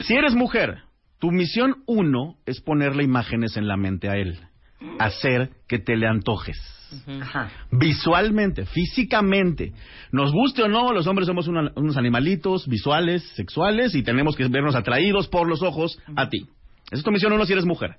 Si 0.00 0.14
eres 0.14 0.34
mujer, 0.34 0.82
tu 1.24 1.32
misión 1.32 1.76
uno 1.86 2.36
es 2.44 2.60
ponerle 2.60 3.02
imágenes 3.02 3.56
en 3.56 3.66
la 3.66 3.78
mente 3.78 4.10
a 4.10 4.16
él. 4.18 4.38
Hacer 4.98 5.48
que 5.66 5.78
te 5.78 5.96
le 5.96 6.06
antojes. 6.06 6.58
Ajá. 7.22 7.50
Visualmente, 7.70 8.66
físicamente. 8.66 9.72
Nos 10.12 10.32
guste 10.32 10.62
o 10.64 10.68
no, 10.68 10.92
los 10.92 11.06
hombres 11.06 11.26
somos 11.26 11.48
una- 11.48 11.72
unos 11.76 11.96
animalitos 11.96 12.68
visuales, 12.68 13.22
sexuales, 13.36 13.94
y 13.94 14.02
tenemos 14.02 14.36
que 14.36 14.46
vernos 14.48 14.74
atraídos 14.74 15.26
por 15.28 15.48
los 15.48 15.62
ojos 15.62 15.98
a 16.14 16.28
ti. 16.28 16.46
Esa 16.88 16.96
es 16.96 17.02
tu 17.02 17.10
misión 17.10 17.32
uno 17.32 17.46
si 17.46 17.54
eres 17.54 17.64
mujer. 17.64 17.96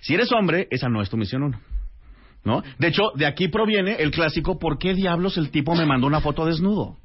Si 0.00 0.14
eres 0.14 0.30
hombre, 0.30 0.68
esa 0.70 0.88
no 0.88 1.02
es 1.02 1.10
tu 1.10 1.16
misión 1.16 1.42
uno. 1.42 1.60
¿No? 2.44 2.62
De 2.78 2.86
hecho, 2.86 3.10
de 3.16 3.26
aquí 3.26 3.48
proviene 3.48 3.94
el 3.94 4.12
clásico 4.12 4.60
¿por 4.60 4.78
qué 4.78 4.94
diablos 4.94 5.36
el 5.38 5.50
tipo 5.50 5.74
me 5.74 5.86
mandó 5.86 6.06
una 6.06 6.20
foto 6.20 6.46
desnudo? 6.46 6.98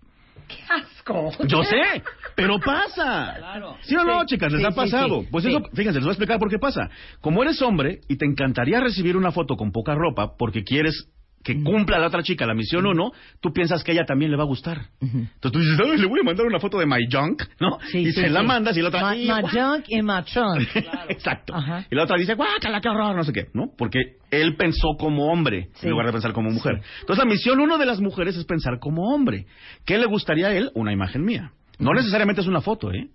¡Qué 0.48 0.58
asco! 1.06 1.46
Yo 1.48 1.64
sé, 1.64 2.04
pero 2.36 2.60
pasa. 2.60 3.36
Claro. 3.38 3.78
¿Sí 3.82 3.96
o 3.96 4.04
no, 4.04 4.22
Sí, 4.22 4.28
chicas? 4.28 4.52
Les 4.52 4.62
sí, 4.62 4.68
ha 4.68 4.72
sí, 4.72 4.76
pasado. 4.76 5.22
sí, 5.22 5.28
pues 5.32 5.44
sí. 5.44 5.50
eso, 5.52 5.62
fíjense, 5.74 6.00
les 6.00 6.04
voy 6.04 6.10
a 6.10 6.14
explicar 6.14 6.40
por 6.40 6.50
qué 6.50 6.60
pasa. 6.60 6.90
Como 7.22 7.44
eres 7.44 7.62
hombre 7.62 8.02
y 8.08 8.18
te 8.18 8.26
encantaría 8.26 8.80
recibir 8.80 9.18
una 9.18 9.32
foto 9.32 9.56
con 9.56 9.72
poca 9.72 9.96
ropa 9.96 10.36
porque 10.38 10.64
quieres 10.64 11.10
que 11.46 11.64
cumpla 11.64 12.00
la 12.00 12.08
otra 12.08 12.24
chica 12.24 12.46
la 12.46 12.56
misión 12.56 12.86
uno, 12.88 13.12
tú 13.40 13.54
piensas 13.54 13.84
que 13.84 13.92
a 13.92 13.94
ella 13.94 14.06
también 14.06 14.32
le 14.32 14.38
va 14.38 14.44
a 14.44 14.48
gustar. 14.48 14.88
Entonces 15.00 15.52
tú 15.52 15.60
dices, 15.60 15.80
"Ay, 15.80 15.98
le 16.00 16.08
voy 16.08 16.20
a 16.20 16.24
mandar 16.24 16.46
una 16.48 16.60
foto 16.60 16.80
de 16.80 16.88
my 16.88 17.06
junk, 17.10 17.44
¿no? 17.62 17.78
Sí, 17.92 18.00
y 18.00 18.06
sí, 18.08 18.14
se 18.14 18.30
la 18.30 18.42
mandas 18.44 18.76
y 18.76 18.82
la 18.82 18.88
otra... 18.90 19.02
Ma- 19.02 19.16
"Y, 19.16 19.28
ma 19.28 19.42
guau". 19.42 19.54
junk 19.54 19.86
y 19.88 20.02
ma 20.02 20.24
trunk. 20.26 20.68
Exacto. 21.10 21.54
Ajá. 21.56 21.86
Y 21.90 21.96
la 21.96 22.04
otra 22.04 22.18
dice, 22.18 22.34
guácala, 22.34 22.82
qué 22.82 22.90
horror, 22.90 23.16
no 23.16 23.24
sé 23.24 23.32
qué, 23.32 23.46
¿no? 23.54 23.68
Porque 23.78 24.00
él 24.32 24.56
pensó 24.58 24.96
como 25.00 25.32
hombre 25.32 25.70
en 25.84 25.90
lugar 25.92 26.08
de 26.08 26.12
pensar 26.14 26.34
como 26.34 26.50
mujer. 26.50 26.82
Entonces 27.02 27.24
la 27.24 27.30
misión 27.30 27.60
uno 27.60 27.78
de 27.78 27.86
las 27.86 28.02
mujeres 28.02 28.36
es 28.36 28.46
pensar 28.46 28.80
como 28.80 29.14
hombre. 29.14 29.46
¿Qué 29.86 29.98
le 30.00 30.08
gustaría 30.08 30.48
a 30.48 30.54
él? 30.56 30.72
Una 30.74 30.92
imagen 30.92 31.24
mía. 31.24 31.52
No 31.78 31.94
necesariamente 31.94 32.42
es 32.42 32.48
una 32.48 32.62
foto, 32.62 32.92
¿eh? 32.92 33.10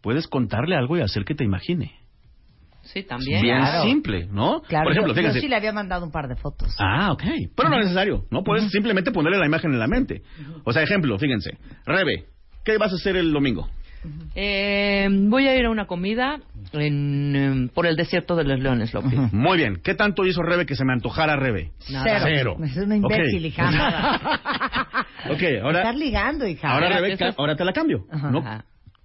Puedes 0.00 0.28
contarle 0.28 0.76
algo 0.76 0.96
y 0.96 1.02
hacer 1.02 1.24
que 1.26 1.34
te 1.34 1.44
imagine. 1.44 1.92
Sí, 2.92 3.02
también. 3.02 3.42
Bien 3.42 3.58
Claro. 3.58 3.82
simple, 3.84 4.26
¿no? 4.30 4.62
Claro, 4.62 4.84
Por 4.84 4.92
ejemplo, 4.92 5.12
yo, 5.12 5.16
yo 5.16 5.20
fíjense. 5.28 5.40
sí 5.40 5.48
le 5.48 5.56
había 5.56 5.72
mandado 5.72 6.04
un 6.04 6.10
par 6.12 6.28
de 6.28 6.36
fotos. 6.36 6.74
Ah, 6.78 7.12
ok. 7.12 7.22
Pero 7.56 7.68
no 7.68 7.76
es 7.78 7.84
necesario, 7.86 8.24
¿no? 8.30 8.42
Puedes 8.42 8.70
simplemente 8.70 9.10
ponerle 9.12 9.38
la 9.38 9.46
imagen 9.46 9.72
en 9.72 9.78
la 9.78 9.86
mente. 9.86 10.22
O 10.64 10.72
sea, 10.72 10.82
ejemplo, 10.82 11.18
fíjense. 11.18 11.50
Rebe, 11.84 12.26
¿qué 12.64 12.78
vas 12.78 12.92
a 12.92 12.96
hacer 12.96 13.16
el 13.16 13.32
domingo? 13.32 13.68
Eh, 14.36 15.08
voy 15.10 15.48
a 15.48 15.56
ir 15.58 15.64
a 15.64 15.70
una 15.70 15.86
comida 15.86 16.38
en, 16.72 17.34
em, 17.34 17.68
por 17.68 17.86
el 17.86 17.96
desierto 17.96 18.36
de 18.36 18.44
los 18.44 18.60
leones, 18.60 18.94
Lopi. 18.94 19.16
Muy 19.32 19.56
bien. 19.56 19.80
¿Qué 19.82 19.94
tanto 19.94 20.24
hizo 20.24 20.42
Rebe 20.42 20.64
que 20.64 20.76
se 20.76 20.84
me 20.84 20.92
antojara 20.92 21.34
Rebe? 21.36 21.72
Nada. 21.90 22.20
Cero. 22.22 22.56
Es 22.62 22.76
una 22.76 22.96
imbécil, 22.96 23.46
hija. 23.46 23.70
nada. 23.70 24.20
Ok, 25.28 25.42
ahora... 25.60 25.80
Estás 25.80 25.96
ligando, 25.96 26.46
hija. 26.46 26.68
Ahora, 26.70 27.00
es- 27.08 27.20
ahora 27.36 27.56
te 27.56 27.64
la 27.64 27.72
cambio. 27.72 28.04
Ajá. 28.12 28.30
¿no? 28.30 28.44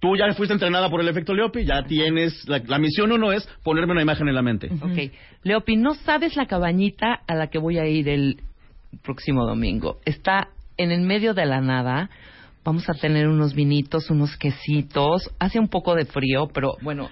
Tú 0.02 0.16
ya 0.16 0.34
fuiste 0.34 0.52
entrenada 0.52 0.90
por 0.90 1.00
el 1.00 1.06
efecto 1.06 1.32
Leopi, 1.32 1.64
ya 1.64 1.84
tienes... 1.84 2.48
La, 2.48 2.60
la 2.66 2.80
misión 2.80 3.12
uno 3.12 3.30
es 3.30 3.48
ponerme 3.62 3.92
una 3.92 4.02
imagen 4.02 4.26
en 4.26 4.34
la 4.34 4.42
mente. 4.42 4.68
Ok. 4.82 5.12
Leopi, 5.44 5.76
no 5.76 5.94
sabes 5.94 6.34
la 6.34 6.46
cabañita 6.46 7.20
a 7.24 7.36
la 7.36 7.46
que 7.46 7.58
voy 7.58 7.78
a 7.78 7.86
ir 7.86 8.08
el 8.08 8.40
próximo 9.04 9.46
domingo. 9.46 10.00
Está 10.04 10.48
en 10.76 10.90
el 10.90 11.02
medio 11.02 11.34
de 11.34 11.46
la 11.46 11.60
nada. 11.60 12.10
Vamos 12.64 12.90
a 12.90 12.94
tener 12.94 13.28
unos 13.28 13.54
vinitos, 13.54 14.10
unos 14.10 14.36
quesitos. 14.36 15.30
Hace 15.38 15.60
un 15.60 15.68
poco 15.68 15.94
de 15.94 16.04
frío, 16.04 16.48
pero 16.52 16.72
bueno, 16.82 17.08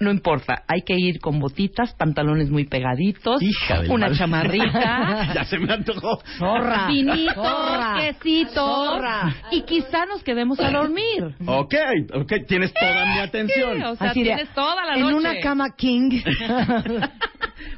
no 0.00 0.10
importa. 0.10 0.62
Hay 0.68 0.82
que 0.82 0.94
ir 0.96 1.20
con 1.20 1.38
botitas, 1.40 1.94
pantalones 1.94 2.50
muy 2.50 2.64
pegaditos, 2.66 3.42
Hija 3.42 3.82
de 3.82 3.88
una 3.90 4.06
madre. 4.06 4.18
chamarrita. 4.18 5.32
ya 5.34 5.44
se 5.44 5.58
me 5.58 5.72
antojó. 5.72 6.18
Zorra. 6.38 6.86
Vinitos, 6.88 7.34
Zorra. 7.34 7.96
quesitos 8.00 8.54
Zorra. 8.54 9.34
y 9.50 9.62
quizá 9.62 10.06
nos 10.06 10.22
quedemos 10.22 10.58
a 10.60 10.70
dormir. 10.70 11.34
Ok, 11.46 11.74
ok, 12.14 12.32
tienes 12.46 12.72
toda 12.74 13.04
mi 13.06 13.18
atención. 13.20 13.76
Sí, 13.76 13.82
o 13.82 13.96
sea, 13.96 14.10
Así 14.10 14.20
de, 14.20 14.26
tienes 14.34 14.48
toda 14.54 14.84
la 14.86 14.94
en 14.94 15.00
noche. 15.02 15.14
una 15.16 15.40
cama 15.40 15.66
king. 15.76 16.10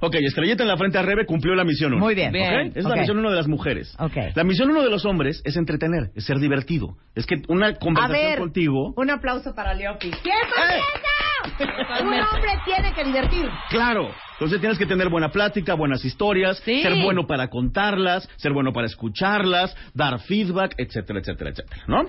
Ok, 0.02 0.14
estrellita 0.14 0.62
en 0.62 0.68
la 0.68 0.76
frente 0.78 0.98
a 0.98 1.02
Rebe 1.02 1.26
cumplió 1.26 1.54
la 1.54 1.64
misión 1.64 1.92
uno. 1.92 2.04
Muy 2.04 2.14
bien. 2.14 2.32
Bien. 2.32 2.68
¿ok? 2.68 2.76
Esa 2.76 2.78
es 2.80 2.84
la 2.86 2.96
misión 2.96 3.18
uno 3.18 3.30
de 3.30 3.36
las 3.36 3.48
mujeres. 3.48 3.94
Ok. 3.98 4.16
La 4.34 4.44
misión 4.44 4.70
uno 4.70 4.82
de 4.82 4.90
los 4.90 5.04
hombres 5.04 5.42
es 5.44 5.56
entretener, 5.56 6.10
es 6.14 6.24
ser 6.24 6.38
divertido. 6.38 6.96
Es 7.14 7.26
que 7.26 7.36
una 7.48 7.68
A 7.68 7.74
conversación 7.74 8.18
ver, 8.30 8.38
contigo... 8.38 8.94
un 8.96 9.10
aplauso 9.10 9.54
para 9.54 9.74
Leopi. 9.74 10.10
¡Tiempo, 10.10 10.54
¡Eh! 10.58 10.80
Un 12.02 12.14
hombre 12.14 12.50
tiene 12.64 12.92
que 12.92 13.04
divertir. 13.04 13.48
Claro. 13.68 14.10
Entonces 14.32 14.60
tienes 14.60 14.78
que 14.78 14.86
tener 14.86 15.08
buena 15.10 15.30
plática, 15.30 15.74
buenas 15.74 16.04
historias, 16.04 16.58
Sí. 16.64 16.82
ser 16.82 16.94
bueno 17.02 17.26
para 17.26 17.48
contarlas, 17.48 18.26
ser 18.36 18.52
bueno 18.52 18.72
para 18.72 18.86
escucharlas, 18.86 19.76
dar 19.92 20.18
feedback, 20.20 20.74
etcétera, 20.78 21.18
etcétera, 21.20 21.50
etcétera, 21.50 21.82
¿no? 21.86 22.04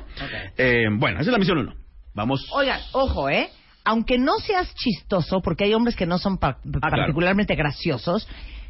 Eh, 0.57 0.85
bueno, 0.93 1.19
esa 1.19 1.29
es 1.29 1.33
la 1.33 1.37
misión 1.39 1.57
uno. 1.57 1.73
Vamos. 2.13 2.47
Oigan, 2.53 2.79
ojo, 2.93 3.29
¿eh? 3.29 3.49
Aunque 3.83 4.17
no 4.17 4.37
seas 4.37 4.73
chistoso, 4.75 5.41
porque 5.41 5.65
hay 5.65 5.73
hombres 5.73 5.95
que 5.95 6.05
no 6.05 6.17
son 6.19 6.37
pa- 6.37 6.49
Ah, 6.49 6.57
claro. 6.63 6.97
particularmente 6.97 7.55
graciosos, 7.55 8.27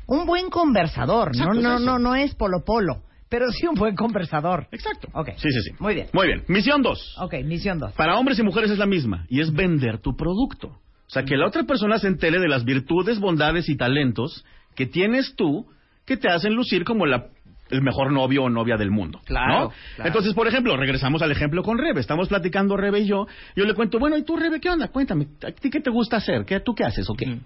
un 0.08 0.26
buen 0.26 0.50
conversador, 0.50 1.30
Exacto, 1.30 1.54
no, 1.56 1.62
no, 1.62 1.80
no, 1.80 2.00
no 2.00 2.16
es 2.16 2.34
polo 2.34 2.64
polo, 2.66 3.04
pero 3.32 3.50
sí 3.50 3.66
un 3.66 3.76
buen 3.76 3.96
conversador. 3.96 4.68
Exacto. 4.74 5.08
Ok. 5.14 5.30
Sí, 5.38 5.50
sí, 5.50 5.62
sí. 5.62 5.72
Muy 5.80 5.96
bien. 5.96 6.08
Muy 6.12 6.28
bien. 6.28 6.44
Misión 6.50 6.82
dos. 6.82 7.16
Ok, 7.18 7.36
misión 7.46 7.80
dos. 7.80 7.94
Para 7.94 8.18
hombres 8.18 8.38
y 8.38 8.44
mujeres 8.44 8.70
es 8.70 8.78
la 8.78 8.86
misma, 8.86 9.26
y 9.30 9.40
es 9.40 9.54
vender 9.54 10.00
tu 10.00 10.18
producto. 10.18 10.68
O 10.68 11.10
sea, 11.14 11.24
que 11.24 11.38
la 11.38 11.48
otra 11.48 11.64
persona 11.64 11.98
se 11.98 12.08
entere 12.08 12.40
de 12.40 12.50
las 12.50 12.66
virtudes, 12.66 13.20
bondades 13.20 13.70
y 13.70 13.78
talentos 13.78 14.46
que 14.76 14.86
tienes 14.86 15.34
tú 15.38 15.66
que 16.06 16.18
te 16.18 16.28
hacen 16.28 16.54
lucir 16.56 16.84
como 16.84 17.06
la 17.06 17.28
el 17.72 17.82
mejor 17.82 18.12
novio 18.12 18.44
o 18.44 18.50
novia 18.50 18.78
del 18.78 18.92
mundo. 18.92 19.20
Claro, 19.26 19.54
¿no? 19.54 19.70
claro. 19.96 20.08
Entonces, 20.08 20.34
por 20.34 20.48
ejemplo, 20.48 20.76
regresamos 20.78 21.22
al 21.22 21.32
ejemplo 21.32 21.64
con 21.64 21.78
Rebe. 21.78 22.00
Estamos 22.00 22.28
platicando 22.30 22.78
Rebe 22.78 23.00
y 23.00 23.08
yo. 23.08 23.28
Yo 23.56 23.66
le 23.66 23.74
cuento, 23.74 24.00
bueno, 24.00 24.18
¿y 24.18 24.24
tú, 24.24 24.38
Rebe, 24.38 24.60
qué 24.60 24.70
onda? 24.70 24.90
Cuéntame, 24.90 25.28
¿a 25.46 25.52
ti 25.52 25.70
qué 25.70 25.80
te 25.80 25.90
gusta 25.90 26.18
hacer? 26.18 26.46
¿Qué, 26.46 26.60
¿Tú 26.60 26.74
qué 26.76 26.84
haces 26.84 27.10
o 27.10 27.14
qué? 27.14 27.28
Mm. 27.28 27.40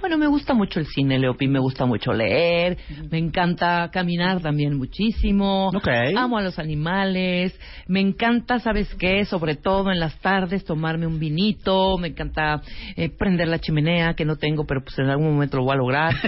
Bueno, 0.00 0.18
me 0.18 0.26
gusta 0.26 0.52
mucho 0.52 0.78
el 0.78 0.86
cine, 0.86 1.18
Leopi, 1.18 1.48
me 1.48 1.58
gusta 1.58 1.86
mucho 1.86 2.12
leer, 2.12 2.76
me 3.10 3.18
encanta 3.18 3.88
caminar 3.90 4.40
también 4.42 4.76
muchísimo, 4.76 5.70
amo 6.16 6.36
a 6.36 6.42
los 6.42 6.58
animales, 6.58 7.58
me 7.86 8.00
encanta, 8.00 8.58
¿sabes 8.58 8.94
qué? 8.96 9.24
Sobre 9.24 9.56
todo 9.56 9.90
en 9.90 10.00
las 10.00 10.18
tardes 10.20 10.64
tomarme 10.64 11.06
un 11.06 11.18
vinito, 11.18 11.96
me 11.96 12.08
encanta 12.08 12.60
eh, 12.96 13.08
prender 13.08 13.48
la 13.48 13.58
chimenea, 13.58 14.14
que 14.14 14.26
no 14.26 14.36
tengo, 14.36 14.66
pero 14.66 14.82
pues 14.84 14.98
en 14.98 15.06
algún 15.06 15.32
momento 15.32 15.56
lo 15.56 15.64
voy 15.64 15.74
a 15.74 15.76
lograr. 15.76 16.14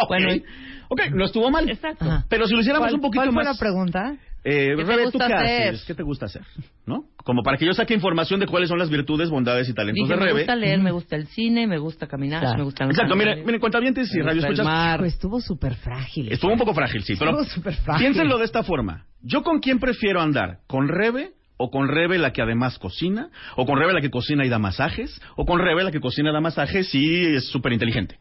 Ok. 0.00 0.08
Bueno, 0.08 0.34
y- 0.34 0.44
Ok, 0.88 1.00
no 1.14 1.24
estuvo 1.24 1.50
mal. 1.50 1.68
Exacto. 1.68 2.04
Ajá. 2.04 2.24
Pero 2.28 2.46
si 2.46 2.54
lo 2.54 2.60
hiciéramos 2.60 2.86
¿Cuál, 2.86 2.94
un 2.94 3.00
poquito 3.00 3.20
cuál 3.22 3.32
fue 3.34 3.44
más... 3.44 3.54
la 3.56 3.58
pregunta? 3.60 4.16
Eh, 4.44 4.68
¿Qué 4.76 4.76
te 4.76 4.84
Rebe, 4.84 5.02
¿tú 5.06 5.10
gusta 5.18 5.26
qué 5.26 5.34
hacer? 5.34 5.68
haces? 5.74 5.84
¿Qué 5.84 5.94
te 5.94 6.02
gusta 6.04 6.26
hacer? 6.26 6.42
¿No? 6.86 7.04
Como 7.24 7.42
para 7.42 7.58
que 7.58 7.66
yo 7.66 7.72
saque 7.74 7.92
información 7.92 8.38
de 8.40 8.46
cuáles 8.46 8.68
son 8.68 8.78
las 8.78 8.88
virtudes, 8.88 9.28
bondades 9.30 9.68
y 9.68 9.74
talentos 9.74 9.96
dije, 10.08 10.14
de 10.14 10.18
me 10.20 10.26
Rebe. 10.26 10.38
gusta 10.40 10.56
leer, 10.56 10.78
me 10.80 10.90
gusta 10.92 11.16
el 11.16 11.26
cine, 11.26 11.66
me 11.66 11.76
gusta 11.78 12.06
caminar, 12.06 12.40
Claro. 12.40 12.58
me 12.58 12.64
gustan 12.64 12.88
los 12.88 12.96
Exacto, 12.96 13.16
miren, 13.16 13.44
miren, 13.44 13.60
cuentavientes 13.60 14.08
y 14.14 14.18
me 14.18 14.22
radio 14.22 14.36
gusta 14.36 14.46
el 14.48 14.52
escuchas. 14.54 14.66
mar. 14.72 15.00
Pues 15.00 15.12
estuvo 15.14 15.40
súper 15.40 15.74
frágil. 15.74 16.32
Estuvo 16.32 16.52
un 16.52 16.58
poco 16.58 16.72
frágil, 16.72 17.02
sí, 17.02 17.14
pero 17.18 17.32
Estuvo 17.32 17.44
súper 17.56 17.74
frágil. 17.74 18.00
piénsenlo 18.06 18.38
de 18.38 18.44
esta 18.44 18.62
forma. 18.62 19.04
¿Yo 19.22 19.42
con 19.42 19.58
quién 19.58 19.80
prefiero 19.80 20.20
andar? 20.22 20.58
¿Con 20.68 20.88
Rebe 20.88 21.32
o 21.58 21.70
con 21.70 21.88
Rebe 21.88 22.16
la 22.18 22.32
que 22.32 22.40
además 22.40 22.78
cocina? 22.78 23.28
¿O 23.56 23.66
con 23.66 23.76
Rebe 23.78 23.92
la 23.92 24.00
que 24.00 24.08
cocina 24.10 24.46
y 24.46 24.48
da 24.48 24.60
masajes? 24.60 25.20
¿O 25.36 25.44
con 25.44 25.58
Rebe 25.58 25.82
la 25.82 25.90
que 25.90 26.00
cocina 26.00 26.30
y 26.30 26.32
da 26.32 26.40
masajes 26.40 26.94
y 26.94 27.34
es 27.34 27.48
súper 27.48 27.72
inteligente? 27.72 28.18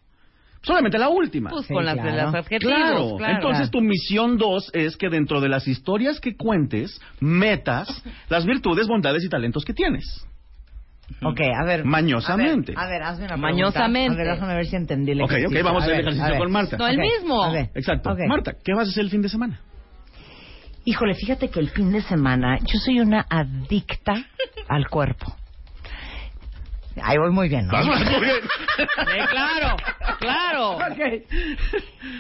Solamente 0.68 0.98
la 0.98 1.10
última. 1.10 1.50
Pues 1.50 1.66
Sí, 1.66 1.74
con 1.74 1.86
las 1.86 1.96
de 1.96 2.02
claro. 2.02 2.16
las 2.18 2.36
adjetivos, 2.36 2.76
Claro. 2.76 3.16
claro. 3.18 3.34
entonces 3.36 3.72
tu 3.72 3.82
misión 3.82 4.38
dos 4.38 4.70
es 4.74 4.98
que 4.98 5.10
dentro 5.10 5.40
de 5.42 5.50
las 5.50 5.68
historias 5.68 6.20
que 6.20 6.36
cuentes, 6.36 7.02
metas 7.22 8.04
las 8.30 8.46
virtudes, 8.46 8.88
bondades 8.88 9.24
y 9.24 9.30
talentos 9.30 9.64
que 9.66 9.74
tienes. 9.74 10.06
Ok, 11.24 11.40
a 11.40 11.64
ver. 11.66 11.86
Mañosamente. 11.86 12.74
A 12.76 12.86
ver, 12.86 12.86
a 12.86 12.90
ver, 12.92 13.04
hazme 13.04 13.26
una 13.26 13.36
pregunta. 13.36 13.48
Mañosamente. 13.54 14.14
A 14.22 14.24
ver, 14.26 14.34
déjame 14.34 14.56
ver 14.56 14.66
si 14.66 14.76
entendí 14.76 15.12
el 15.14 15.22
Ok, 15.22 15.32
ejercicio. 15.32 15.58
ok, 15.60 15.64
vamos 15.66 15.82
a 15.82 15.86
hacer 15.86 15.96
el 15.96 16.02
ejercicio 16.02 16.30
ver. 16.32 16.38
con 16.40 16.52
Marta. 16.52 16.78
No, 16.78 16.88
el 16.88 16.98
Ok, 17.00 17.02
mismo. 17.02 17.44
a 17.44 17.52
ver. 17.54 17.70
Exacto. 17.76 18.12
Ok. 18.12 18.20
Marta, 18.28 18.54
¿qué 18.62 18.74
vas 18.74 18.88
a 18.88 18.92
hacer 18.92 19.04
el 19.06 19.10
fin 19.10 19.22
de 19.22 19.30
semana? 19.30 19.62
Híjole, 20.84 21.16
fíjate 21.16 21.50
que 21.50 21.60
el 21.62 21.70
fin 21.70 21.92
de 21.94 22.02
semana 22.02 22.58
yo 22.60 22.78
soy 22.80 23.00
una 23.00 23.26
adicta 23.30 24.14
al 24.68 24.90
cuerpo. 24.90 25.34
Ahí 27.04 27.18
voy 27.18 27.32
muy 27.32 27.50
bien, 27.50 27.68
¿no? 27.68 27.74
Vas 27.74 27.86
muy 27.86 28.20
bien. 28.22 28.36
Sí, 28.78 28.84
claro, 29.30 29.76
claro. 30.20 30.78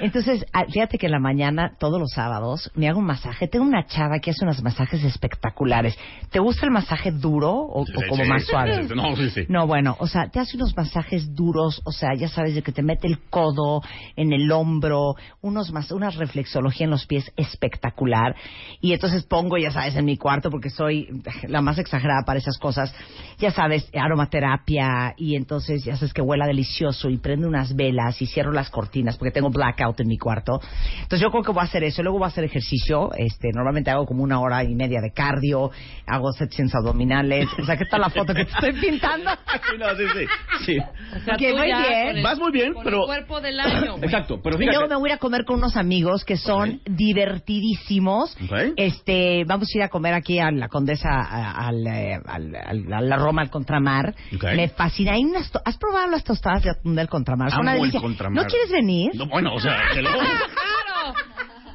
Entonces, 0.01 0.45
ah, 0.53 0.65
fíjate 0.71 0.97
que 0.97 1.05
en 1.07 1.11
la 1.11 1.19
mañana, 1.19 1.73
todos 1.79 1.99
los 1.99 2.11
sábados, 2.11 2.71
me 2.75 2.87
hago 2.89 2.99
un 2.99 3.05
masaje. 3.05 3.47
Tengo 3.47 3.65
una 3.65 3.85
chava 3.85 4.19
que 4.19 4.31
hace 4.31 4.43
unos 4.43 4.61
masajes 4.61 5.03
espectaculares. 5.03 5.97
¿Te 6.31 6.39
gusta 6.39 6.65
el 6.65 6.71
masaje 6.71 7.11
duro 7.11 7.51
o, 7.51 7.81
o 7.81 7.85
como 8.09 8.23
Sí, 8.23 8.29
más 8.29 8.45
suave? 8.45 8.81
sí, 8.83 8.87
sí. 8.89 8.95
No, 8.95 9.15
sí, 9.15 9.29
sí. 9.29 9.45
No, 9.49 9.65
bueno, 9.67 9.95
o 9.99 10.07
sea, 10.07 10.29
te 10.29 10.39
hace 10.39 10.57
unos 10.57 10.75
masajes 10.75 11.33
duros, 11.35 11.81
o 11.85 11.91
sea, 11.91 12.09
ya 12.15 12.27
sabes, 12.27 12.55
de 12.55 12.61
que 12.61 12.71
te 12.71 12.83
mete 12.83 13.07
el 13.07 13.19
codo 13.29 13.81
en 14.15 14.33
el 14.33 14.51
hombro, 14.51 15.15
unos 15.41 15.71
más, 15.71 15.91
una 15.91 16.09
reflexología 16.09 16.85
en 16.85 16.91
los 16.91 17.05
pies 17.05 17.31
espectacular. 17.37 18.35
Y 18.81 18.93
entonces 18.93 19.23
pongo, 19.23 19.57
ya 19.57 19.71
sabes, 19.71 19.95
en 19.95 20.05
mi 20.05 20.17
cuarto, 20.17 20.49
porque 20.51 20.69
soy 20.69 21.07
la 21.47 21.61
más 21.61 21.77
exagerada 21.79 22.23
para 22.25 22.39
esas 22.39 22.57
cosas, 22.57 22.93
ya 23.39 23.51
sabes, 23.51 23.89
aromaterapia, 23.93 24.66
y 24.69 25.35
entonces 25.37 25.85
ya 25.85 25.95
sabes 25.95 26.13
que 26.13 26.21
huela 26.21 26.45
delicioso, 26.45 27.09
y 27.09 27.17
prendo 27.17 27.47
unas 27.47 27.73
velas, 27.73 28.21
y 28.21 28.25
cierro 28.25 28.51
las 28.51 28.69
cortinas, 28.69 29.17
porque 29.17 29.31
tengo 29.31 29.49
blackout 29.49 29.97
en 30.01 30.07
mi 30.09 30.17
cuarto. 30.17 30.59
Entonces 30.95 31.21
yo 31.21 31.31
creo 31.31 31.41
que 31.41 31.51
voy 31.53 31.61
a 31.61 31.63
hacer 31.63 31.85
eso, 31.85 32.03
luego 32.03 32.17
voy 32.19 32.25
a 32.25 32.27
hacer 32.27 32.43
ejercicio, 32.43 33.11
este, 33.17 33.49
normalmente 33.53 33.91
hago 33.91 34.05
como 34.05 34.23
una 34.23 34.41
hora 34.41 34.65
y 34.65 34.75
media 34.75 34.99
de 34.99 35.11
cardio, 35.13 35.71
hago 36.05 36.33
secciones 36.33 36.75
abdominales, 36.75 37.47
o 37.61 37.65
sea, 37.65 37.77
¿qué 37.77 37.85
tal 37.85 38.01
la 38.01 38.09
foto 38.09 38.33
que 38.33 38.43
te 38.43 38.51
estoy 38.51 38.73
pintando? 38.73 39.31
Sí, 39.31 39.77
no, 39.79 39.85
sí, 39.95 40.03
sí. 40.13 40.65
Sí. 40.65 40.77
O 41.15 41.19
sea, 41.23 41.37
muy 41.37 41.61
bien. 41.65 42.17
el- 42.17 42.23
Vas 42.23 42.37
muy 42.39 42.51
bien, 42.51 42.73
con 42.73 42.83
pero- 42.83 42.99
el 43.01 43.05
cuerpo 43.05 43.39
del 43.39 43.59
año. 43.61 43.91
güey. 43.93 44.03
Exacto, 44.03 44.41
pero 44.43 44.57
Y 44.57 44.59
fíjate. 44.59 44.77
luego 44.79 44.89
me 44.89 44.95
voy 44.99 45.09
a 45.09 45.13
ir 45.13 45.15
a 45.15 45.19
comer 45.19 45.45
con 45.45 45.57
unos 45.59 45.77
amigos 45.77 46.25
que 46.25 46.35
son 46.35 46.81
divertidísimos. 46.85 48.35
Ok. 48.43 48.73
Este, 48.75 49.45
vamos 49.45 49.69
a 49.73 49.77
ir 49.77 49.83
a 49.83 49.87
comer 49.89 50.13
aquí 50.13 50.39
a 50.39 50.51
la 50.51 50.67
Condesa, 50.67 51.09
al, 51.11 51.87
eh, 51.87 52.19
al- 52.25 52.53
al- 52.55 52.93
a 52.93 53.01
la 53.01 53.15
Roma, 53.15 53.41
al 53.43 53.49
Contramar. 53.49 54.13
Me 54.57 54.67
fascina. 54.69 55.13
Hay 55.13 55.23
unas 55.23 55.49
to- 55.51 55.61
¿Has 55.63 55.77
probado 55.77 56.07
las 56.09 56.23
tostadas 56.23 56.63
de 56.63 56.71
atún 56.71 56.95
del 56.95 57.07
Contramar? 57.07 57.49
Son 57.51 57.59
Amo 57.59 57.61
una 57.63 57.73
el 57.75 57.79
delicia. 57.79 58.01
Contramar. 58.01 58.43
¿No 58.43 58.49
quieres 58.49 58.69
venir? 58.71 59.11
No, 59.15 59.27
bueno, 59.27 59.53
o 59.53 59.59
sea, 59.59 59.77
te 59.93 60.01
lo- 60.01 60.09
Claro. 60.19 60.86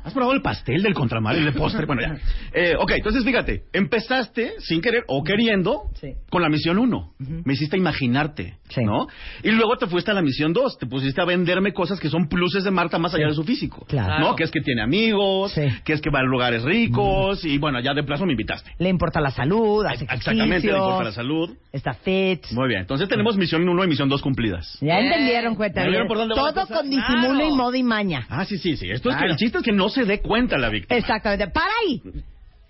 ¿Has 0.04 0.12
probado 0.12 0.32
el 0.34 0.42
pastel 0.42 0.82
del 0.82 0.94
contramar 0.94 1.36
y 1.36 1.38
el 1.46 1.52
postre? 1.54 1.86
Bueno, 1.86 2.02
ya. 2.02 2.16
Eh, 2.52 2.74
ok, 2.78 2.92
entonces 2.96 3.24
fíjate, 3.24 3.62
empezaste 3.72 4.52
sin 4.58 4.80
querer 4.80 5.04
o 5.08 5.22
queriendo 5.22 5.82
Sí. 5.94 6.14
con 6.30 6.42
la 6.42 6.48
misión 6.48 6.78
1. 6.78 7.12
Me 7.44 7.52
hiciste 7.52 7.76
imaginarte, 7.76 8.56
Sí. 8.68 8.84
¿no? 8.84 9.06
Y 9.42 9.50
luego 9.52 9.76
te 9.76 9.86
fuiste 9.86 10.10
a 10.10 10.14
la 10.14 10.22
misión 10.22 10.52
2. 10.52 10.78
Te 10.78 10.86
pusiste 10.86 11.20
a 11.20 11.24
venderme 11.24 11.72
cosas 11.72 12.00
que 12.00 12.08
son 12.08 12.28
pluses 12.28 12.64
de 12.64 12.70
Marta 12.70 12.98
más 12.98 13.14
allá 13.14 13.26
de 13.28 13.34
su 13.34 13.44
físico. 13.44 13.84
Claro. 13.88 14.18
¿No? 14.20 14.36
Que 14.36 14.44
es 14.44 14.50
que 14.50 14.60
tiene 14.60 14.82
amigos, 14.82 15.52
Sí. 15.52 15.62
que 15.84 15.92
es 15.92 16.00
que 16.00 16.10
va 16.10 16.20
a 16.20 16.22
lugares 16.22 16.62
ricos 16.64 17.44
y 17.44 17.58
bueno, 17.58 17.80
ya 17.80 17.94
de 17.94 18.02
plazo 18.02 18.26
me 18.26 18.32
invitaste. 18.32 18.70
Le 18.78 18.88
importa 18.88 19.20
la 19.20 19.30
salud, 19.30 19.84
hace 19.86 20.04
Exactamente, 20.04 20.66
le 20.66 20.76
importa 20.76 21.04
la 21.04 21.12
salud. 21.12 21.50
está 21.72 21.94
fit. 21.94 22.44
Muy 22.52 22.68
bien, 22.68 22.80
entonces 22.80 23.08
tenemos 23.08 23.36
misión 23.36 23.68
1 23.68 23.84
y 23.84 23.86
misión 23.88 24.08
2 24.08 24.20
cumplidas. 24.22 24.78
Ya 24.80 24.98
entendieron, 24.98 25.54
cuenta 25.54 25.80
¿Ya 25.80 25.84
bien. 25.84 25.90
vieron 25.92 26.08
por 26.08 26.16
dónde 26.18 26.34
va 26.34 26.42
la 26.42 26.52
Todo 26.52 26.66
con 26.66 26.90
disimulo 26.90 27.34
Claro. 27.34 27.48
y 27.48 27.52
modo 27.56 27.74
y 27.76 27.82
maña. 27.82 28.26
Ah, 28.28 28.44
sí, 28.44 28.58
sí, 28.58 28.76
sí. 28.76 28.90
Esto 28.90 29.10
es 29.10 29.14
que 29.16 29.20
Claro. 29.20 29.32
el 29.32 29.36
chiste 29.38 29.58
es 29.58 29.64
que 29.64 29.72
no 29.72 29.88
se 29.92 30.04
dé 30.04 30.20
cuenta 30.20 30.58
la 30.58 30.68
víctima. 30.68 30.98
Exactamente. 30.98 31.48
Para 31.48 31.72
ahí. 31.82 32.02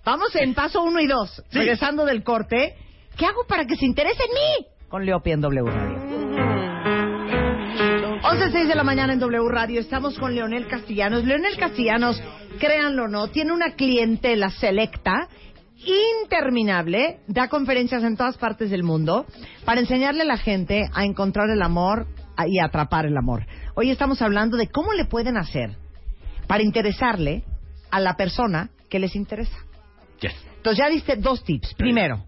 Vamos 0.04 0.34
en 0.34 0.54
paso 0.54 0.82
uno 0.82 1.00
y 1.00 1.06
dos. 1.06 1.42
Sí. 1.50 1.58
Regresando 1.58 2.04
del 2.04 2.22
corte. 2.22 2.76
¿Qué 3.16 3.26
hago 3.26 3.44
para 3.46 3.66
que 3.66 3.76
se 3.76 3.86
interese 3.86 4.22
en 4.22 4.30
mí? 4.34 4.66
Con 4.88 5.06
Leopi 5.06 5.32
en 5.32 5.40
W 5.40 5.70
Radio. 5.70 5.98
11.06 8.22 8.68
de 8.68 8.74
la 8.74 8.84
mañana 8.84 9.12
en 9.12 9.18
W 9.18 9.48
Radio. 9.48 9.80
Estamos 9.80 10.18
con 10.18 10.34
Leonel 10.34 10.66
Castellanos. 10.68 11.24
Leonel 11.24 11.56
Castellanos, 11.56 12.22
créanlo 12.58 13.04
o 13.04 13.08
no, 13.08 13.28
tiene 13.28 13.52
una 13.52 13.74
clientela 13.74 14.50
selecta 14.50 15.28
interminable, 16.22 17.20
da 17.26 17.48
conferencias 17.48 18.04
en 18.04 18.16
todas 18.16 18.36
partes 18.38 18.70
del 18.70 18.84
mundo 18.84 19.26
para 19.64 19.80
enseñarle 19.80 20.22
a 20.22 20.26
la 20.26 20.36
gente 20.36 20.84
a 20.94 21.04
encontrar 21.04 21.50
el 21.50 21.62
amor 21.62 22.06
y 22.46 22.60
atrapar 22.60 23.06
el 23.06 23.16
amor. 23.16 23.46
Hoy 23.74 23.90
estamos 23.90 24.22
hablando 24.22 24.56
de 24.56 24.68
cómo 24.68 24.92
le 24.92 25.04
pueden 25.04 25.36
hacer 25.36 25.76
para 26.46 26.62
interesarle 26.62 27.44
a 27.90 28.00
la 28.00 28.14
persona 28.16 28.70
que 28.88 28.98
les 28.98 29.14
interesa. 29.16 29.56
Yes. 30.20 30.34
Entonces 30.56 30.78
ya 30.78 30.88
diste 30.88 31.16
dos 31.16 31.42
tips. 31.44 31.74
Primero, 31.74 32.24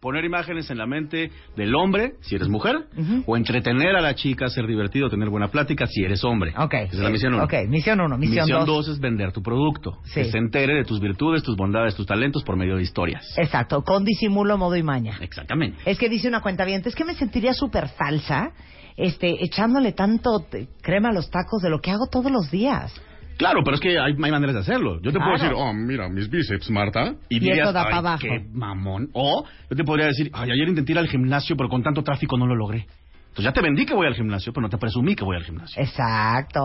Poner 0.00 0.24
imágenes 0.24 0.70
en 0.70 0.78
la 0.78 0.86
mente 0.86 1.30
del 1.56 1.74
hombre, 1.74 2.12
si 2.20 2.36
eres 2.36 2.48
mujer, 2.48 2.76
o 3.24 3.36
entretener 3.36 3.96
a 3.96 4.00
la 4.00 4.14
chica, 4.14 4.48
ser 4.48 4.66
divertido, 4.66 5.08
tener 5.08 5.30
buena 5.30 5.48
plática, 5.48 5.86
si 5.86 6.04
eres 6.04 6.22
hombre. 6.22 6.52
ok. 6.56 6.74
Esa 6.74 6.92
es 6.92 6.98
la 7.00 7.10
misión 7.10 7.34
uno. 7.34 7.44
Ok, 7.44 7.54
misión 7.66 8.00
uno. 8.00 8.18
Misión, 8.18 8.46
dos. 8.48 8.66
dos 8.66 8.88
es 8.88 9.00
vender 9.00 9.32
tu 9.32 9.42
producto. 9.42 9.98
Sí. 10.04 10.14
Que 10.20 10.24
se 10.26 10.38
entere 10.38 10.74
de 10.74 10.84
tus 10.84 11.00
virtudes, 11.00 11.42
tus 11.42 11.56
bondades, 11.56 11.94
tus 11.94 12.06
talentos 12.06 12.44
por 12.44 12.56
medio 12.56 12.76
de 12.76 12.82
historias. 12.82 13.36
Exacto, 13.38 13.82
con 13.82 14.04
disimulo, 14.04 14.58
modo 14.58 14.76
y 14.76 14.82
maña. 14.82 15.16
Exactamente. 15.20 15.78
Es 15.86 15.98
que 15.98 16.08
dice 16.08 16.28
una 16.28 16.40
cuenta 16.40 16.64
bien, 16.64 16.82
es 16.84 16.94
que 16.94 17.04
me 17.04 17.14
sentiría 17.14 17.54
súper 17.54 17.88
falsa 17.88 18.52
este, 18.96 19.44
echándole 19.44 19.92
tanto 19.92 20.46
crema 20.82 21.08
a 21.08 21.12
los 21.12 21.30
tacos 21.30 21.62
de 21.62 21.70
lo 21.70 21.80
que 21.80 21.90
hago 21.90 22.06
todos 22.06 22.30
los 22.30 22.50
días. 22.50 22.92
Claro, 23.36 23.60
pero 23.64 23.74
es 23.74 23.80
que 23.80 23.98
hay, 23.98 24.12
hay 24.12 24.30
maneras 24.30 24.54
de 24.54 24.60
hacerlo. 24.60 24.96
Yo 25.02 25.12
te 25.12 25.18
Claro. 25.18 25.32
puedo 25.32 25.42
decir, 25.42 25.52
oh, 25.54 25.72
mira, 25.72 26.08
mis 26.08 26.28
bíceps, 26.30 26.70
Marta. 26.70 27.14
Y, 27.28 27.36
Y 27.36 27.40
dirías, 27.40 27.72
da 27.72 27.84
"Ay, 27.84 27.90
pa' 27.92 27.98
abajo". 27.98 28.18
qué 28.22 28.46
mamón. 28.52 29.08
O 29.12 29.44
yo 29.70 29.76
te 29.76 29.84
podría 29.84 30.06
decir, 30.06 30.30
ay, 30.32 30.50
ayer 30.50 30.68
intenté 30.68 30.92
ir 30.92 30.98
al 30.98 31.08
gimnasio, 31.08 31.56
pero 31.56 31.68
con 31.68 31.82
tanto 31.82 32.02
tráfico 32.02 32.36
no 32.38 32.46
lo 32.46 32.54
logré. 32.54 32.86
Entonces 33.28 33.44
ya 33.44 33.52
te 33.52 33.60
vendí 33.60 33.84
que 33.84 33.92
voy 33.94 34.06
al 34.06 34.14
gimnasio, 34.14 34.50
pero 34.54 34.62
no 34.62 34.70
te 34.70 34.78
presumí 34.78 35.14
que 35.14 35.22
voy 35.22 35.36
al 35.36 35.44
gimnasio. 35.44 35.82
Exacto. 35.82 36.60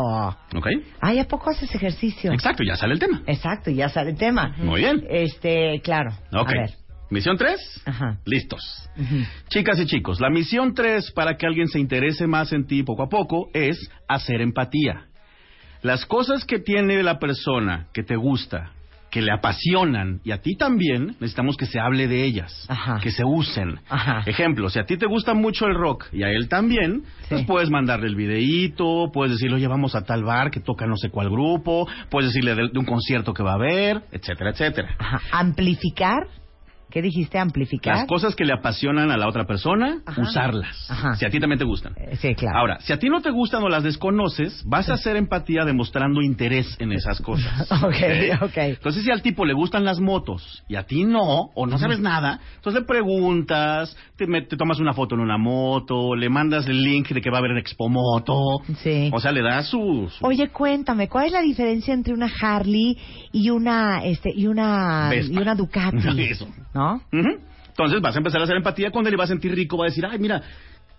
¿Ok? 0.55 0.67
Ay, 1.01 1.19
¿a 1.19 1.27
poco 1.27 1.49
haces 1.49 1.73
ejercicio? 1.75 2.31
Exacto, 2.31 2.63
ya 2.63 2.77
sale 2.77 2.93
el 2.93 2.99
tema. 2.99 3.21
Exacto, 3.27 3.69
ya 3.71 3.89
sale 3.89 4.12
el 4.12 4.17
tema. 4.17 4.55
Muy 4.57 4.79
bien. 4.79 5.03
Este, 5.10 5.81
claro. 5.84 6.12
Ok. 6.31 6.47
A 6.49 6.53
ver. 6.53 6.69
Misión 7.10 7.36
3. 7.36 7.60
Ajá. 7.86 8.19
Listos. 8.25 8.89
Chicas 9.49 9.77
y 9.81 9.86
chicos, 9.86 10.21
la 10.21 10.29
misión 10.29 10.73
3 10.73 11.12
para 11.12 11.36
que 11.36 11.45
alguien 11.45 11.67
se 11.67 11.77
interese 11.77 12.25
más 12.25 12.53
en 12.53 12.65
ti 12.65 12.84
poco 12.84 13.03
a 13.03 13.10
poco 13.10 13.49
es 13.53 13.77
hacer 14.07 14.39
empatía. 14.39 15.07
Las 15.81 16.05
cosas 16.05 16.45
que 16.45 16.59
tiene 16.59 17.01
la 17.01 17.17
persona 17.19 17.87
que 17.93 18.03
te 18.03 18.15
gusta, 18.15 18.71
que 19.09 19.21
le 19.21 19.31
apasionan 19.31 20.21
y 20.23 20.31
a 20.31 20.37
ti 20.37 20.55
también, 20.55 21.17
necesitamos 21.19 21.57
que 21.57 21.65
se 21.65 21.79
hable 21.79 22.07
de 22.07 22.23
ellas, 22.23 22.65
Ajá. 22.69 22.99
que 23.01 23.11
se 23.11 23.23
usen. 23.25 23.79
Ajá. 23.89 24.23
Ejemplo, 24.25 24.69
si 24.69 24.79
a 24.79 24.85
ti 24.85 24.95
te 24.95 25.05
gusta 25.05 25.33
mucho 25.33 25.65
el 25.65 25.75
rock 25.75 26.05
y 26.13 26.23
a 26.23 26.29
él 26.29 26.47
también, 26.47 27.03
pues 27.29 27.45
puedes 27.45 27.69
mandarle 27.69 28.07
el 28.07 28.15
videíto, 28.15 29.09
puedes 29.11 29.33
decirle, 29.33 29.57
oye, 29.57 29.67
vamos 29.67 29.95
a 29.95 30.03
tal 30.03 30.23
bar 30.23 30.49
que 30.49 30.61
toca 30.61 30.85
no 30.85 30.95
sé 30.95 31.09
cuál 31.09 31.29
grupo, 31.29 31.87
puedes 32.09 32.29
decirle 32.29 32.55
de, 32.55 32.69
de 32.71 32.79
un 32.79 32.85
concierto 32.85 33.33
que 33.33 33.43
va 33.43 33.51
a 33.51 33.55
haber, 33.55 34.01
etcétera, 34.11 34.51
etcétera. 34.51 34.95
Ajá. 34.97 35.19
Amplificar. 35.31 36.27
¿Qué 36.91 37.01
dijiste? 37.01 37.39
Amplificar. 37.39 37.95
Las 37.95 38.06
cosas 38.08 38.36
que 38.36 38.45
le 38.45 38.54
apasionan 38.54 39.10
a 39.12 39.17
la 39.17 39.27
otra 39.27 39.45
persona, 39.45 39.99
Ajá. 40.06 40.21
usarlas. 40.21 40.91
Ajá. 40.91 41.15
Si 41.15 41.25
a 41.25 41.30
ti 41.30 41.39
también 41.39 41.58
te 41.60 41.65
gustan. 41.65 41.93
Eh, 41.97 42.15
Sí, 42.17 42.36
claro. 42.36 42.60
Ahora, 42.60 42.80
si 42.82 42.93
a 42.93 42.99
ti 42.99 43.10
no 43.10 43.21
te 43.21 43.32
gustan 43.32 43.63
o 43.63 43.69
las 43.69 43.84
desconoces, 43.84 44.63
vas 44.65 44.89
a 44.89 44.93
hacer 44.93 45.15
empatía 45.15 45.65
demostrando 45.65 46.21
interés 46.21 46.75
en 46.80 46.91
esas 46.91 47.19
cosas. 47.23 47.71
Ok, 47.71 48.41
ok. 48.43 48.58
Entonces, 48.58 49.04
si 49.04 49.10
al 49.12 49.21
tipo 49.21 49.45
le 49.45 49.54
gustan 49.54 49.84
las 49.86 49.99
motos 49.99 50.63
y 50.67 50.75
a 50.75 50.84
ti 50.84 51.04
no, 51.06 51.49
o 51.56 51.65
no 51.65 51.77
sabes 51.77 51.99
nada, 51.99 52.39
entonces 52.58 52.82
le 52.82 52.88
preguntas, 52.88 53.95
te, 54.17 54.25
te 54.27 54.58
tomas 54.58 54.80
una 54.80 54.93
foto 54.93 55.15
en 55.15 55.21
una 55.21 55.38
moto, 55.38 56.15
le 56.15 56.30
mandas 56.30 56.67
el 56.67 56.84
link 56.84 57.10
de 57.10 57.21
que 57.21 57.30
va 57.30 57.38
a 57.38 57.39
haber 57.39 57.58
Expo 57.58 57.88
Moto. 57.89 58.62
Sí. 58.84 59.10
O 59.13 59.19
sea, 59.19 59.32
le 59.32 59.41
das 59.41 59.67
su... 59.67 60.10
su- 60.12 60.25
Oye, 60.25 60.49
cuéntame, 60.49 61.08
¿cuál 61.08 61.27
es 61.27 61.32
la 61.32 61.41
diferencia 61.41 61.93
entre 61.93 62.13
una 62.13 62.27
Harley 62.41 62.97
y 63.32 63.49
una 63.49 64.04
este 64.04 64.32
y 64.36 64.47
una 64.47 65.10
Vespa. 65.10 65.34
y 65.34 65.38
una 65.38 65.56
Ducati? 65.56 65.97
Eso. 66.21 66.47
¿No? 66.73 66.80
Ujú. 67.11 67.39
Entonces 67.67 68.01
vas 68.01 68.15
a 68.15 68.17
empezar 68.19 68.41
a 68.41 68.43
hacer 68.43 68.57
empatía 68.57 68.91
con 68.91 69.07
él 69.07 69.13
y 69.13 69.17
va 69.17 69.23
a 69.23 69.27
sentir 69.27 69.53
rico, 69.53 69.77
va 69.77 69.85
a 69.85 69.89
decir, 69.89 70.05
ay, 70.05 70.19
mira, 70.19 70.41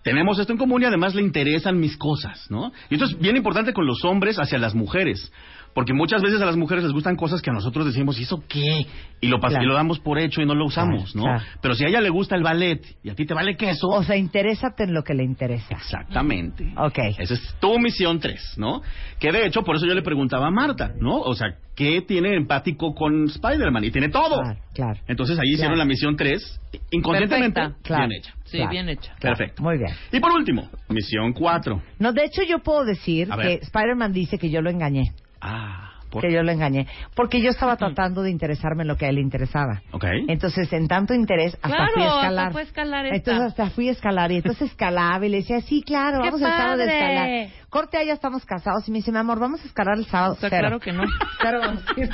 tenemos 0.02 0.38
esto 0.38 0.52
en 0.52 0.58
común 0.58 0.82
y 0.82 0.84
además 0.84 1.14
le 1.14 1.22
interesan 1.22 1.78
mis 1.78 1.96
cosas, 1.96 2.50
¿no? 2.50 2.72
Y 2.90 2.94
esto 2.94 3.06
es 3.06 3.18
bien 3.18 3.36
importante 3.36 3.72
con 3.72 3.86
los 3.86 4.04
hombres 4.04 4.36
hacia 4.38 4.58
las 4.58 4.74
mujeres, 4.74 5.32
porque 5.74 5.92
muchas 5.94 6.20
veces 6.22 6.40
a 6.42 6.46
las 6.46 6.56
mujeres 6.56 6.85
les 6.85 6.92
gustan 6.92 7.16
cosas 7.16 7.40
que 7.42 7.50
a 7.50 7.52
nosotros 7.52 7.87
decimos, 7.87 8.18
¿y 8.18 8.24
eso 8.24 8.42
qué? 8.48 8.87
Y 9.20 9.28
lo, 9.28 9.38
Claro. 9.40 9.62
y 9.62 9.66
lo 9.66 9.74
damos 9.74 9.98
por 10.00 10.18
hecho 10.18 10.42
y 10.42 10.46
no 10.46 10.54
lo 10.54 10.66
usamos, 10.66 11.12
Claro, 11.12 11.26
¿no? 11.32 11.38
claro. 11.38 11.58
Pero 11.61 11.74
si 11.74 11.85
a 11.85 11.88
ella 11.88 12.00
le 12.00 12.11
gusta 12.11 12.35
el 12.37 12.42
ballet 12.42 12.80
y 13.02 13.11
a 13.11 13.14
ti 13.14 13.24
te 13.24 13.35
vale 13.35 13.56
queso... 13.56 13.88
O 13.88 14.02
sea, 14.02 14.16
interésate 14.16 14.85
en 14.85 14.94
lo 14.94 15.02
que 15.04 15.14
le 15.14 15.22
interesa. 15.24 15.68
Exactamente. 15.74 16.72
Ok. 16.76 16.98
Esa 17.18 17.35
es 17.35 17.54
tu 17.61 17.78
misión 17.78 18.18
3, 18.18 18.54
¿no? 18.58 18.82
Que 19.18 19.30
de 19.32 19.46
hecho, 19.46 19.62
por 19.62 19.76
eso 19.76 19.87
yo 19.87 19.94
le 19.94 20.02
preguntaba 20.02 20.48
a 20.48 20.50
Marta, 20.50 20.92
¿no? 21.00 21.20
O 21.20 21.35
sea, 21.35 21.48
¿qué 21.76 22.02
tiene 22.02 22.35
empático 22.37 22.94
con 22.94 23.26
Spider-Man? 23.26 23.85
Y 23.85 23.90
tiene 23.90 24.08
todo. 24.08 24.40
Claro, 24.42 24.58
claro. 24.74 25.00
Entonces 25.06 25.38
ahí 25.38 25.42
Claro. 25.50 25.54
hicieron 25.54 25.78
la 25.78 25.85
misión 25.85 26.16
3, 26.16 26.61
inconscientemente, 26.90 27.61
Perfecta. 27.61 27.82
Claro. 27.82 28.08
bien 28.08 28.18
hecha. 28.20 28.35
Sí, 28.44 28.56
Claro. 28.58 28.70
bien 28.70 28.88
hecha. 28.88 29.14
Claro. 29.18 29.37
Perfecto. 29.37 29.62
Muy 29.62 29.78
bien. 29.78 29.90
Y 30.12 30.20
por 30.20 30.32
último, 30.32 30.68
misión 30.88 31.32
4. 31.32 31.82
No, 31.98 32.12
de 32.12 32.24
hecho 32.24 32.42
yo 32.42 32.58
puedo 32.58 32.85
decir 32.85 33.28
que. 33.40 33.54
Spider-Man 33.62 34.12
dice 34.12 34.38
que 34.38 34.50
yo 34.50 34.61
lo 34.61 34.70
engañé. 34.70 35.12
Ah, 35.42 35.88
por... 36.11 36.22
Que 36.22 36.31
yo 36.33 36.42
lo 36.42 36.52
engañé. 36.52 36.87
Porque 37.16 37.40
yo 37.42 37.50
estaba 37.50 37.76
tratando 37.76 38.22
de 38.22 38.31
interesarme 38.31 38.83
en 38.83 38.88
lo 38.88 38.96
que 38.96 39.07
a 39.07 39.09
él 39.09 39.14
le 39.16 39.22
interesaba. 39.22 39.81
Ok. 39.92 40.05
Entonces, 40.28 40.70
en 40.72 40.87
tanto 40.87 41.14
interés, 41.14 41.55
hasta 41.62 41.68
Claro, 41.68 41.92
fui 41.94 42.02
a 42.02 42.07
hasta 42.07 42.20
escalar. 42.26 42.52
fue 42.52 42.61
a 42.61 42.64
escalar 42.64 43.07
esta. 43.07 43.16
Entonces, 43.16 43.44
hasta 43.46 43.70
fui 43.74 43.88
a 43.88 43.92
escalar. 43.92 44.31
Y 44.33 44.37
entonces 44.37 44.70
escalaba 44.70 45.24
y 45.26 45.28
le 45.31 45.37
decía, 45.38 45.61
sí, 45.62 45.83
claro, 45.83 46.18
¡Qué 46.18 46.24
vamos 46.26 46.40
el 46.42 46.46
sábado 46.48 46.64
a 46.72 46.76
padre! 46.76 46.98
escalar. 47.44 47.68
Corte, 47.70 47.96
ah, 47.98 48.05
ya 48.05 48.12
estamos 48.12 48.44
casados. 48.44 48.87
Y 48.87 48.90
me 48.92 48.98
dice, 48.98 49.11
mi 49.11 49.18
amor, 49.18 49.40
vamos 49.40 49.62
a 49.62 49.64
escalar 49.64 49.96
el 49.98 50.05
sábado. 50.07 50.35
O 50.35 50.37
sea, 50.37 50.50
Cero. 50.50 50.61
claro 50.61 50.81
que 50.81 50.92
no. 50.92 51.02
Cero 51.42 51.59
vamos 51.62 51.83
a 51.88 52.00
ir. 52.00 52.11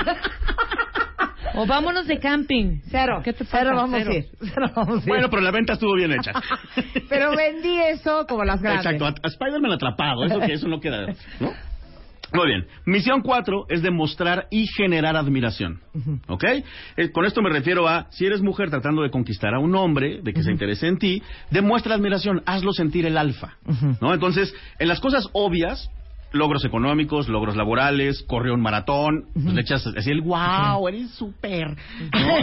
O 1.55 1.67
vámonos 1.67 2.07
de 2.07 2.19
camping. 2.21 2.81
Cero. 2.91 3.21
¿Qué 3.25 3.33
te 3.33 3.45
pasa? 3.45 3.59
Cero 3.61 3.73
vamos 3.75 3.99
Cero. 3.99 4.11
a 4.12 4.14
ir. 4.14 4.27
Cero 4.55 4.71
vamos 4.77 4.99
a 4.99 5.01
ir. 5.01 5.09
Bueno, 5.09 5.29
pero 5.29 5.43
la 5.43 5.51
venta 5.51 5.73
estuvo 5.73 5.95
bien 5.97 6.12
hecha. 6.12 6.31
Pero 7.09 7.35
vendí 7.35 7.81
eso 7.81 8.27
como 8.29 8.45
las 8.45 8.61
grandes. 8.62 8.85
Exacto, 8.87 9.07
a, 9.07 9.09
a 9.09 9.29
Spider-Man 9.29 9.73
atrapado, 9.73 10.25
eso 10.25 10.38
que 10.41 10.53
eso 10.53 10.69
no 10.69 10.79
queda, 10.79 11.07
¿no? 11.41 11.51
Muy 12.33 12.47
bien. 12.47 12.67
Misión 12.85 13.23
4 13.23 13.67
es 13.69 13.83
demostrar 13.83 14.49
y 14.51 14.67
generar 14.67 15.17
admiración. 15.17 15.81
¿Ok? 16.29 16.45
Eh, 16.97 17.11
con 17.11 17.25
esto 17.25 17.43
me 17.43 17.51
refiero 17.51 17.88
a, 17.88 18.07
si 18.11 18.27
eres 18.27 18.43
mujer 18.43 18.71
tratando 18.71 19.03
de 19.03 19.11
conquistar 19.11 19.55
a 19.55 19.59
un 19.59 19.75
hombre, 19.75 20.21
de 20.23 20.33
que 20.33 20.43
se 20.43 20.51
interese 20.51 20.87
en 20.87 20.99
ti, 20.99 21.23
demuestra 21.51 21.95
admiración, 21.95 22.43
hazlo 22.47 22.73
sentir 22.73 23.07
el 23.07 23.17
alfa. 23.17 23.57
¿No? 24.01 24.12
Entonces, 24.12 24.55
en 24.79 24.88
las 24.88 25.01
cosas 25.01 25.27
obvias, 25.33 25.91
logros 26.33 26.64
económicos, 26.64 27.29
logros 27.29 27.57
laborales, 27.57 28.23
corrió 28.27 28.55
un 28.55 28.61
maratón, 28.61 29.27
pues 29.33 29.47
le 29.47 29.61
echas 29.62 29.87
así 29.87 30.11
el 30.11 30.21
wow, 30.21 30.87
eres 30.88 31.11
súper. 31.12 31.69
¿no? 32.12 32.37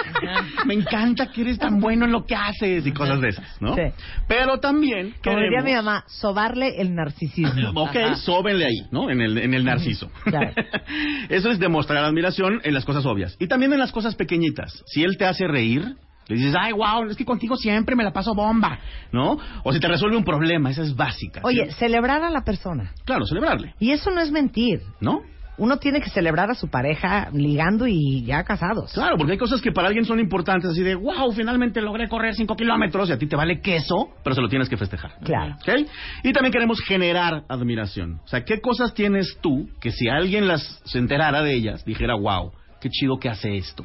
me 0.66 0.74
encanta 0.74 1.30
que 1.30 1.42
eres 1.42 1.58
tan 1.58 1.80
bueno 1.80 2.06
en 2.06 2.12
lo 2.12 2.24
que 2.24 2.34
haces 2.34 2.86
y 2.86 2.92
cosas 2.92 3.20
de 3.20 3.28
esas, 3.28 3.60
¿no? 3.60 3.74
Sí. 3.74 3.82
Pero 4.28 4.58
también 4.58 5.14
Como 5.22 5.36
diría 5.36 5.60
queremos- 5.60 5.64
mi 5.64 5.74
mamá, 5.74 6.04
sobarle 6.06 6.80
el 6.80 6.94
narcisismo. 6.94 7.70
Ok, 7.82 7.96
Ajá. 7.96 8.14
sóbenle 8.16 8.64
ahí, 8.64 8.86
¿no? 8.90 9.10
En 9.10 9.20
el, 9.20 9.38
en 9.38 9.54
el 9.54 9.64
narciso. 9.64 10.10
Claro. 10.24 10.52
Eso 11.28 11.50
es 11.50 11.58
demostrar 11.58 12.04
admiración 12.04 12.60
en 12.64 12.74
las 12.74 12.84
cosas 12.84 13.04
obvias. 13.06 13.36
Y 13.38 13.48
también 13.48 13.72
en 13.72 13.78
las 13.78 13.92
cosas 13.92 14.14
pequeñitas. 14.14 14.82
Si 14.86 15.02
él 15.02 15.16
te 15.18 15.26
hace 15.26 15.46
reír, 15.46 15.96
le 16.28 16.36
dices, 16.36 16.54
ay, 16.58 16.72
wow, 16.72 17.08
es 17.08 17.16
que 17.16 17.24
contigo 17.24 17.56
siempre 17.56 17.94
me 17.94 18.04
la 18.04 18.12
paso 18.12 18.34
bomba, 18.34 18.78
¿no? 19.12 19.38
O 19.62 19.72
si 19.72 19.80
te 19.80 19.88
resuelve 19.88 20.16
un 20.16 20.24
problema, 20.24 20.70
esa 20.70 20.82
es 20.82 20.94
básica. 20.94 21.40
¿sí? 21.40 21.46
Oye, 21.46 21.70
celebrar 21.72 22.22
a 22.22 22.30
la 22.30 22.42
persona. 22.42 22.92
Claro, 23.04 23.26
celebrarle, 23.26 23.74
Y 23.78 23.92
eso 23.92 24.10
no 24.10 24.20
es 24.20 24.30
mentir. 24.30 24.80
¿no? 25.00 25.22
uno 25.58 25.78
tiene 25.78 26.00
que 26.00 26.10
celebrar 26.10 26.50
a 26.50 26.54
su 26.54 26.68
pareja 26.68 27.30
ligando 27.32 27.86
y 27.86 28.24
ya 28.24 28.44
casados. 28.44 28.92
Claro, 28.92 29.16
porque 29.16 29.32
hay 29.32 29.38
cosas 29.38 29.60
que 29.60 29.72
para 29.72 29.88
alguien 29.88 30.04
son 30.04 30.20
importantes, 30.20 30.70
así 30.70 30.82
de, 30.82 30.94
wow, 30.94 31.32
finalmente 31.32 31.80
logré 31.80 32.08
correr 32.08 32.34
5 32.34 32.56
kilómetros 32.56 33.08
y 33.08 33.12
a 33.12 33.18
ti 33.18 33.26
te 33.26 33.36
vale 33.36 33.60
queso, 33.60 34.10
pero 34.22 34.34
se 34.34 34.42
lo 34.42 34.48
tienes 34.48 34.68
que 34.68 34.76
festejar. 34.76 35.12
Claro. 35.24 35.54
¿Ok? 35.54 35.88
Y 36.24 36.32
también 36.32 36.52
queremos 36.52 36.80
generar 36.80 37.44
admiración. 37.48 38.20
O 38.24 38.28
sea, 38.28 38.44
¿qué 38.44 38.60
cosas 38.60 38.94
tienes 38.94 39.38
tú 39.40 39.68
que 39.80 39.92
si 39.92 40.08
alguien 40.08 40.46
las 40.46 40.62
se 40.84 40.98
enterara 40.98 41.42
de 41.42 41.54
ellas, 41.54 41.84
dijera, 41.84 42.14
wow, 42.16 42.52
qué 42.86 42.90
chido 42.90 43.18
que 43.18 43.28
hace 43.28 43.56
esto? 43.56 43.84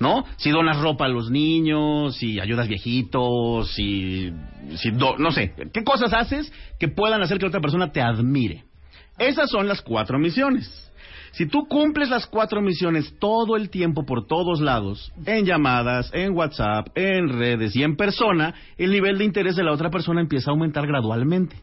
¿No? 0.00 0.24
Si 0.36 0.50
donas 0.50 0.78
ropa 0.78 1.06
a 1.06 1.08
los 1.08 1.30
niños, 1.30 2.16
si 2.16 2.38
ayudas 2.40 2.68
viejitos, 2.68 3.70
si, 3.72 4.32
si 4.76 4.90
do- 4.90 5.16
no 5.18 5.32
sé, 5.32 5.54
¿qué 5.72 5.82
cosas 5.84 6.12
haces 6.12 6.52
que 6.78 6.88
puedan 6.88 7.22
hacer 7.22 7.38
que 7.38 7.46
otra 7.46 7.60
persona 7.60 7.90
te 7.92 8.00
admire? 8.00 8.64
Esas 9.18 9.50
son 9.50 9.68
las 9.68 9.80
cuatro 9.82 10.18
misiones. 10.18 10.81
Si 11.32 11.46
tú 11.46 11.66
cumples 11.66 12.10
las 12.10 12.26
cuatro 12.26 12.60
misiones 12.60 13.14
todo 13.18 13.56
el 13.56 13.70
tiempo 13.70 14.04
por 14.04 14.26
todos 14.26 14.60
lados, 14.60 15.12
en 15.24 15.46
llamadas, 15.46 16.10
en 16.12 16.36
WhatsApp, 16.36 16.88
en 16.94 17.28
redes 17.30 17.74
y 17.74 17.82
en 17.82 17.96
persona, 17.96 18.54
el 18.76 18.90
nivel 18.90 19.16
de 19.16 19.24
interés 19.24 19.56
de 19.56 19.64
la 19.64 19.72
otra 19.72 19.88
persona 19.90 20.20
empieza 20.20 20.50
a 20.50 20.52
aumentar 20.52 20.86
gradualmente. 20.86 21.56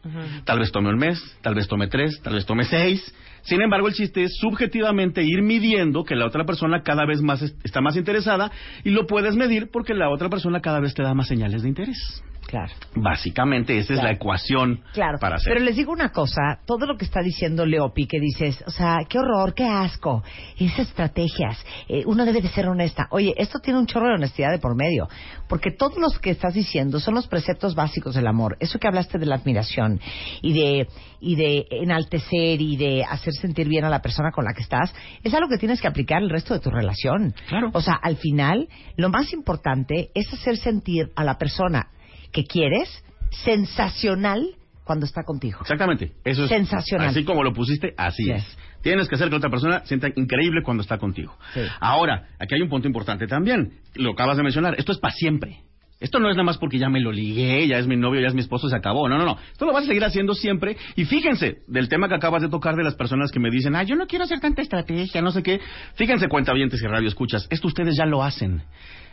Tal 0.44 0.58
vez 0.58 0.72
tome 0.72 0.88
un 0.90 0.96
mes, 0.98 1.22
tal 1.40 1.54
vez 1.54 1.68
tome 1.68 1.86
tres, 1.86 2.20
tal 2.22 2.34
vez 2.34 2.44
tome 2.46 2.64
seis. 2.64 3.14
Sin 3.42 3.62
embargo, 3.62 3.86
el 3.88 3.94
chiste 3.94 4.24
es 4.24 4.36
subjetivamente 4.38 5.22
ir 5.22 5.40
midiendo 5.42 6.02
que 6.04 6.16
la 6.16 6.26
otra 6.26 6.44
persona 6.44 6.82
cada 6.82 7.06
vez 7.06 7.22
más 7.22 7.40
es- 7.40 7.54
está 7.64 7.80
más 7.80 7.96
interesada 7.96 8.50
y 8.84 8.90
lo 8.90 9.06
puedes 9.06 9.34
medir 9.36 9.70
porque 9.72 9.94
la 9.94 10.10
otra 10.10 10.28
persona 10.28 10.60
cada 10.60 10.80
vez 10.80 10.94
te 10.94 11.02
da 11.02 11.14
más 11.14 11.28
señales 11.28 11.62
de 11.62 11.68
interés. 11.68 12.22
Claro. 12.50 12.72
Básicamente, 12.96 13.78
esa 13.78 13.94
es 13.94 14.02
la 14.02 14.10
ecuación 14.10 14.82
Claro, 14.92 15.18
para 15.20 15.36
hacer. 15.36 15.52
pero 15.52 15.64
les 15.64 15.76
digo 15.76 15.92
una 15.92 16.10
cosa, 16.10 16.58
todo 16.66 16.84
lo 16.84 16.96
que 16.96 17.04
está 17.04 17.20
diciendo 17.22 17.64
Leopi, 17.64 18.08
que 18.08 18.18
dices, 18.18 18.62
o 18.66 18.70
sea, 18.70 18.98
qué 19.08 19.20
horror, 19.20 19.54
qué 19.54 19.66
asco, 19.66 20.24
esas 20.58 20.88
estrategias, 20.88 21.64
eh, 21.88 22.02
uno 22.06 22.24
debe 22.24 22.42
de 22.42 22.48
ser 22.48 22.66
honesta. 22.66 23.06
Oye, 23.12 23.34
esto 23.36 23.60
tiene 23.60 23.78
un 23.78 23.86
chorro 23.86 24.08
de 24.08 24.14
honestidad 24.14 24.50
de 24.50 24.58
por 24.58 24.74
medio, 24.74 25.08
porque 25.48 25.70
todos 25.70 25.96
los 25.98 26.18
que 26.18 26.30
estás 26.30 26.52
diciendo 26.54 26.98
son 26.98 27.14
los 27.14 27.28
preceptos 27.28 27.76
básicos 27.76 28.16
del 28.16 28.26
amor. 28.26 28.56
Eso 28.58 28.80
que 28.80 28.88
hablaste 28.88 29.18
de 29.18 29.26
la 29.26 29.36
admiración 29.36 30.00
y 30.42 30.52
de 30.52 30.88
y 31.20 31.36
de 31.36 31.66
enaltecer 31.70 32.60
y 32.62 32.76
de 32.76 33.04
hacer 33.04 33.34
sentir 33.34 33.68
bien 33.68 33.84
a 33.84 33.90
la 33.90 34.00
persona 34.00 34.30
con 34.32 34.44
la 34.44 34.54
que 34.54 34.62
estás, 34.62 34.92
es 35.22 35.32
algo 35.34 35.48
que 35.50 35.58
tienes 35.58 35.80
que 35.80 35.86
aplicar 35.86 36.22
el 36.22 36.30
resto 36.30 36.54
de 36.54 36.60
tu 36.60 36.70
relación. 36.70 37.34
Claro. 37.48 37.70
O 37.74 37.80
sea, 37.82 37.94
al 38.02 38.16
final, 38.16 38.68
lo 38.96 39.10
más 39.10 39.32
importante 39.34 40.10
es 40.14 40.32
hacer 40.32 40.56
sentir 40.56 41.10
a 41.14 41.22
la 41.22 41.36
persona 41.36 41.88
que 42.32 42.44
quieres 42.44 43.04
sensacional 43.44 44.54
cuando 44.84 45.06
está 45.06 45.22
contigo. 45.22 45.58
Exactamente. 45.60 46.12
Eso 46.24 46.44
es 46.44 46.48
Sensacional. 46.48 47.08
Así 47.08 47.24
como 47.24 47.44
lo 47.44 47.52
pusiste, 47.52 47.94
así 47.96 48.30
es. 48.30 48.44
Tienes 48.82 49.08
que 49.08 49.14
hacer 49.14 49.28
que 49.28 49.32
la 49.32 49.36
otra 49.36 49.50
persona 49.50 49.84
sienta 49.84 50.08
increíble 50.16 50.62
cuando 50.64 50.82
está 50.82 50.98
contigo. 50.98 51.36
Sí. 51.54 51.60
Ahora, 51.80 52.28
aquí 52.38 52.54
hay 52.54 52.62
un 52.62 52.68
punto 52.68 52.88
importante 52.88 53.26
también. 53.26 53.74
Lo 53.94 54.12
acabas 54.12 54.36
de 54.36 54.42
mencionar. 54.42 54.74
Esto 54.78 54.92
es 54.92 54.98
para 54.98 55.14
siempre. 55.14 55.60
Esto 56.00 56.18
no 56.18 56.30
es 56.30 56.34
nada 56.34 56.44
más 56.44 56.56
porque 56.56 56.78
ya 56.78 56.88
me 56.88 56.98
lo 56.98 57.12
ligué, 57.12 57.68
ya 57.68 57.78
es 57.78 57.86
mi 57.86 57.94
novio, 57.94 58.22
ya 58.22 58.28
es 58.28 58.34
mi 58.34 58.40
esposo, 58.40 58.70
se 58.70 58.74
acabó. 58.74 59.06
No, 59.06 59.18
no, 59.18 59.24
no. 59.26 59.38
Esto 59.52 59.66
lo 59.66 59.74
vas 59.74 59.84
a 59.84 59.86
seguir 59.86 60.02
haciendo 60.02 60.34
siempre. 60.34 60.76
Y 60.96 61.04
fíjense, 61.04 61.58
del 61.68 61.90
tema 61.90 62.08
que 62.08 62.14
acabas 62.14 62.40
de 62.40 62.48
tocar 62.48 62.74
de 62.74 62.82
las 62.82 62.94
personas 62.94 63.30
que 63.30 63.38
me 63.38 63.50
dicen, 63.50 63.76
ah, 63.76 63.82
yo 63.82 63.96
no 63.96 64.06
quiero 64.06 64.24
hacer 64.24 64.40
tanta 64.40 64.62
estrategia, 64.62 65.20
no 65.20 65.30
sé 65.30 65.42
qué. 65.42 65.60
Fíjense, 65.94 66.26
cuentavientes 66.28 66.82
y 66.82 66.86
radio 66.86 67.06
escuchas, 67.06 67.46
esto 67.50 67.68
ustedes 67.68 67.96
ya 67.96 68.06
lo 68.06 68.24
hacen. 68.24 68.62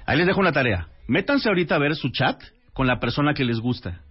Ahí 0.05 0.17
les 0.17 0.27
dejo 0.27 0.39
una 0.39 0.53
tarea. 0.53 0.87
Métanse 1.07 1.49
ahorita 1.49 1.75
a 1.75 1.79
ver 1.79 1.95
su 1.95 2.09
chat 2.09 2.41
con 2.77 2.85
la 2.87 2.99
persona 2.99 3.33
que 3.33 3.43
les 3.43 3.59
gusta. 3.59 4.01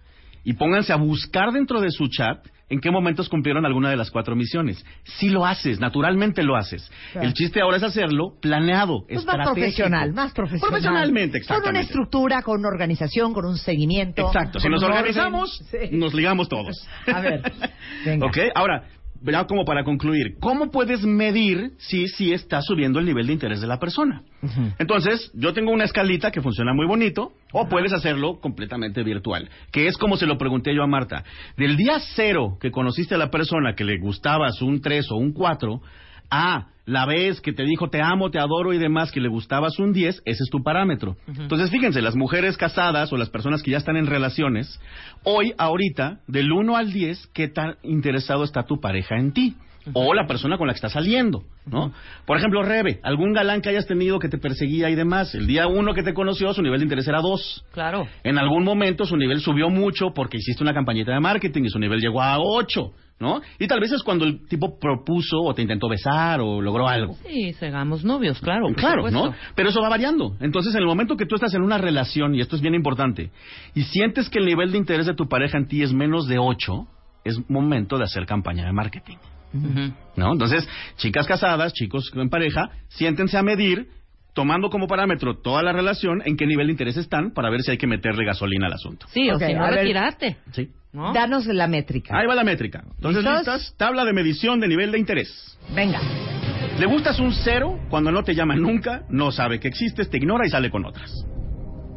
Y 0.43 0.53
pónganse 0.53 0.91
a 0.93 0.97
buscar 0.97 1.51
dentro 1.51 1.79
de 1.81 1.89
su 1.89 2.07
chat 2.07 2.45
en 2.69 2.79
qué 2.81 2.91
momentos 2.91 3.29
cumplieron 3.29 3.65
alguna 3.65 3.89
de 3.89 3.95
las 3.95 4.11
cuatro 4.11 4.35
misiones. 4.35 4.85
Si 5.03 5.29
lo 5.29 5.45
haces, 5.45 5.79
naturalmente 5.79 6.43
lo 6.43 6.57
haces. 6.57 6.91
Claro. 7.13 7.27
El 7.27 7.33
chiste 7.33 7.61
ahora 7.61 7.77
es 7.77 7.83
hacerlo 7.83 8.33
planeado, 8.41 9.05
Pues 9.07 9.25
más 9.25 9.37
profesional, 9.37 10.13
más 10.13 10.33
profesional. 10.33 10.69
Profesionalmente, 10.69 11.31
Con 11.39 11.41
exactamente. 11.41 11.69
una 11.69 11.79
estructura, 11.81 12.41
con 12.43 12.59
una 12.59 12.67
organización, 12.67 13.33
con 13.33 13.45
un 13.45 13.57
seguimiento. 13.57 14.27
Exacto. 14.27 14.59
Si 14.59 14.63
con 14.63 14.73
nos 14.73 14.83
orden. 14.83 14.97
organizamos, 14.97 15.57
Sí. 15.71 15.77
nos 15.93 16.13
ligamos 16.13 16.49
todos. 16.49 16.75
A 17.07 17.21
ver, 17.21 17.41
venga. 18.05 18.27
Ok, 18.27 18.37
ahora, 18.53 18.83
ya 19.21 19.45
como 19.45 19.65
para 19.65 19.83
concluir, 19.83 20.37
¿cómo 20.39 20.71
puedes 20.71 21.03
medir 21.03 21.71
si, 21.77 22.07
si 22.07 22.33
está 22.33 22.61
subiendo 22.61 22.99
el 22.99 23.05
nivel 23.05 23.27
de 23.27 23.33
interés 23.33 23.61
de 23.61 23.67
la 23.67 23.79
persona? 23.79 24.23
Entonces, 24.79 25.31
yo 25.33 25.53
tengo 25.53 25.71
una 25.71 25.85
escalita 25.85 26.31
que 26.31 26.41
funciona 26.41 26.73
muy 26.73 26.85
bonito, 26.85 27.33
o 27.53 27.67
puedes 27.67 27.93
hacerlo 27.93 28.39
completamente 28.39 29.03
virtual, 29.03 29.49
que 29.71 29.87
es 29.87 29.97
como 29.97 30.17
se 30.17 30.25
lo 30.25 30.37
pregunté 30.37 30.73
yo 30.75 30.83
a 30.83 30.87
Marta. 30.87 31.23
Del 31.57 31.75
día 31.77 31.99
cero 32.15 32.57
que 32.59 32.71
conociste 32.71 33.15
a 33.15 33.17
la 33.17 33.29
persona 33.29 33.73
que 33.75 33.83
le 33.83 33.97
gustabas 33.97 34.61
un 34.61 34.81
3 34.81 35.11
o 35.11 35.15
un 35.15 35.33
4, 35.33 35.81
a 36.29 36.67
la 36.87 37.05
vez 37.05 37.41
que 37.41 37.51
te 37.51 37.63
dijo 37.63 37.89
te 37.89 38.01
amo, 38.01 38.31
te 38.31 38.39
adoro 38.39 38.73
y 38.73 38.77
demás, 38.77 39.11
que 39.11 39.19
le 39.19 39.27
gustabas 39.27 39.77
un 39.77 39.91
10, 39.91 40.23
ese 40.23 40.43
es 40.43 40.49
tu 40.49 40.63
parámetro. 40.63 41.17
Entonces, 41.27 41.69
fíjense, 41.69 42.01
las 42.01 42.15
mujeres 42.15 42.55
casadas 42.55 43.11
o 43.11 43.17
las 43.17 43.29
personas 43.29 43.61
que 43.61 43.71
ya 43.71 43.77
están 43.77 43.97
en 43.97 44.07
relaciones, 44.07 44.79
hoy, 45.23 45.53
ahorita, 45.57 46.21
del 46.27 46.49
1 46.49 46.77
al 46.77 46.93
10, 46.93 47.27
¿qué 47.33 47.49
tan 47.49 47.75
interesado 47.83 48.45
está 48.45 48.63
tu 48.63 48.79
pareja 48.79 49.17
en 49.17 49.33
ti? 49.33 49.55
O 49.93 50.13
la 50.13 50.27
persona 50.27 50.57
con 50.57 50.67
la 50.67 50.73
que 50.73 50.77
estás 50.77 50.93
saliendo, 50.93 51.43
¿no? 51.65 51.93
Por 52.25 52.37
ejemplo, 52.37 52.61
Rebe, 52.63 52.99
algún 53.03 53.33
galán 53.33 53.61
que 53.61 53.69
hayas 53.69 53.85
tenido 53.85 54.19
que 54.19 54.27
te 54.27 54.37
perseguía 54.37 54.89
y 54.89 54.95
demás. 54.95 55.33
El 55.33 55.47
día 55.47 55.67
uno 55.67 55.93
que 55.93 56.03
te 56.03 56.13
conoció, 56.13 56.53
su 56.53 56.61
nivel 56.61 56.79
de 56.79 56.85
interés 56.85 57.07
era 57.07 57.21
2. 57.21 57.65
Claro. 57.71 58.07
En 58.23 58.37
algún 58.37 58.63
momento 58.63 59.05
su 59.05 59.15
nivel 59.15 59.39
subió 59.39 59.69
mucho 59.69 60.13
porque 60.13 60.37
hiciste 60.37 60.63
una 60.63 60.73
campañita 60.73 61.13
de 61.13 61.19
marketing 61.19 61.63
y 61.63 61.69
su 61.69 61.79
nivel 61.79 61.99
llegó 61.99 62.21
a 62.21 62.37
8, 62.37 62.91
¿no? 63.19 63.41
Y 63.59 63.67
tal 63.67 63.79
vez 63.79 63.91
es 63.91 64.03
cuando 64.03 64.25
el 64.25 64.47
tipo 64.47 64.77
propuso 64.79 65.39
o 65.41 65.53
te 65.53 65.61
intentó 65.61 65.89
besar 65.89 66.39
o 66.41 66.61
logró 66.61 66.87
algo. 66.87 67.15
Sí, 67.25 67.53
segamos 67.53 68.03
novios, 68.03 68.39
claro. 68.39 68.67
Claro, 68.75 69.07
supuesto. 69.07 69.29
¿no? 69.29 69.35
Pero 69.55 69.69
eso 69.69 69.81
va 69.81 69.89
variando. 69.89 70.35
Entonces, 70.39 70.73
en 70.75 70.81
el 70.81 70.87
momento 70.87 71.17
que 71.17 71.25
tú 71.25 71.35
estás 71.35 71.53
en 71.53 71.63
una 71.63 71.77
relación, 71.77 72.35
y 72.35 72.41
esto 72.41 72.55
es 72.55 72.61
bien 72.61 72.75
importante, 72.75 73.31
y 73.73 73.83
sientes 73.83 74.29
que 74.29 74.39
el 74.39 74.45
nivel 74.45 74.71
de 74.71 74.77
interés 74.77 75.05
de 75.05 75.15
tu 75.15 75.27
pareja 75.27 75.57
en 75.57 75.67
ti 75.67 75.81
es 75.81 75.93
menos 75.93 76.27
de 76.27 76.37
8, 76.37 76.87
es 77.23 77.49
momento 77.49 77.97
de 77.97 78.03
hacer 78.03 78.25
campaña 78.25 78.65
de 78.65 78.73
marketing. 78.73 79.17
¿No? 80.15 80.33
Entonces, 80.33 80.67
chicas 80.97 81.25
casadas, 81.25 81.73
chicos 81.73 82.11
en 82.13 82.29
pareja, 82.29 82.69
siéntense 82.89 83.37
a 83.37 83.43
medir, 83.43 83.87
tomando 84.33 84.69
como 84.69 84.87
parámetro 84.87 85.39
toda 85.39 85.63
la 85.63 85.73
relación, 85.73 86.21
en 86.25 86.37
qué 86.37 86.45
nivel 86.45 86.67
de 86.67 86.73
interés 86.73 86.97
están, 86.97 87.31
para 87.31 87.49
ver 87.49 87.61
si 87.61 87.71
hay 87.71 87.77
que 87.77 87.87
meterle 87.87 88.23
gasolina 88.25 88.67
al 88.67 88.73
asunto. 88.73 89.07
Sí, 89.09 89.29
o 89.31 89.39
si 89.39 89.53
no, 89.53 89.67
retirarte. 89.67 90.37
¿Sí? 90.51 90.69
¿No? 90.97 91.13
Danos 91.13 91.45
la 91.45 91.67
métrica. 91.67 92.17
Ahí 92.17 92.25
va 92.25 92.33
la 92.33 92.43
métrica. 92.43 92.83
Entonces, 92.95 93.23
¿Listos? 93.23 93.37
listas, 93.37 93.75
tabla 93.77 94.03
de 94.03 94.13
medición 94.13 94.59
de 94.59 94.67
nivel 94.67 94.91
de 94.91 94.97
interés. 94.97 95.57
Venga. 95.73 96.01
Le 96.79 96.85
gustas 96.87 97.19
un 97.19 97.31
cero 97.33 97.79
cuando 97.89 98.11
no 98.11 98.23
te 98.23 98.33
llama 98.33 98.55
nunca, 98.55 99.03
no 99.09 99.31
sabe 99.31 99.59
que 99.59 99.67
existes, 99.67 100.09
te 100.09 100.17
ignora 100.17 100.45
y 100.45 100.49
sale 100.49 100.71
con 100.71 100.85
otras. 100.85 101.11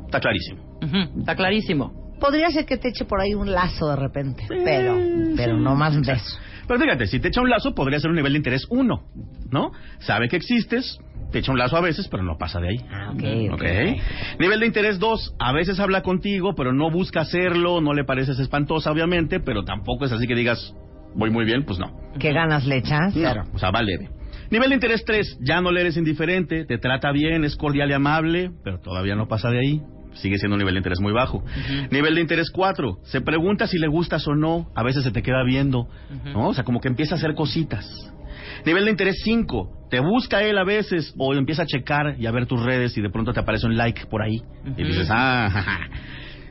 Está 0.05 0.21
clarísimo. 0.21 0.79
Está 1.19 1.35
clarísimo. 1.35 2.15
Podría 2.21 2.51
ser 2.51 2.67
que 2.67 2.77
te 2.77 2.89
eche 2.89 3.07
por 3.07 3.21
ahí 3.21 3.33
un 3.35 3.51
lazo 3.51 3.89
de 3.89 3.97
repente, 3.97 4.45
pero, 4.49 4.99
pero 5.37 5.57
no 5.57 5.75
más 5.75 6.01
de 6.03 6.13
eso. 6.13 6.39
Pero 6.69 6.79
fíjate, 6.79 7.07
si 7.07 7.19
te 7.21 7.29
echa 7.29 7.41
un 7.41 7.49
lazo, 7.49 7.75
podría 7.75 7.99
ser 7.99 8.11
un 8.11 8.17
nivel 8.17 8.33
de 8.33 8.39
interés 8.39 8.67
uno, 8.69 9.05
¿no? 9.51 9.73
Sabe 10.01 10.29
que 10.29 10.37
existes, 10.37 10.99
te 11.31 11.39
echa 11.39 11.53
un 11.53 11.59
lazo 11.59 11.77
a 11.77 11.81
veces, 11.81 12.09
pero 12.09 12.23
no 12.23 12.37
pasa 12.39 12.61
de 12.61 12.69
ahí. 12.69 12.77
Ah, 12.91 13.11
ok, 13.13 13.53
ok. 13.53 13.61
Ok. 13.61 14.41
Nivel 14.41 14.61
de 14.61 14.67
interés 14.67 14.99
2, 14.99 15.37
a 15.39 15.53
veces 15.53 15.81
habla 15.81 16.03
contigo, 16.03 16.55
pero 16.55 16.73
no 16.73 16.91
busca 16.91 17.21
hacerlo, 17.21 17.81
no 17.81 17.95
le 17.95 18.05
pareces 18.05 18.39
espantosa, 18.39 18.91
obviamente, 18.91 19.41
pero 19.41 19.65
tampoco 19.65 20.05
es 20.05 20.13
así 20.13 20.27
que 20.27 20.35
digas, 20.35 20.75
voy 21.15 21.31
muy 21.31 21.45
bien, 21.45 21.65
pues 21.65 21.79
no. 21.79 21.93
¿Qué 22.19 22.33
ganas 22.33 22.67
le 22.67 22.79
echas? 22.79 23.15
No, 23.15 23.45
o 23.55 23.59
sea, 23.59 23.71
va 23.71 23.83
leve. 23.83 24.11
Nivel 24.51 24.71
de 24.71 24.75
interés 24.75 25.05
3, 25.05 25.39
ya 25.43 25.61
no 25.61 25.71
le 25.71 25.83
eres 25.83 25.97
indiferente, 25.97 26.65
te 26.65 26.79
trata 26.79 27.13
bien, 27.13 27.45
es 27.45 27.57
cordial 27.57 27.91
y 27.91 27.93
amable, 27.93 28.51
pero 28.65 28.81
todavía 28.81 29.15
no 29.15 29.29
pasa 29.29 29.49
de 29.51 29.61
ahí. 29.61 29.83
Sigue 30.15 30.39
siendo 30.39 30.57
un 30.57 30.59
nivel 30.59 30.75
de 30.75 30.79
interés 30.79 31.01
muy 31.01 31.13
bajo. 31.13 31.45
Nivel 31.93 32.17
de 32.17 32.21
interés 32.21 32.51
4, 32.51 32.99
se 33.05 33.21
pregunta 33.21 33.69
si 33.69 33.79
le 33.79 33.87
gustas 33.87 34.27
o 34.27 34.35
no, 34.35 34.69
a 34.75 34.83
veces 34.83 35.05
se 35.05 35.13
te 35.13 35.23
queda 35.23 35.45
viendo, 35.45 35.87
¿no? 36.25 36.49
O 36.49 36.55
sea, 36.55 36.65
como 36.65 36.81
que 36.81 36.89
empieza 36.89 37.15
a 37.15 37.19
hacer 37.19 37.35
cositas. 37.35 38.13
Nivel 38.65 38.85
de 38.85 38.91
interés 38.91 39.21
5, 39.25 39.89
te 39.91 40.01
busca 40.01 40.43
él 40.43 40.59
a 40.59 40.65
veces 40.65 41.15
o 41.19 41.35
empieza 41.35 41.63
a 41.63 41.67
checar 41.67 42.17
y 42.19 42.27
a 42.27 42.31
ver 42.31 42.47
tus 42.47 42.63
redes 42.63 42.97
y 42.97 43.01
de 43.01 43.11
pronto 43.11 43.33
te 43.33 43.41
aparece 43.41 43.67
un 43.67 43.77
like 43.77 44.07
por 44.07 44.23
ahí. 44.23 44.43
Y 44.77 44.85
dices, 44.85 45.09
ah, 45.11 45.49
jaja. 45.53 45.89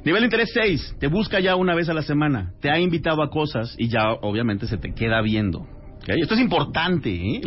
Nivel 0.04 0.22
de 0.22 0.26
interés 0.28 0.52
6, 0.54 0.96
te 1.00 1.08
busca 1.08 1.40
ya 1.40 1.56
una 1.56 1.76
vez 1.76 1.90
a 1.90 1.94
la 1.94 2.02
semana, 2.02 2.54
te 2.62 2.72
ha 2.72 2.80
invitado 2.80 3.22
a 3.22 3.30
cosas 3.30 3.76
y 3.78 3.90
ya 3.90 4.12
obviamente 4.22 4.66
se 4.68 4.78
te 4.78 4.94
queda 4.94 5.22
viendo. 5.22 5.68
Esto 6.08 6.36
es 6.36 6.40
importante, 6.40 7.10
¿eh? 7.14 7.42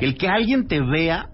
el 0.00 0.16
que 0.16 0.26
alguien 0.26 0.66
te 0.66 0.80
vea, 0.80 1.28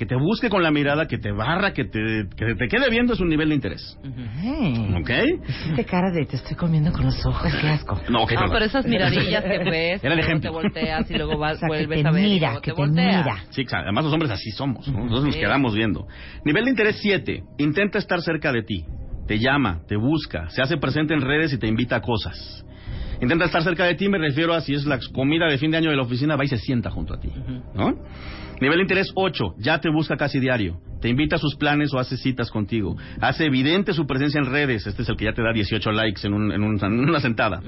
que 0.00 0.06
te 0.06 0.16
busque 0.16 0.48
con 0.48 0.62
la 0.62 0.70
mirada, 0.70 1.06
que 1.06 1.18
te 1.18 1.30
barra, 1.30 1.74
que 1.74 1.84
te, 1.84 2.24
que 2.34 2.54
te 2.54 2.68
quede 2.68 2.88
viendo 2.88 3.12
es 3.12 3.20
un 3.20 3.28
nivel 3.28 3.50
de 3.50 3.54
interés. 3.56 3.98
¿Ok? 4.98 5.10
hiciste 5.46 5.84
cara 5.84 6.10
de 6.10 6.24
te 6.24 6.36
estoy 6.36 6.56
comiendo 6.56 6.90
con 6.90 7.04
los 7.04 7.26
ojos, 7.26 7.52
qué 7.60 7.68
asco. 7.68 8.00
No, 8.08 8.22
ok, 8.22 8.30
No, 8.32 8.38
perdón. 8.40 8.50
pero 8.50 8.64
esas 8.64 8.86
miradillas 8.86 9.44
que 9.44 9.58
ves, 9.58 10.02
Era 10.02 10.14
el 10.14 10.20
ejemplo. 10.20 10.50
te 10.50 10.56
volteas 10.56 11.10
y 11.10 11.14
luego 11.18 11.36
vas, 11.36 11.56
O 11.56 11.60
sea, 11.60 11.68
que 11.68 11.74
vuelves 11.86 12.02
te 12.02 12.08
a 12.08 12.12
ver 12.12 12.22
mira, 12.22 12.54
que 12.62 12.70
te 12.70 12.72
volteas. 12.72 13.26
mira. 13.26 13.44
Sí, 13.50 13.66
claro, 13.66 13.84
además 13.84 14.04
los 14.04 14.14
hombres 14.14 14.30
así 14.30 14.50
somos, 14.52 14.88
¿no? 14.88 15.00
Nosotros 15.00 15.26
nos 15.26 15.36
quedamos 15.36 15.74
viendo. 15.74 16.06
Nivel 16.46 16.64
de 16.64 16.70
interés 16.70 16.96
7, 17.02 17.42
intenta 17.58 17.98
estar 17.98 18.22
cerca 18.22 18.52
de 18.52 18.62
ti, 18.62 18.86
te 19.26 19.38
llama, 19.38 19.82
te 19.86 19.96
busca, 19.96 20.48
se 20.48 20.62
hace 20.62 20.78
presente 20.78 21.12
en 21.12 21.20
redes 21.20 21.52
y 21.52 21.58
te 21.58 21.66
invita 21.66 21.96
a 21.96 22.00
cosas. 22.00 22.64
Intenta 23.20 23.44
estar 23.44 23.62
cerca 23.62 23.84
de 23.84 23.96
ti, 23.96 24.08
me 24.08 24.16
refiero 24.16 24.54
a 24.54 24.62
si 24.62 24.72
es 24.72 24.86
la 24.86 24.98
comida 25.12 25.44
de 25.46 25.58
fin 25.58 25.70
de 25.70 25.76
año 25.76 25.90
de 25.90 25.96
la 25.96 26.04
oficina, 26.04 26.36
va 26.36 26.44
y 26.46 26.48
se 26.48 26.56
sienta 26.56 26.90
junto 26.90 27.12
a 27.12 27.20
ti, 27.20 27.28
¿no? 27.74 27.92
Nivel 28.60 28.76
de 28.78 28.82
interés 28.82 29.10
8, 29.14 29.54
ya 29.58 29.80
te 29.80 29.88
busca 29.90 30.16
casi 30.16 30.38
diario. 30.40 30.80
Te 31.00 31.08
invita 31.08 31.36
a 31.36 31.38
sus 31.38 31.56
planes 31.56 31.94
o 31.94 31.98
hace 31.98 32.18
citas 32.18 32.50
contigo. 32.50 32.94
Hace 33.22 33.46
evidente 33.46 33.94
su 33.94 34.06
presencia 34.06 34.38
en 34.38 34.44
redes. 34.52 34.86
Este 34.86 35.00
es 35.00 35.08
el 35.08 35.16
que 35.16 35.24
ya 35.24 35.32
te 35.32 35.42
da 35.42 35.50
18 35.50 35.90
likes 35.92 36.26
en, 36.26 36.34
un- 36.34 36.52
en 36.52 36.62
un- 36.62 36.78
en 36.84 37.08
una 37.08 37.20
sentada. 37.20 37.60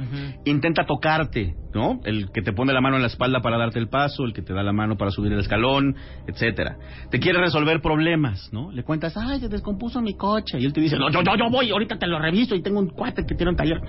Intenta 0.45 0.85
tocarte, 0.85 1.55
¿no? 1.75 2.01
El 2.05 2.31
que 2.31 2.43
te 2.43 2.53
pone 2.53 2.75
la 2.75 2.83
mano 2.83 2.97
en 2.97 3.03
la 3.03 3.09
espalda 3.09 3.41
para 3.41 3.57
darte 3.57 3.79
el 3.79 3.89
paso, 3.89 4.25
el 4.27 4.35
que 4.35 4.43
te 4.43 4.53
da 4.53 4.63
la 4.63 4.75
mano 4.75 4.97
para 4.99 5.11
subir 5.11 5.33
el 5.33 5.39
escalón, 5.41 5.97
etcétera. 6.27 6.77
Te 7.11 7.21
quiere 7.21 7.39
resolver 7.41 7.81
problemas, 7.81 8.51
¿no? 8.53 8.71
Le 8.71 8.83
cuentas, 8.85 9.17
ay, 9.17 9.41
se 9.41 9.49
descompuso 9.49 10.03
mi 10.03 10.15
coche. 10.15 10.59
Y 10.61 10.67
él 10.67 10.75
te 10.75 10.83
dice, 10.83 10.99
no, 10.99 11.11
yo, 11.11 11.23
yo, 11.23 11.35
yo 11.37 11.49
voy, 11.51 11.71
ahorita 11.71 11.97
te 11.99 12.07
lo 12.07 12.19
reviso 12.19 12.55
y 12.55 12.61
tengo 12.63 12.81
un 12.81 12.91
cuate 12.91 13.25
que 13.25 13.35
tiene 13.35 13.51
un 13.53 13.57
taller. 13.57 13.81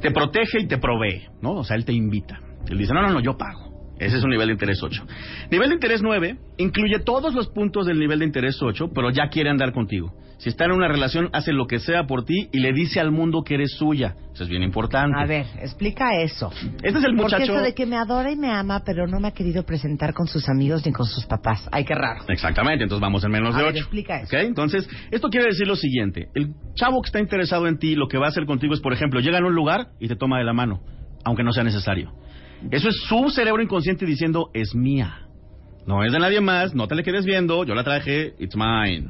Te 0.00 0.10
protege 0.10 0.62
y 0.62 0.66
te 0.66 0.78
provee, 0.78 1.28
¿no? 1.40 1.52
O 1.52 1.64
sea, 1.64 1.76
él 1.76 1.84
te 1.84 1.92
invita. 1.92 2.40
Él 2.68 2.78
dice, 2.78 2.92
no, 2.92 3.02
no, 3.02 3.10
no, 3.12 3.20
yo 3.20 3.36
pago. 3.36 3.72
Ese 3.98 4.16
es 4.18 4.24
un 4.24 4.30
nivel 4.30 4.48
de 4.48 4.52
interés 4.54 4.82
8. 4.82 5.04
Nivel 5.50 5.68
de 5.68 5.74
interés 5.74 6.02
9 6.02 6.36
incluye 6.58 6.98
todos 7.00 7.34
los 7.34 7.48
puntos 7.48 7.86
del 7.86 7.98
nivel 7.98 8.18
de 8.18 8.24
interés 8.24 8.60
8, 8.60 8.90
pero 8.94 9.10
ya 9.10 9.28
quiere 9.28 9.50
andar 9.50 9.72
contigo. 9.72 10.12
Si 10.38 10.48
está 10.48 10.64
en 10.64 10.72
una 10.72 10.88
relación, 10.88 11.30
hace 11.32 11.52
lo 11.52 11.66
que 11.66 11.78
sea 11.78 12.04
por 12.06 12.24
ti 12.24 12.48
y 12.52 12.58
le 12.58 12.72
dice 12.72 13.00
al 13.00 13.12
mundo 13.12 13.44
que 13.44 13.54
eres 13.54 13.76
suya. 13.78 14.16
Eso 14.34 14.42
es 14.42 14.48
bien 14.50 14.62
importante. 14.64 15.16
A 15.16 15.24
ver, 15.26 15.46
explica 15.62 16.20
eso. 16.20 16.50
Este 16.82 16.98
es 16.98 17.04
el 17.04 17.14
Porque 17.16 17.22
muchacho... 17.36 17.52
eso 17.54 17.62
de 17.62 17.72
que 17.72 17.86
me 17.86 17.96
adora 17.96 18.32
y 18.32 18.36
me 18.36 18.50
ama, 18.50 18.82
pero 18.84 19.06
no 19.06 19.20
me 19.20 19.28
ha 19.28 19.30
querido 19.30 19.62
presentar 19.64 20.12
con 20.12 20.26
sus 20.26 20.48
amigos 20.48 20.84
ni 20.84 20.92
con 20.92 21.06
sus 21.06 21.24
papás. 21.24 21.66
Ay, 21.70 21.84
qué 21.84 21.94
raro. 21.94 22.24
Exactamente, 22.28 22.82
entonces 22.82 23.00
vamos 23.00 23.22
en 23.24 23.30
menos 23.30 23.54
A 23.54 23.58
de 23.58 23.64
ver, 23.64 23.72
8. 23.74 23.80
explica 23.80 24.20
eso. 24.20 24.36
¿Ok? 24.36 24.42
Entonces, 24.42 24.88
esto 25.12 25.28
quiere 25.30 25.46
decir 25.46 25.68
lo 25.68 25.76
siguiente. 25.76 26.28
El 26.34 26.52
chavo 26.74 27.00
que 27.00 27.06
está 27.06 27.20
interesado 27.20 27.68
en 27.68 27.78
ti, 27.78 27.94
lo 27.94 28.08
que 28.08 28.18
va 28.18 28.26
a 28.26 28.30
hacer 28.30 28.44
contigo 28.44 28.74
es, 28.74 28.80
por 28.80 28.92
ejemplo, 28.92 29.20
llega 29.20 29.38
a 29.38 29.40
un 29.46 29.54
lugar 29.54 29.86
y 30.00 30.08
te 30.08 30.16
toma 30.16 30.38
de 30.38 30.44
la 30.44 30.52
mano, 30.52 30.80
aunque 31.24 31.44
no 31.44 31.52
sea 31.52 31.62
necesario. 31.62 32.12
Eso 32.70 32.88
es 32.88 32.96
su 33.08 33.30
cerebro 33.30 33.62
inconsciente 33.62 34.06
diciendo, 34.06 34.50
es 34.54 34.74
mía. 34.74 35.20
No 35.86 36.02
es 36.02 36.12
de 36.12 36.18
nadie 36.18 36.40
más, 36.40 36.74
no 36.74 36.88
te 36.88 36.94
le 36.94 37.02
quedes 37.02 37.26
viendo, 37.26 37.64
yo 37.64 37.74
la 37.74 37.84
traje, 37.84 38.34
it's 38.38 38.56
mine. 38.56 39.08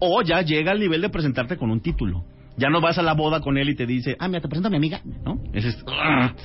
O 0.00 0.22
ya 0.22 0.42
llega 0.42 0.72
al 0.72 0.80
nivel 0.80 1.00
de 1.00 1.08
presentarte 1.08 1.56
con 1.56 1.70
un 1.70 1.80
título. 1.80 2.24
Ya 2.58 2.70
no 2.70 2.80
vas 2.80 2.96
a 2.96 3.02
la 3.02 3.12
boda 3.12 3.40
con 3.40 3.58
él 3.58 3.68
y 3.68 3.74
te 3.76 3.84
dice, 3.84 4.16
ah, 4.18 4.28
mira, 4.28 4.40
te 4.40 4.48
presento 4.48 4.68
a 4.68 4.70
mi 4.70 4.78
amiga, 4.78 5.02
¿no? 5.24 5.38
Ese 5.52 5.68
es, 5.68 5.74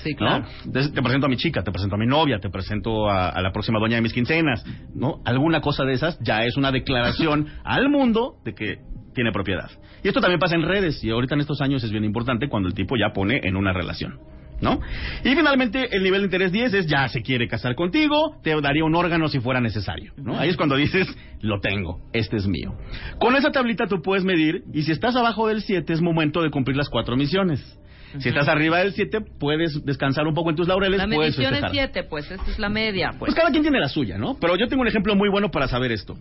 Sí, 0.03 0.11
¿no? 0.11 0.17
claro. 0.17 0.45
Entonces, 0.65 0.93
te 0.93 1.01
presento 1.01 1.27
a 1.27 1.29
mi 1.29 1.37
chica, 1.37 1.63
te 1.63 1.71
presento 1.71 1.95
a 1.95 1.97
mi 1.97 2.05
novia, 2.05 2.37
te 2.39 2.49
presento 2.49 3.09
a, 3.09 3.29
a 3.29 3.41
la 3.41 3.53
próxima 3.53 3.79
doña 3.79 3.95
de 3.95 4.01
mis 4.01 4.11
quincenas, 4.13 4.63
¿no? 4.93 5.21
Alguna 5.23 5.61
cosa 5.61 5.85
de 5.85 5.93
esas 5.93 6.19
ya 6.19 6.43
es 6.43 6.57
una 6.57 6.71
declaración 6.71 7.47
al 7.63 7.89
mundo 7.89 8.35
de 8.43 8.53
que 8.53 8.79
tiene 9.15 9.31
propiedad. 9.31 9.69
Y 10.03 10.09
esto 10.09 10.19
también 10.19 10.39
pasa 10.39 10.55
en 10.55 10.63
redes, 10.63 11.01
y 11.03 11.09
ahorita 11.11 11.35
en 11.35 11.41
estos 11.41 11.61
años 11.61 11.81
es 11.83 11.91
bien 11.91 12.03
importante 12.03 12.49
cuando 12.49 12.67
el 12.67 12.75
tipo 12.75 12.97
ya 12.97 13.13
pone 13.13 13.39
en 13.43 13.55
una 13.55 13.71
relación. 13.71 14.19
¿No? 14.61 14.79
Y 15.23 15.35
finalmente, 15.35 15.87
el 15.91 16.03
nivel 16.03 16.21
de 16.21 16.25
interés 16.25 16.51
10 16.51 16.73
es 16.75 16.87
ya 16.87 17.07
se 17.07 17.21
quiere 17.21 17.47
casar 17.47 17.73
contigo, 17.75 18.37
te 18.43 18.59
daría 18.61 18.83
un 18.85 18.95
órgano 18.95 19.27
si 19.27 19.39
fuera 19.39 19.59
necesario. 19.59 20.13
¿no? 20.17 20.37
Ahí 20.39 20.49
es 20.49 20.57
cuando 20.57 20.75
dices, 20.75 21.07
lo 21.41 21.59
tengo, 21.59 21.99
este 22.13 22.37
es 22.37 22.47
mío. 22.47 22.75
Con 23.19 23.35
esa 23.35 23.51
tablita 23.51 23.87
tú 23.87 24.01
puedes 24.01 24.23
medir, 24.23 24.63
y 24.71 24.83
si 24.83 24.91
estás 24.91 25.15
abajo 25.15 25.47
del 25.47 25.61
7 25.63 25.91
es 25.91 26.01
momento 26.01 26.41
de 26.43 26.51
cumplir 26.51 26.77
las 26.77 26.89
cuatro 26.89 27.17
misiones. 27.17 27.77
Si 28.19 28.27
estás 28.27 28.49
arriba 28.49 28.79
del 28.79 28.91
7, 28.91 29.19
puedes 29.39 29.85
descansar 29.85 30.27
un 30.27 30.33
poco 30.33 30.49
en 30.49 30.57
tus 30.57 30.67
laureles, 30.67 30.97
La 30.97 31.07
medición 31.07 31.53
es 31.53 31.61
festejar. 31.61 31.71
7, 31.71 32.03
pues 32.03 32.29
esta 32.29 32.51
es 32.51 32.59
la 32.59 32.67
media. 32.67 33.11
Pues 33.11 33.19
Pues. 33.19 33.35
cada 33.35 33.51
quien 33.51 33.63
tiene 33.63 33.79
la 33.79 33.87
suya, 33.87 34.17
¿no? 34.17 34.37
Pero 34.39 34.57
yo 34.57 34.67
tengo 34.67 34.81
un 34.81 34.89
ejemplo 34.89 35.15
muy 35.15 35.29
bueno 35.29 35.49
para 35.49 35.67
saber 35.69 35.93
esto. 35.93 36.17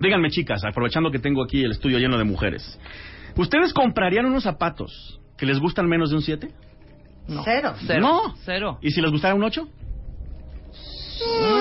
Díganme, 0.00 0.30
chicas, 0.30 0.62
aprovechando 0.64 1.10
que 1.10 1.18
tengo 1.18 1.42
aquí 1.42 1.64
el 1.64 1.72
estudio 1.72 1.98
lleno 1.98 2.16
de 2.16 2.24
mujeres. 2.24 2.78
¿Ustedes 3.36 3.74
comprarían 3.74 4.24
unos 4.26 4.44
zapatos 4.44 5.20
que 5.36 5.46
les 5.46 5.58
gustan 5.58 5.88
menos 5.88 6.10
de 6.10 6.16
un 6.16 6.22
7? 6.22 6.48
Cero. 7.44 7.74
Cero. 7.86 8.00
No. 8.00 8.34
Cero. 8.44 8.78
¿Y 8.82 8.90
si 8.90 9.00
les 9.00 9.10
gustara 9.10 9.34
un 9.34 9.42
8? 9.44 9.68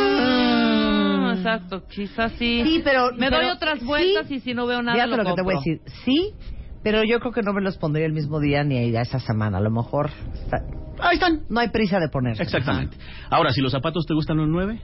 Mm, 0.06 1.32
exacto, 1.38 1.84
quizás 1.88 2.32
sí. 2.34 2.62
Sí, 2.64 2.82
pero... 2.84 3.12
Me 3.14 3.30
pero- 3.30 3.38
doy 3.44 3.48
otras 3.52 3.84
vueltas 3.84 4.28
sí. 4.28 4.36
y 4.36 4.40
si 4.42 4.54
no 4.54 4.66
veo 4.66 4.82
nada 4.82 4.96
Fíjate 4.96 5.12
lo 5.18 5.24
lo, 5.24 5.30
que 5.30 5.36
te 5.36 5.42
voy 5.42 5.54
a 5.56 5.58
decir. 5.58 5.82
Sí, 6.06 6.34
pero 6.84 7.04
yo 7.04 7.20
creo 7.20 7.32
que 7.32 7.42
no 7.42 7.54
me 7.54 7.62
los 7.62 7.78
pondría 7.78 8.06
el 8.06 8.14
mismo 8.14 8.40
día 8.40 8.64
ni 8.64 8.96
a 8.96 9.02
esa 9.02 9.20
semana. 9.20 9.58
A 9.58 9.62
lo 9.62 9.72
mejor... 9.72 10.12
está- 10.34 10.66
Ahí 11.00 11.16
están. 11.16 11.42
No 11.50 11.60
hay 11.60 11.70
prisa 11.70 12.00
de 12.00 12.08
poner. 12.10 12.40
Exactamente. 12.42 12.96
Ahora, 13.30 13.52
si 13.52 13.60
los 13.62 13.72
zapatos 13.74 14.06
te 14.06 14.14
gustan 14.14 14.40
un 14.40 14.50
9, 14.52 14.80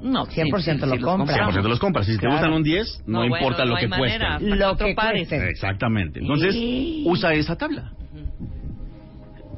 No, 0.00 0.26
100% 0.26 0.80
lo 0.80 0.86
los 0.86 1.04
compra. 1.04 1.36
compramos. 1.36 1.54
100% 1.54 1.68
los 1.68 1.78
compras. 1.78 2.08
Y 2.08 2.12
si 2.12 2.16
te 2.18 2.22
Claro. 2.22 2.34
gustan 2.36 2.52
un 2.52 2.62
10, 2.64 3.02
no, 3.06 3.18
No, 3.20 3.24
importa 3.26 3.58
bueno, 3.58 3.64
lo 3.64 3.70
no 3.70 3.76
que 3.76 3.84
hay 3.84 3.88
manera. 3.90 4.38
cueste. 4.38 4.56
Lo 4.56 4.76
que 4.76 4.94
pares. 4.94 5.30
Exactamente. 5.30 6.18
Entonces, 6.20 6.52
Sí. 6.54 7.04
usa 7.06 7.32
esa 7.34 7.54
tabla. 7.56 7.92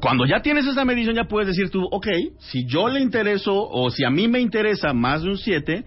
Cuando 0.01 0.25
ya 0.25 0.41
tienes 0.41 0.65
esa 0.67 0.85
medición, 0.85 1.15
ya 1.15 1.25
puedes 1.25 1.47
decir 1.47 1.69
tú, 1.69 1.87
ok, 1.91 2.07
si 2.39 2.65
yo 2.65 2.87
le 2.87 2.99
intereso 2.99 3.53
o 3.55 3.89
si 3.89 4.03
a 4.03 4.09
mí 4.09 4.27
me 4.27 4.39
interesa 4.39 4.93
más 4.93 5.23
de 5.23 5.29
un 5.29 5.37
7, 5.37 5.83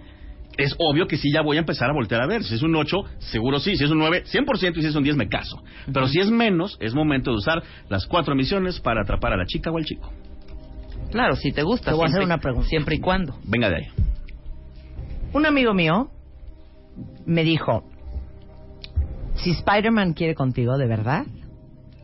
es 0.57 0.75
obvio 0.79 1.07
que 1.07 1.17
sí 1.17 1.31
ya 1.33 1.43
voy 1.43 1.57
a 1.57 1.61
empezar 1.61 1.91
a 1.91 1.93
voltear 1.93 2.23
a 2.23 2.27
ver. 2.27 2.45
Si 2.45 2.55
es 2.55 2.63
un 2.63 2.75
8, 2.75 2.97
seguro 3.19 3.59
sí. 3.61 3.77
Si 3.77 3.85
es 3.85 3.91
un 3.91 3.99
9, 3.99 4.25
100%. 4.25 4.77
Y 4.77 4.83
si 4.83 4.89
es 4.89 4.95
un 4.95 5.05
10, 5.05 5.17
me 5.17 5.29
caso. 5.29 5.63
Pero 5.93 6.07
si 6.09 6.21
es 6.21 6.31
menos, 6.31 6.77
es 6.81 6.95
momento 6.95 7.31
de 7.31 7.39
usar 7.39 7.63
las 7.89 8.07
cuatro 8.07 8.35
misiones 8.35 8.81
para 8.81 9.03
atrapar 9.03 9.33
a 9.33 9.37
la 9.37 9.47
chica 9.47 9.71
o 9.71 9.77
al 9.77 9.85
chico. 9.85 10.11
Claro, 11.11 11.37
si 11.37 11.53
te 11.53 11.63
gusta. 11.63 11.91
Te 11.91 11.97
voy 11.97 12.05
a 12.05 12.09
hacer 12.09 12.23
una 12.23 12.39
pregunta. 12.39 12.69
Siempre 12.69 12.97
y 12.97 13.01
cuando. 13.01 13.39
Venga 13.45 13.69
de 13.71 13.77
ahí. 13.77 13.87
Un 15.33 15.47
amigo 15.47 15.73
mío 15.73 16.11
me 17.25 17.45
dijo, 17.45 17.85
si 19.37 19.51
Spider-Man 19.51 20.13
quiere 20.13 20.35
contigo 20.35 20.77
de 20.77 20.87
verdad, 20.87 21.25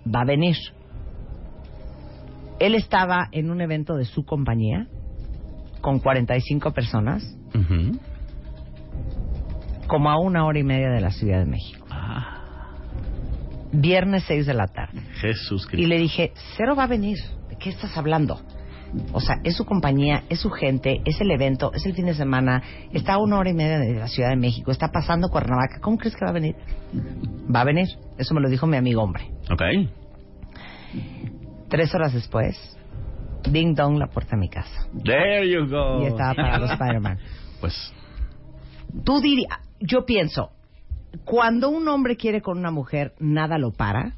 va 0.07 0.21
a 0.23 0.25
venir. 0.25 0.57
Él 2.59 2.75
estaba 2.75 3.29
en 3.33 3.51
un 3.51 3.61
evento 3.61 3.97
de 3.97 4.05
su 4.05 4.25
compañía 4.25 4.87
con 5.81 5.99
45 6.01 6.73
personas, 6.73 7.23
Ujú. 7.55 7.99
como 9.87 10.11
a 10.11 10.19
una 10.19 10.45
hora 10.47 10.59
y 10.59 10.65
media 10.65 10.91
de 10.91 11.01
la 11.01 11.11
Ciudad 11.11 11.39
de 11.39 11.47
México. 11.47 11.87
Viernes 13.73 14.25
6 14.27 14.47
de 14.47 14.55
la 14.55 14.69
tarde. 14.69 15.01
Jesús 15.21 15.65
Y 15.67 15.69
Cristo. 15.71 15.89
le 15.89 15.99
dije, 15.99 16.33
Cero 16.57 16.75
va 16.77 16.85
a 16.85 16.87
venir. 16.87 17.19
¿De 17.51 17.57
qué 17.57 17.69
estás 17.71 17.97
hablando? 17.97 18.41
O 19.13 19.21
sea, 19.21 19.37
es 19.45 19.57
su 19.57 19.65
compañía, 19.67 20.23
es 20.31 20.41
su 20.41 20.49
gente, 20.51 21.03
es 21.05 21.21
el 21.21 21.31
evento, 21.31 21.73
es 21.75 21.85
el 21.85 21.95
fin 21.95 22.07
de 22.07 22.15
semana, 22.15 22.63
está 22.93 23.15
a 23.15 23.19
una 23.19 23.39
hora 23.39 23.51
y 23.51 23.55
media 23.55 23.79
de 23.79 23.95
la 23.95 24.07
Ciudad 24.09 24.31
de 24.31 24.37
México, 24.37 24.71
está 24.71 24.89
pasando 24.93 25.29
Cuernavaca. 25.29 25.81
¿Cómo 25.83 25.99
crees 25.99 26.15
que 26.17 26.25
va 26.25 26.31
a 26.31 26.35
venir? 26.35 26.55
Va 27.55 27.61
a 27.61 27.65
venir. 27.65 27.87
Eso 28.17 28.33
me 28.35 28.41
lo 28.41 28.49
dijo 28.49 28.67
mi 28.67 28.77
amigo 28.77 29.03
hombre. 29.03 29.25
Ok. 29.51 29.63
Tres 31.69 31.95
horas 31.95 32.15
después, 32.15 32.57
ding 33.51 33.75
dong, 33.75 33.99
la 33.99 34.07
puerta 34.09 34.37
de 34.37 34.41
mi 34.41 34.49
casa. 34.49 34.87
There 35.05 35.49
you 35.51 35.67
go. 35.69 36.03
Y 36.03 36.07
estaba 36.07 36.35
parado 36.35 36.67
Spider-Man. 36.73 37.19
Pues, 37.61 37.93
Tú 39.05 39.21
dirías, 39.21 39.59
yo 39.81 40.07
pienso, 40.07 40.51
cuando 41.25 41.69
un 41.69 41.89
hombre 41.89 42.17
quiere 42.17 42.41
con 42.41 42.59
una 42.59 42.71
mujer, 42.71 43.15
nada 43.19 43.59
lo 43.59 43.73
para. 43.73 44.15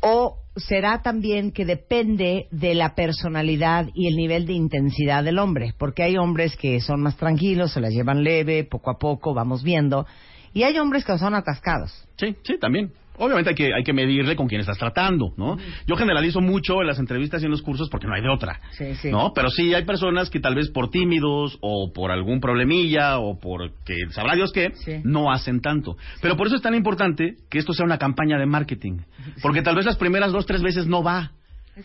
¿O 0.00 0.38
será 0.56 1.02
también 1.02 1.52
que 1.52 1.64
depende 1.64 2.48
de 2.50 2.74
la 2.74 2.94
personalidad 2.94 3.88
y 3.94 4.08
el 4.08 4.16
nivel 4.16 4.46
de 4.46 4.52
intensidad 4.52 5.24
del 5.24 5.38
hombre? 5.38 5.74
Porque 5.78 6.02
hay 6.02 6.16
hombres 6.16 6.56
que 6.56 6.80
son 6.80 7.00
más 7.00 7.16
tranquilos, 7.16 7.72
se 7.72 7.80
las 7.80 7.92
llevan 7.92 8.22
leve, 8.22 8.64
poco 8.64 8.90
a 8.90 8.98
poco, 8.98 9.34
vamos 9.34 9.62
viendo. 9.62 10.06
Y 10.52 10.62
hay 10.62 10.78
hombres 10.78 11.04
que 11.04 11.18
son 11.18 11.34
atascados. 11.34 12.06
Sí, 12.16 12.36
sí, 12.42 12.58
también. 12.58 12.92
Obviamente 13.18 13.50
hay 13.50 13.56
que, 13.56 13.74
hay 13.74 13.82
que 13.82 13.92
medirle 13.92 14.36
con 14.36 14.46
quién 14.48 14.60
estás 14.60 14.78
tratando, 14.78 15.32
¿no? 15.36 15.56
Yo 15.86 15.96
generalizo 15.96 16.40
mucho 16.40 16.80
en 16.80 16.86
las 16.86 16.98
entrevistas 16.98 17.42
y 17.42 17.46
en 17.46 17.50
los 17.50 17.62
cursos 17.62 17.88
porque 17.88 18.06
no 18.06 18.14
hay 18.14 18.22
de 18.22 18.28
otra. 18.28 18.60
Sí, 18.72 18.94
sí. 18.96 19.10
¿No? 19.10 19.32
Pero 19.34 19.50
sí 19.50 19.74
hay 19.74 19.84
personas 19.84 20.30
que 20.30 20.40
tal 20.40 20.54
vez 20.54 20.70
por 20.70 20.90
tímidos 20.90 21.58
o 21.60 21.92
por 21.94 22.10
algún 22.10 22.40
problemilla 22.40 23.18
o 23.18 23.38
porque 23.38 23.94
sabrá 24.10 24.34
Dios 24.34 24.52
qué, 24.52 24.72
Sí. 24.74 25.00
no 25.04 25.30
hacen 25.32 25.60
tanto. 25.60 25.96
Pero 26.20 26.36
por 26.36 26.46
eso 26.46 26.56
es 26.56 26.62
tan 26.62 26.74
importante 26.74 27.36
que 27.50 27.58
esto 27.58 27.72
sea 27.72 27.84
una 27.86 27.98
campaña 27.98 28.38
de 28.38 28.46
marketing. 28.46 28.98
Porque 29.42 29.62
tal 29.62 29.74
vez 29.76 29.84
las 29.86 29.96
primeras 29.96 30.32
dos, 30.32 30.46
tres 30.46 30.62
veces 30.62 30.86
no 30.86 31.02
va. 31.02 31.32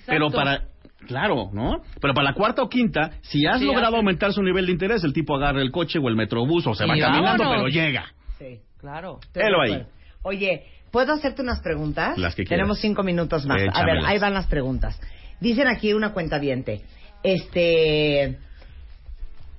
Pero 0.05 0.29
para... 0.29 0.65
Claro, 1.07 1.49
¿no? 1.51 1.81
Pero 1.99 2.13
para 2.13 2.25
la 2.29 2.33
cuarta 2.35 2.61
o 2.61 2.69
quinta, 2.69 3.09
si 3.21 3.47
has 3.47 3.59
logrado 3.59 3.95
aumentar 3.97 4.31
su 4.33 4.43
nivel 4.43 4.67
de 4.67 4.71
interés, 4.71 5.03
el 5.03 5.13
tipo 5.13 5.35
agarra 5.35 5.59
el 5.61 5.71
coche 5.71 5.97
o 5.97 6.07
el 6.07 6.15
metrobús 6.15 6.67
o 6.67 6.75
se 6.75 6.85
va 6.85 6.95
Y 6.95 6.99
caminando, 6.99 7.43
vámonos. 7.43 7.53
pero 7.55 7.67
llega. 7.69 8.05
Sí. 8.37 8.59
Claro. 8.79 9.19
Élo 9.33 9.61
ahí. 9.61 9.83
Oye, 10.21 10.63
¿puedo 10.91 11.13
hacerte 11.13 11.41
unas 11.41 11.59
preguntas? 11.61 12.17
Las 12.17 12.35
que 12.35 12.43
quieras. 12.43 12.59
Tenemos 12.59 12.79
cinco 12.79 13.03
minutos 13.03 13.45
más. 13.45 13.61
A 13.73 13.85
ver, 13.85 13.97
ahí 14.05 14.19
van 14.19 14.33
las 14.33 14.47
preguntas. 14.47 14.99
Dicen 15.39 15.67
aquí 15.67 15.93
una 15.93 16.13
cuenta 16.13 16.37
viente. 16.39 16.81
Este. 17.23 18.37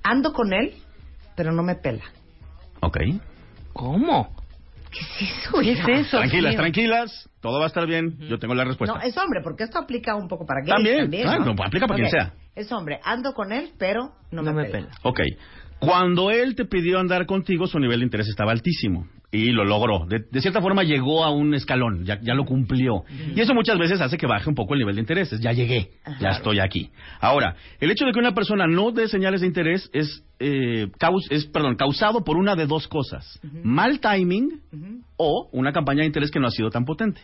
Ando 0.02 0.32
con 0.32 0.52
él, 0.52 0.74
pero 1.36 1.52
no 1.52 1.62
me 1.62 1.76
pela. 1.76 2.04
Ok. 2.80 2.98
¿Cómo? 3.72 4.34
¿Qué 4.90 4.98
es 5.00 5.30
eso? 5.46 5.58
¿Qué 5.60 5.70
hija? 5.72 5.92
es 5.92 6.06
eso? 6.06 6.18
Tranquilas, 6.18 6.50
tío? 6.52 6.60
tranquilas. 6.60 7.28
Todo 7.40 7.58
va 7.58 7.64
a 7.64 7.68
estar 7.68 7.86
bien. 7.86 8.18
Yo 8.28 8.38
tengo 8.38 8.54
la 8.54 8.64
respuesta. 8.64 8.96
No, 8.98 9.02
es 9.02 9.16
hombre, 9.16 9.40
porque 9.42 9.64
esto 9.64 9.78
aplica 9.78 10.14
un 10.14 10.28
poco 10.28 10.44
para 10.44 10.60
gays 10.60 10.74
También, 10.74 10.98
también. 11.02 11.22
claro, 11.24 11.44
¿no? 11.44 11.54
no, 11.54 11.64
aplica 11.64 11.86
para 11.86 11.96
quien 11.98 12.10
sea. 12.10 12.34
Es 12.54 12.70
hombre, 12.72 13.00
ando 13.02 13.32
con 13.32 13.52
él, 13.52 13.70
pero 13.78 14.12
no, 14.30 14.42
No 14.42 14.52
me, 14.52 14.64
me 14.64 14.68
pela. 14.70 14.88
pela. 14.88 14.98
Ok. 15.04 15.20
Cuando 15.78 16.30
él 16.30 16.54
te 16.54 16.66
pidió 16.66 17.00
andar 17.00 17.26
contigo, 17.26 17.66
su 17.66 17.78
nivel 17.78 18.00
de 18.00 18.04
interés 18.04 18.28
estaba 18.28 18.52
altísimo. 18.52 19.08
Y 19.32 19.50
lo 19.50 19.64
logró. 19.64 20.04
De, 20.06 20.20
de 20.30 20.40
cierta 20.42 20.60
forma 20.60 20.84
llegó 20.84 21.24
a 21.24 21.30
un 21.30 21.54
escalón, 21.54 22.04
ya, 22.04 22.20
ya 22.20 22.34
lo 22.34 22.44
cumplió. 22.44 23.04
Y 23.34 23.40
eso 23.40 23.54
muchas 23.54 23.78
veces 23.78 24.00
hace 24.00 24.18
que 24.18 24.26
baje 24.26 24.48
un 24.48 24.54
poco 24.54 24.74
el 24.74 24.80
nivel 24.80 24.94
de 24.94 25.00
intereses. 25.00 25.40
Ya 25.40 25.52
llegué, 25.52 25.90
ya 26.20 26.30
estoy 26.30 26.60
aquí. 26.60 26.90
Ahora, 27.18 27.56
el 27.80 27.90
hecho 27.90 28.04
de 28.04 28.12
que 28.12 28.18
una 28.18 28.34
persona 28.34 28.66
no 28.66 28.92
dé 28.92 29.08
señales 29.08 29.40
de 29.40 29.46
interés 29.46 29.88
es, 29.94 30.22
eh, 30.42 30.90
caus- 30.98 31.26
es 31.30 31.46
perdón, 31.46 31.76
causado 31.76 32.24
por 32.24 32.36
una 32.36 32.56
de 32.56 32.66
dos 32.66 32.88
cosas. 32.88 33.40
Mal 33.62 34.00
timing 34.00 34.60
o 35.16 35.48
una 35.52 35.72
campaña 35.72 36.00
de 36.00 36.06
interés 36.06 36.30
que 36.30 36.40
no 36.40 36.48
ha 36.48 36.50
sido 36.50 36.70
tan 36.70 36.84
potente. 36.84 37.20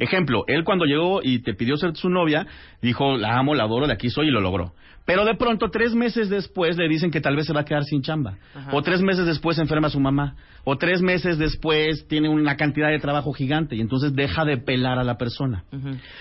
Ejemplo, 0.00 0.44
él 0.46 0.62
cuando 0.64 0.84
llegó 0.84 1.20
y 1.22 1.40
te 1.40 1.54
pidió 1.54 1.76
ser 1.76 1.96
su 1.96 2.08
novia, 2.08 2.46
dijo, 2.80 3.16
la 3.16 3.36
amo, 3.38 3.54
la 3.54 3.64
adoro, 3.64 3.86
de 3.86 3.92
aquí 3.94 4.08
soy 4.10 4.28
y 4.28 4.30
lo 4.30 4.40
logró. 4.40 4.72
Pero 5.06 5.24
de 5.24 5.34
pronto, 5.34 5.70
tres 5.70 5.94
meses 5.94 6.28
después, 6.28 6.76
le 6.76 6.86
dicen 6.88 7.10
que 7.10 7.20
tal 7.20 7.34
vez 7.34 7.46
se 7.46 7.52
va 7.52 7.62
a 7.62 7.64
quedar 7.64 7.82
sin 7.84 8.02
chamba. 8.02 8.36
O 8.72 8.82
tres 8.82 9.00
meses 9.02 9.26
después 9.26 9.56
se 9.56 9.62
enferma 9.62 9.88
su 9.90 9.98
mamá. 9.98 10.36
O 10.64 10.76
tres 10.76 11.00
meses 11.02 11.38
después 11.38 12.06
tiene 12.06 12.28
una 12.28 12.56
cantidad 12.56 12.90
de 12.90 12.98
trabajo 13.00 13.32
gigante 13.32 13.74
y 13.74 13.80
entonces 13.80 14.14
deja 14.14 14.44
de 14.44 14.58
pelar 14.58 14.98
a 14.98 15.04
la 15.04 15.16
persona. 15.16 15.64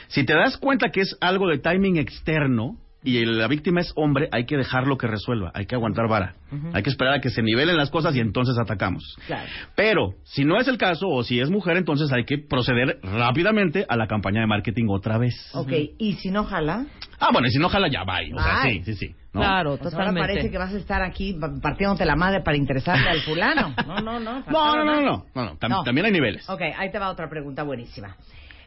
Si 0.08 0.24
te 0.26 0.34
das 0.34 0.58
cuenta 0.58 0.90
que 0.90 1.02
es 1.02 1.16
algo 1.22 1.48
de 1.50 1.60
timing 1.60 1.98
externo 1.98 2.78
y 3.04 3.18
el- 3.18 3.38
la 3.38 3.48
víctima 3.48 3.80
es 3.82 3.94
hombre, 3.96 4.28
hay 4.32 4.46
que 4.46 4.58
dejarlo 4.58 4.98
que 4.98 5.08
resuelva, 5.08 5.52
hay 5.54 5.66
que 5.66 5.76
aguantar 5.76 6.08
vara. 6.10 6.36
Hay 6.74 6.84
que 6.84 6.90
esperar 6.90 7.14
a 7.16 7.22
que 7.22 7.30
se 7.30 7.42
nivelen 7.42 7.78
las 7.78 7.90
cosas 7.92 8.16
y 8.16 8.20
entonces 8.20 8.58
atacamos. 8.58 9.16
Claro. 9.28 9.48
Pero 9.76 10.14
si 10.24 10.44
no 10.46 10.60
es 10.60 10.68
el 10.68 10.78
caso 10.78 11.08
o 11.08 11.24
si 11.24 11.40
es 11.40 11.50
mujer, 11.50 11.78
entonces 11.78 12.12
hay 12.12 12.26
que 12.26 12.38
proceder 12.40 13.00
rápidamente 13.04 13.86
a 13.88 13.96
la 13.96 14.08
campaña 14.08 14.42
de 14.42 14.48
marketing 14.48 14.86
otra 14.90 15.18
vez. 15.18 15.34
Ok, 15.54 15.72
y 15.98 16.14
si 16.14 16.30
no 16.32 16.44
jala, 16.46 16.86
Ah, 17.22 17.30
bueno, 17.34 17.48
y 17.48 17.52
si 17.52 17.60
no 17.60 17.68
jala 17.70 17.90
ya 17.90 18.04
va. 18.06 18.20
O 18.34 18.42
sea, 18.42 18.64
Bye. 18.64 18.84
sí, 18.84 18.94
sí, 18.94 19.08
sí. 19.08 19.16
¿no? 19.34 19.42
Claro, 19.42 19.78
pues 19.78 19.94
ahora 19.94 20.12
parece 20.14 20.50
que 20.50 20.58
vas 20.58 20.74
a 20.74 20.78
estar 20.78 21.02
aquí 21.04 21.34
pa- 21.34 21.52
partiéndote 21.62 22.04
la 22.06 22.16
madre 22.16 22.42
para 22.42 22.56
interesarle 22.58 23.10
al 23.10 23.20
fulano. 23.22 23.76
No, 23.88 24.00
no, 24.02 24.20
no. 24.20 24.44
No, 24.48 24.76
no, 24.78 24.86
no, 24.86 25.02
no, 25.02 25.26
no, 25.36 25.46
no, 25.46 25.58
tam- 25.60 25.70
No. 25.70 25.84
También 25.84 26.06
hay 26.06 26.12
niveles. 26.14 26.50
Ok, 26.50 26.62
ahí 26.78 26.92
te 26.92 26.98
va 26.98 27.10
otra 27.12 27.30
pregunta 27.30 27.64
buenísima. 27.64 28.16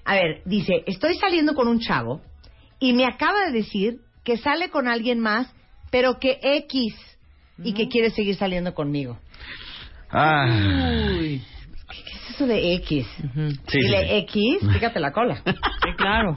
A 0.05 0.15
ver, 0.15 0.43
dice, 0.45 0.83
estoy 0.87 1.15
saliendo 1.17 1.55
con 1.55 1.67
un 1.67 1.81
chavo 1.81 2.21
y 2.79 2.93
me 2.93 3.07
acaba 3.07 3.47
de 3.47 3.53
decir 3.53 4.01
que 4.25 4.37
sale 4.37 4.71
con 4.71 4.89
alguien 4.89 5.21
más, 5.21 5.53
pero 5.91 6.19
que 6.19 6.39
X 6.43 6.95
y 7.59 7.75
que 7.75 7.89
quiere 7.89 8.11
seguir 8.11 8.37
saliendo 8.37 8.75
conmigo. 8.75 9.19
Ah, 10.11 10.47
¿Qué 10.49 11.41
es 11.97 12.31
eso 12.35 12.47
de 12.47 12.75
X? 12.75 13.07
Ujú. 13.25 13.51
sí, 13.51 13.61
sí, 13.69 13.79
Dile 13.79 14.09
sí. 14.09 14.15
X, 14.17 14.59
fíjate 14.73 15.01
la 15.01 15.13
cola. 15.13 15.43
Sí, 15.45 15.93
claro. 15.97 16.37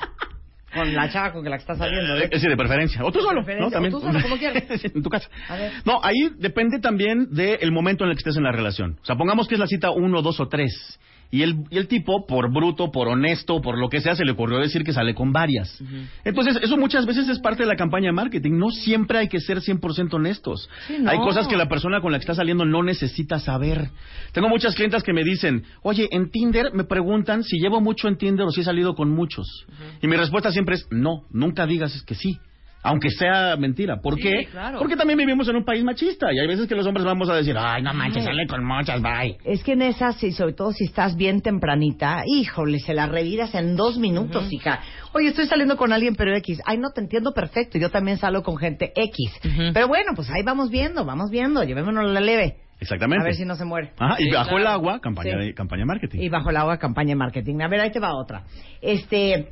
Con 0.73 0.93
la 0.93 1.09
chava 1.09 1.31
con 1.31 1.43
que 1.43 1.49
la 1.49 1.57
que 1.57 1.61
está 1.61 1.75
saliendo. 1.75 2.17
¿eh? 2.17 2.29
Sí, 2.37 2.47
de 2.49 2.57
preferencia. 2.57 3.01
O 3.05 3.11
tú 3.11 3.21
solo, 3.21 3.41
¿no? 3.41 3.71
También. 3.71 3.93
o 3.93 3.99
tú 3.99 4.05
solo, 4.05 4.21
como 4.21 4.37
quieras. 4.37 4.63
en 4.83 5.01
tu 5.01 5.09
casa. 5.09 5.29
A 5.47 5.55
ver. 5.55 5.71
No, 5.85 6.01
ahí 6.03 6.31
depende 6.37 6.79
también 6.79 7.29
del 7.31 7.71
momento 7.71 8.03
en 8.03 8.09
el 8.09 8.15
que 8.17 8.19
estés 8.19 8.35
en 8.35 8.43
la 8.43 8.51
relación. 8.51 8.97
O 9.01 9.05
sea, 9.05 9.15
pongamos 9.15 9.47
que 9.47 9.55
es 9.55 9.59
la 9.59 9.67
cita 9.67 9.91
uno, 9.91 10.21
dos 10.21 10.39
o 10.41 10.47
tres. 10.49 10.99
Y 11.31 11.41
el, 11.41 11.55
y 11.69 11.77
el 11.77 11.87
tipo, 11.87 12.25
por 12.25 12.51
bruto, 12.51 12.91
por 12.91 13.07
honesto, 13.07 13.61
por 13.61 13.77
lo 13.77 13.89
que 13.89 14.01
sea, 14.01 14.15
se 14.15 14.23
le 14.23 14.31
ocurrió 14.31 14.59
decir 14.59 14.83
que 14.83 14.93
sale 14.93 15.13
con 15.13 15.31
varias. 15.31 15.81
Entonces, 16.23 16.59
eso 16.61 16.77
muchas 16.77 17.05
veces 17.05 17.27
es 17.27 17.39
parte 17.39 17.63
de 17.63 17.69
la 17.69 17.75
campaña 17.75 18.07
de 18.07 18.13
marketing. 18.13 18.57
No 18.57 18.69
siempre 18.69 19.19
hay 19.19 19.27
que 19.27 19.39
ser 19.39 19.59
100% 19.59 20.13
honestos. 20.13 20.69
Sí, 20.87 20.97
no. 20.99 21.09
Hay 21.09 21.17
cosas 21.17 21.47
que 21.47 21.57
la 21.57 21.67
persona 21.67 22.01
con 22.01 22.11
la 22.11 22.19
que 22.19 22.23
está 22.23 22.35
saliendo 22.35 22.65
no 22.65 22.83
necesita 22.83 23.39
saber. 23.39 23.89
Tengo 24.31 24.49
muchas 24.49 24.75
clientas 24.75 25.03
que 25.03 25.13
me 25.13 25.23
dicen, 25.23 25.63
oye, 25.81 26.07
en 26.11 26.29
Tinder 26.29 26.73
me 26.73 26.83
preguntan 26.83 27.43
si 27.43 27.59
llevo 27.59 27.81
mucho 27.81 28.07
en 28.07 28.17
Tinder 28.17 28.45
o 28.45 28.51
si 28.51 28.61
he 28.61 28.63
salido 28.63 28.95
con 28.95 29.09
muchos. 29.09 29.65
Y 30.01 30.07
mi 30.07 30.15
respuesta 30.15 30.51
siempre 30.51 30.75
es, 30.75 30.87
no, 30.91 31.23
nunca 31.31 31.65
digas 31.65 32.03
que 32.03 32.15
sí. 32.15 32.39
Aunque 32.85 33.09
sea 33.09 33.55
mentira. 33.57 33.97
¿Por 34.01 34.15
Sí, 34.15 34.21
qué? 34.21 34.45
claro. 34.51 34.79
Porque 34.79 34.95
también 34.95 35.17
vivimos 35.17 35.47
en 35.49 35.55
un 35.55 35.65
país 35.65 35.83
machista 35.83 36.31
y 36.33 36.39
hay 36.39 36.47
veces 36.47 36.67
que 36.67 36.75
los 36.75 36.85
hombres 36.87 37.05
vamos 37.05 37.29
a 37.29 37.35
decir, 37.35 37.55
ay, 37.57 37.81
no 37.81 37.93
manches, 37.93 38.23
sale 38.23 38.47
con 38.47 38.63
muchas, 38.65 39.01
bye. 39.01 39.37
Es 39.43 39.63
que 39.63 39.73
en 39.73 39.81
esas, 39.81 40.23
y 40.23 40.31
sobre 40.31 40.53
todo 40.53 40.71
si 40.71 40.85
estás 40.85 41.15
bien 41.15 41.41
tempranita, 41.41 42.23
híjole, 42.25 42.79
se 42.79 42.93
la 42.93 43.07
reviras 43.07 43.53
en 43.55 43.75
dos 43.75 43.97
minutos, 43.97 44.47
hija. 44.51 44.81
Oye, 45.13 45.29
estoy 45.29 45.45
saliendo 45.47 45.77
con 45.77 45.91
alguien, 45.93 46.15
pero 46.15 46.35
X. 46.37 46.61
Ay, 46.65 46.77
no, 46.77 46.89
te 46.91 47.01
entiendo 47.01 47.33
perfecto. 47.33 47.77
Yo 47.77 47.89
también 47.89 48.17
salgo 48.17 48.43
con 48.43 48.57
gente 48.57 48.91
X. 48.95 49.31
Pero 49.73 49.87
bueno, 49.87 50.11
pues 50.15 50.29
ahí 50.29 50.43
vamos 50.43 50.69
viendo, 50.69 51.05
vamos 51.05 51.29
viendo. 51.31 51.63
Llevémonos 51.63 52.09
la 52.11 52.19
leve. 52.19 52.57
Exactamente. 52.79 53.21
A 53.21 53.25
ver 53.25 53.35
si 53.35 53.45
no 53.45 53.55
se 53.55 53.63
muere. 53.63 53.93
Ajá, 53.97 54.15
y 54.19 54.25
Sí, 54.25 54.31
bajo 54.31 54.57
el 54.57 54.67
agua, 54.67 54.99
campaña, 54.99 55.39
Sí. 55.39 55.45
de, 55.47 55.53
campaña 55.53 55.83
de 55.83 55.85
marketing. 55.85 56.19
Y 56.19 56.27
bajo 56.29 56.49
el 56.49 56.57
agua, 56.57 56.77
campaña 56.77 57.09
de 57.09 57.15
marketing. 57.15 57.61
A 57.61 57.67
ver, 57.69 57.79
ahí 57.79 57.91
te 57.91 57.99
va 58.01 58.13
otra. 58.13 58.43
Este, 58.81 59.47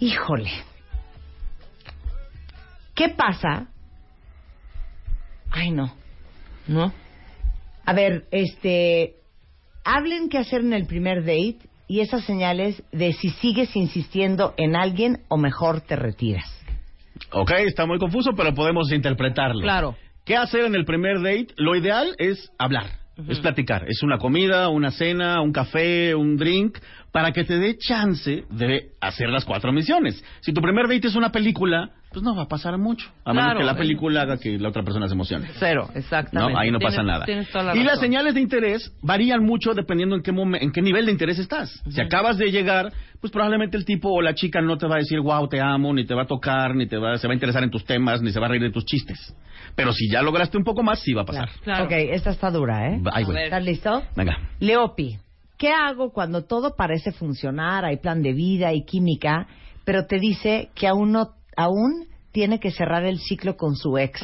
híjole. 0.00 0.50
¿Qué 2.94 3.08
pasa? 3.10 3.68
Ay, 5.50 5.70
no. 5.70 5.94
¿No? 6.66 6.92
A 7.84 7.92
ver, 7.92 8.24
este, 8.30 9.16
hablen 9.84 10.28
qué 10.28 10.38
hacer 10.38 10.60
en 10.60 10.72
el 10.72 10.86
primer 10.86 11.20
date 11.20 11.58
y 11.88 12.00
esas 12.00 12.24
señales 12.24 12.82
de 12.92 13.12
si 13.12 13.30
sigues 13.30 13.74
insistiendo 13.76 14.54
en 14.56 14.76
alguien 14.76 15.20
o 15.28 15.36
mejor 15.36 15.80
te 15.82 15.96
retiras. 15.96 16.48
Ok, 17.32 17.50
está 17.66 17.86
muy 17.86 17.98
confuso, 17.98 18.32
pero 18.36 18.54
podemos 18.54 18.92
interpretarlo. 18.92 19.60
Claro. 19.60 19.96
¿Qué 20.24 20.36
hacer 20.36 20.64
en 20.64 20.74
el 20.74 20.84
primer 20.84 21.16
date? 21.16 21.48
Lo 21.56 21.74
ideal 21.74 22.14
es 22.18 22.50
hablar, 22.58 22.86
es 23.28 23.40
platicar. 23.40 23.84
Es 23.88 24.02
una 24.02 24.18
comida, 24.18 24.68
una 24.68 24.90
cena, 24.92 25.40
un 25.40 25.52
café, 25.52 26.14
un 26.14 26.36
drink, 26.36 26.78
para 27.12 27.32
que 27.32 27.44
te 27.44 27.58
dé 27.58 27.76
chance 27.76 28.44
de 28.50 28.92
hacer 29.00 29.28
las 29.28 29.44
cuatro 29.44 29.70
misiones. 29.72 30.24
Si 30.40 30.52
tu 30.52 30.60
primer 30.62 30.88
date 30.88 31.08
es 31.08 31.14
una 31.14 31.30
película, 31.30 31.90
pues 32.10 32.22
no 32.22 32.34
va 32.34 32.42
a 32.44 32.48
pasar 32.48 32.76
mucho. 32.78 33.06
A 33.24 33.32
menos 33.32 33.44
Claro, 33.48 33.60
que 33.60 33.64
la 33.66 33.72
eh. 33.72 33.76
película 33.76 34.22
haga 34.22 34.38
que 34.38 34.58
la 34.58 34.68
otra 34.70 34.82
persona 34.82 35.08
se 35.08 35.14
emocione. 35.14 35.48
Cero, 35.58 35.88
exactamente. 35.94 36.52
No, 36.54 36.58
ahí 36.58 36.70
no 36.70 36.78
Tienes- 36.78 36.96
pasa 36.96 37.02
nada. 37.02 37.24
Tienes 37.26 37.50
toda 37.50 37.64
la 37.64 37.76
y 37.76 37.82
las 37.84 38.00
señales 38.00 38.34
de 38.34 38.40
interés 38.40 38.92
varían 39.02 39.42
mucho 39.44 39.74
dependiendo 39.74 40.16
en 40.16 40.22
qué 40.22 40.32
momen- 40.32 40.62
en 40.62 40.72
qué 40.72 40.80
nivel 40.82 41.06
de 41.06 41.12
interés 41.12 41.38
estás. 41.38 41.82
Si 41.90 42.00
acabas 42.00 42.38
de 42.38 42.50
llegar, 42.50 42.92
pues 43.20 43.30
probablemente 43.30 43.76
el 43.76 43.84
tipo 43.84 44.10
o 44.10 44.22
la 44.22 44.34
chica 44.34 44.60
no 44.62 44.78
te 44.78 44.86
va 44.86 44.96
a 44.96 44.98
decir, 44.98 45.20
wow, 45.20 45.46
te 45.48 45.60
amo, 45.60 45.92
ni 45.92 46.06
te 46.06 46.14
va 46.14 46.22
a 46.22 46.26
tocar, 46.26 46.74
ni 46.74 46.86
te 46.86 46.96
va, 46.96 47.16
se 47.18 47.26
va 47.28 47.32
a 47.32 47.34
interesar 47.34 47.62
en 47.62 47.70
tus 47.70 47.84
temas, 47.84 48.22
ni 48.22 48.30
se 48.32 48.40
va 48.40 48.46
a 48.46 48.48
reír 48.50 48.62
de 48.62 48.70
tus 48.70 48.84
chistes. 48.86 49.34
Pero 49.76 49.92
si 49.92 50.10
ya 50.10 50.22
lograste 50.22 50.56
un 50.58 50.64
poco 50.64 50.82
más, 50.82 51.00
sí 51.00 51.12
va 51.12 51.22
a 51.22 51.26
pasar. 51.26 51.48
Claro. 51.62 51.84
Ok, 51.84 51.92
esta 51.92 52.30
está 52.30 52.50
dura, 52.50 52.88
¿eh? 52.90 53.00
Ay, 53.12 53.24
güey. 53.24 53.36
A 53.36 53.40
ver. 53.40 53.44
¿Estás 53.44 53.64
listo? 53.64 54.02
Venga. 54.16 54.36
Leopi, 54.60 55.16
¿qué 55.62 55.70
hago 55.70 56.10
cuando 56.10 56.42
todo 56.42 56.74
parece 56.74 57.12
funcionar, 57.12 57.84
hay 57.84 57.98
plan 57.98 58.20
de 58.20 58.32
vida, 58.32 58.68
hay 58.68 58.84
química, 58.84 59.46
pero 59.84 60.06
te 60.06 60.18
dice 60.18 60.70
que 60.74 60.88
aún 60.88 61.12
no, 61.12 61.36
aún 61.56 62.08
tiene 62.32 62.58
que 62.58 62.72
cerrar 62.72 63.04
el 63.04 63.20
ciclo 63.20 63.56
con 63.56 63.76
su 63.76 63.96
ex? 63.96 64.20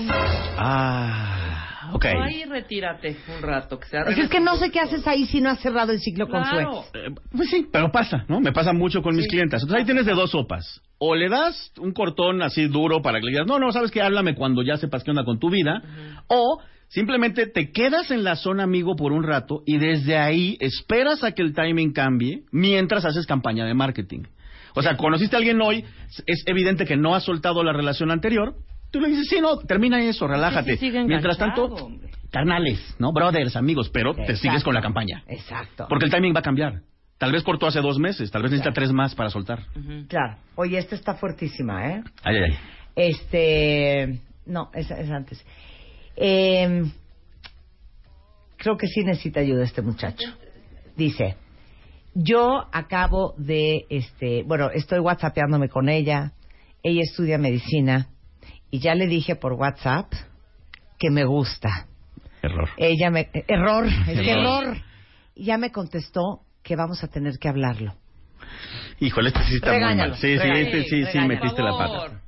Ah, 0.58 1.92
ok. 1.94 2.06
Ahí 2.06 2.42
retírate 2.42 3.16
un 3.36 3.40
rato. 3.40 3.78
Que 3.78 3.86
se 3.86 4.02
Pues 4.02 4.18
es 4.18 4.28
que 4.28 4.40
no 4.40 4.56
sé 4.56 4.72
qué 4.72 4.80
haces 4.80 5.06
ahí 5.06 5.26
si 5.26 5.40
no 5.40 5.50
has 5.50 5.60
cerrado 5.60 5.92
el 5.92 6.00
ciclo 6.00 6.26
con 6.26 6.44
su 6.44 6.56
ex. 6.56 6.70
Eh, 6.94 7.14
Pues 7.30 7.48
sí, 7.50 7.68
pero 7.70 7.92
pasa, 7.92 8.24
¿no? 8.26 8.40
Me 8.40 8.50
pasa 8.50 8.72
mucho 8.72 9.00
con 9.00 9.14
mis 9.14 9.28
clientes. 9.28 9.62
Entonces 9.62 9.78
ahí 9.78 9.84
tienes 9.84 10.06
de 10.06 10.14
dos 10.14 10.32
sopas. 10.32 10.82
O 10.98 11.14
le 11.14 11.28
das 11.28 11.72
un 11.78 11.92
cortón 11.92 12.42
así 12.42 12.66
duro 12.66 13.00
para 13.00 13.20
que 13.20 13.26
le 13.26 13.30
digas, 13.30 13.46
no, 13.46 13.60
no, 13.60 13.70
sabes 13.70 13.92
que 13.92 14.02
háblame 14.02 14.34
cuando 14.34 14.64
ya 14.64 14.76
sepas 14.76 15.04
qué 15.04 15.12
onda 15.12 15.24
con 15.24 15.38
tu 15.38 15.50
vida. 15.50 15.82
O 16.26 16.58
simplemente 16.88 17.46
te 17.46 17.70
quedas 17.70 18.10
en 18.10 18.24
la 18.24 18.36
zona 18.36 18.64
amigo 18.64 18.96
por 18.96 19.12
un 19.12 19.22
rato 19.22 19.62
y 19.66 19.78
desde 19.78 20.16
ahí 20.18 20.56
esperas 20.60 21.22
a 21.24 21.32
que 21.32 21.42
el 21.42 21.54
timing 21.54 21.92
cambie 21.92 22.42
mientras 22.50 23.04
haces 23.04 23.26
campaña 23.26 23.64
de 23.64 23.74
marketing. 23.74 24.24
O 24.74 24.82
sea, 24.82 24.96
conociste 24.96 25.34
a 25.36 25.38
alguien 25.38 25.60
hoy, 25.60 25.84
es 26.26 26.42
evidente 26.46 26.84
que 26.84 26.96
no 26.96 27.14
has 27.14 27.24
soltado 27.24 27.64
la 27.64 27.72
relación 27.72 28.10
anterior. 28.10 28.54
Tú 28.90 29.00
le 29.00 29.08
dices, 29.08 29.28
sí, 29.28 29.40
no, 29.40 29.58
termina 29.58 30.00
eso, 30.02 30.26
relájate. 30.26 30.72
sí 30.72 30.86
sigue 30.86 31.04
Mientras 31.04 31.36
tanto, 31.36 31.64
hombre. 31.64 32.10
carnales, 32.30 32.94
¿no? 32.98 33.12
Brothers, 33.12 33.56
amigos, 33.56 33.90
pero 33.90 34.14
te 34.14 34.36
sigues 34.36 34.62
con 34.64 34.74
la 34.74 34.80
campaña. 34.80 35.22
Exacto. 35.26 35.86
Porque 35.88 36.06
el 36.06 36.10
timing 36.10 36.34
va 36.34 36.40
a 36.40 36.42
cambiar. 36.42 36.82
Tal 37.18 37.32
vez 37.32 37.42
cortó 37.42 37.66
hace 37.66 37.80
dos 37.80 37.98
meses, 37.98 38.30
tal 38.30 38.42
vez 38.42 38.52
necesita 38.52 38.72
tres 38.72 38.92
más 38.92 39.14
para 39.16 39.28
soltar. 39.30 39.64
Claro. 40.08 40.36
Oye, 40.54 40.78
esta 40.78 40.94
está 40.94 41.14
fuertísima, 41.14 41.88
¿eh? 41.90 42.02
Ay, 42.22 42.36
ay, 42.36 42.42
ay. 42.52 42.58
Este. 42.94 44.20
No, 44.46 44.70
es, 44.72 44.90
es 44.90 45.10
antes. 45.10 45.44
Eh, 46.20 46.84
creo 48.56 48.76
que 48.76 48.86
sí 48.88 49.02
necesita 49.04 49.40
ayuda 49.40 49.64
este 49.64 49.82
muchacho. 49.82 50.28
Dice: 50.96 51.36
Yo 52.14 52.66
acabo 52.72 53.34
de. 53.38 53.86
este 53.88 54.42
Bueno, 54.44 54.70
estoy 54.70 54.98
whatsappeándome 55.00 55.68
con 55.68 55.88
ella. 55.88 56.32
Ella 56.82 57.02
estudia 57.02 57.38
medicina. 57.38 58.08
Y 58.70 58.80
ya 58.80 58.94
le 58.94 59.06
dije 59.06 59.36
por 59.36 59.52
WhatsApp 59.54 60.12
que 60.98 61.10
me 61.10 61.24
gusta. 61.24 61.86
Error. 62.42 62.68
Ella 62.76 63.10
me. 63.10 63.20
eh, 63.32 63.44
Error, 63.48 63.86
es 63.86 64.20
que 64.20 64.30
Error. 64.32 64.64
error. 64.64 64.76
Y 65.34 65.44
ya 65.44 65.56
me 65.58 65.70
contestó 65.70 66.40
que 66.62 66.76
vamos 66.76 67.02
a 67.04 67.08
tener 67.08 67.38
que 67.38 67.48
hablarlo. 67.48 67.94
Híjole, 69.00 69.28
este 69.28 69.42
sí 69.44 69.54
está 69.56 69.72
muy 69.72 69.80
mal. 69.94 70.14
Sí, 70.16 70.20
sí, 70.20 70.38
regáñalo. 70.38 70.58
este 70.60 70.82
sí, 70.82 70.88
sí, 70.88 71.04
Regáñalo. 71.04 71.28
metiste 71.28 71.62
la 71.62 71.70
Por 71.70 72.20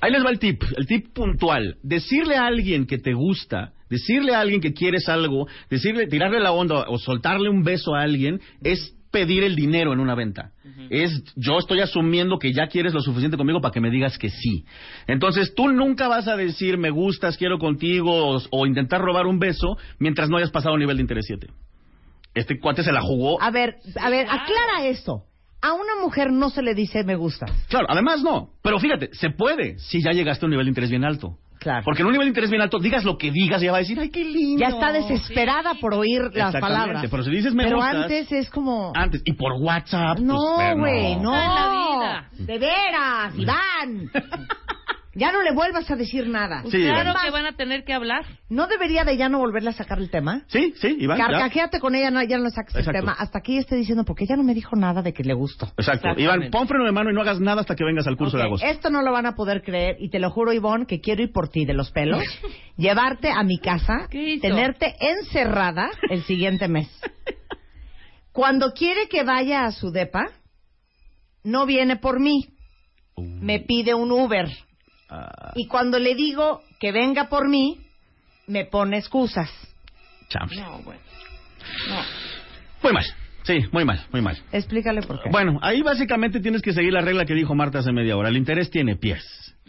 Ahí 0.00 0.12
les 0.12 0.24
va 0.24 0.30
el 0.30 0.38
tip, 0.38 0.62
el 0.76 0.86
tip 0.86 1.12
puntual. 1.12 1.76
Decirle 1.82 2.36
a 2.36 2.46
alguien 2.46 2.86
que 2.86 2.98
te 2.98 3.12
gusta, 3.12 3.72
decirle 3.90 4.34
a 4.34 4.40
alguien 4.40 4.60
que 4.60 4.72
quieres 4.72 5.08
algo, 5.08 5.46
decirle, 5.68 6.06
tirarle 6.06 6.40
la 6.40 6.52
onda 6.52 6.86
o 6.88 6.98
soltarle 6.98 7.48
un 7.48 7.62
beso 7.62 7.94
a 7.94 8.02
alguien 8.02 8.40
es 8.62 8.96
pedir 9.10 9.44
el 9.44 9.54
dinero 9.54 9.92
en 9.92 10.00
una 10.00 10.14
venta. 10.14 10.52
Es 10.88 11.22
yo 11.36 11.58
estoy 11.58 11.80
asumiendo 11.80 12.38
que 12.38 12.52
ya 12.52 12.66
quieres 12.66 12.94
lo 12.94 13.00
suficiente 13.00 13.36
conmigo 13.36 13.60
para 13.60 13.72
que 13.72 13.80
me 13.80 13.90
digas 13.90 14.16
que 14.16 14.30
sí. 14.30 14.64
Entonces 15.06 15.54
tú 15.54 15.68
nunca 15.68 16.08
vas 16.08 16.26
a 16.28 16.36
decir 16.36 16.78
me 16.78 16.90
gustas, 16.90 17.36
quiero 17.36 17.58
contigo 17.58 18.36
o, 18.36 18.42
o 18.50 18.66
intentar 18.66 19.00
robar 19.00 19.26
un 19.26 19.38
beso 19.38 19.76
mientras 19.98 20.30
no 20.30 20.38
hayas 20.38 20.50
pasado 20.50 20.76
nivel 20.78 20.96
de 20.96 21.02
interés 21.02 21.26
7. 21.26 21.48
Este 22.34 22.58
cuate 22.58 22.82
se 22.82 22.92
la 22.92 23.02
jugó. 23.02 23.40
A 23.40 23.50
ver, 23.50 23.76
a 24.00 24.08
ver, 24.08 24.26
aclara 24.26 24.86
esto. 24.86 25.24
A 25.62 25.72
una 25.74 25.94
mujer 26.02 26.32
no 26.32 26.50
se 26.50 26.60
le 26.62 26.74
dice 26.74 27.04
me 27.04 27.14
gusta. 27.14 27.46
Claro, 27.68 27.86
además 27.88 28.22
no. 28.22 28.50
Pero 28.62 28.78
fíjate, 28.80 29.10
se 29.14 29.30
puede 29.30 29.78
si 29.78 30.02
ya 30.02 30.10
llegaste 30.10 30.44
a 30.44 30.46
un 30.46 30.50
nivel 30.50 30.66
de 30.66 30.70
interés 30.70 30.90
bien 30.90 31.04
alto. 31.04 31.38
Claro. 31.60 31.82
Porque 31.84 32.02
en 32.02 32.06
un 32.06 32.12
nivel 32.12 32.26
de 32.26 32.30
interés 32.30 32.50
bien 32.50 32.60
alto, 32.60 32.80
digas 32.80 33.04
lo 33.04 33.16
que 33.16 33.30
digas, 33.30 33.62
ya 33.62 33.70
va 33.70 33.76
a 33.76 33.80
decir, 33.82 33.96
ay, 34.00 34.10
qué 34.10 34.24
lindo. 34.24 34.60
Ya 34.60 34.70
está 34.70 34.90
desesperada 34.92 35.74
por 35.74 35.94
oír 35.94 36.22
las 36.34 36.56
palabras. 36.56 37.06
pero 37.08 37.22
si 37.22 37.30
dices 37.30 37.54
me 37.54 37.62
Pero 37.62 37.76
gustas- 37.76 37.94
antes 38.02 38.32
es 38.32 38.50
como... 38.50 38.90
Antes, 38.96 39.22
y 39.24 39.34
por 39.34 39.52
WhatsApp. 39.60 40.16
pues, 40.16 40.26
No, 40.26 40.76
güey, 40.76 41.14
no. 41.20 41.32
Está 41.32 41.46
en 41.46 41.54
la 41.54 41.68
vida. 41.70 42.28
De 42.52 42.58
veras, 42.58 43.38
Iván. 43.38 44.10
ya 45.14 45.30
no 45.30 45.42
le 45.42 45.52
vuelvas 45.52 45.90
a 45.90 45.96
decir 45.96 46.26
nada. 46.28 46.62
Sí, 46.70 46.82
claro 46.82 47.10
Iván. 47.10 47.24
que 47.24 47.30
van 47.30 47.46
a 47.46 47.52
tener 47.52 47.84
que 47.84 47.92
hablar. 47.92 48.24
¿No 48.48 48.66
debería 48.66 49.04
de 49.04 49.16
ya 49.16 49.28
no 49.28 49.38
volverle 49.38 49.70
a 49.70 49.72
sacar 49.74 49.98
el 49.98 50.10
tema? 50.10 50.44
Sí, 50.48 50.72
sí, 50.80 50.96
Iván. 51.00 51.18
ya. 51.18 51.26
Carcajeate 51.26 51.80
con 51.80 51.94
ella, 51.94 52.10
no, 52.10 52.22
ya 52.22 52.38
no 52.38 52.44
le 52.44 52.50
saques 52.50 52.74
Exacto. 52.74 52.90
el 52.98 53.04
tema. 53.04 53.12
Hasta 53.18 53.38
aquí 53.38 53.58
esté 53.58 53.76
diciendo, 53.76 54.04
porque 54.04 54.24
ella 54.24 54.36
no 54.36 54.42
me 54.42 54.54
dijo 54.54 54.74
nada 54.74 55.02
de 55.02 55.12
que 55.12 55.22
le 55.22 55.34
gustó. 55.34 55.66
Exacto. 55.76 56.08
Iván, 56.16 56.50
pon 56.50 56.66
freno 56.66 56.84
de 56.84 56.92
mano 56.92 57.10
y 57.10 57.14
no 57.14 57.20
hagas 57.20 57.40
nada 57.40 57.60
hasta 57.60 57.74
que 57.74 57.84
vengas 57.84 58.06
al 58.06 58.16
curso 58.16 58.36
de 58.38 58.44
agosto. 58.44 58.66
Esto 58.66 58.88
no 58.90 59.02
lo 59.02 59.12
van 59.12 59.26
a 59.26 59.34
poder 59.34 59.62
creer 59.62 59.96
y 59.98 60.08
te 60.08 60.18
lo 60.18 60.30
juro, 60.30 60.52
Ivonne, 60.52 60.86
que 60.86 61.00
quiero 61.00 61.22
ir 61.22 61.32
por 61.32 61.48
ti 61.48 61.64
de 61.64 61.74
los 61.74 61.90
pelos, 61.90 62.24
llevarte 62.76 63.30
a 63.30 63.42
mi 63.42 63.58
casa, 63.58 64.08
tenerte 64.40 64.94
encerrada 65.00 65.90
el 66.10 66.22
siguiente 66.22 66.68
mes. 66.68 66.88
Cuando 68.32 68.72
quiere 68.72 69.08
que 69.08 69.24
vaya 69.24 69.66
a 69.66 69.72
su 69.72 69.90
depa, 69.90 70.30
no 71.44 71.66
viene 71.66 71.96
por 71.96 72.18
mí, 72.18 72.46
me 73.16 73.60
pide 73.60 73.94
un 73.94 74.10
Uber. 74.10 74.48
Ah, 75.14 75.52
Y 75.56 75.66
cuando 75.66 75.98
le 75.98 76.14
digo 76.14 76.62
que 76.80 76.90
venga 76.92 77.28
por 77.28 77.48
mí, 77.48 77.78
me 78.46 78.64
pone 78.64 78.96
excusas. 78.98 79.50
No, 80.56 80.80
bueno. 80.82 81.00
Muy 82.82 82.92
mal. 82.92 83.04
Sí, 83.44 83.58
muy 83.72 83.84
mal, 83.84 84.00
muy 84.12 84.22
mal. 84.22 84.38
Explícale 84.52 85.02
por 85.02 85.20
qué. 85.22 85.28
Bueno, 85.30 85.58
ahí 85.62 85.82
básicamente 85.82 86.40
tienes 86.40 86.62
que 86.62 86.72
seguir 86.72 86.92
la 86.92 87.00
regla 87.02 87.24
que 87.24 87.34
dijo 87.34 87.54
Marta 87.54 87.80
hace 87.80 87.92
media 87.92 88.16
hora. 88.16 88.28
El 88.28 88.36
interés 88.36 88.70
tiene 88.70 88.96
pies. 88.96 89.22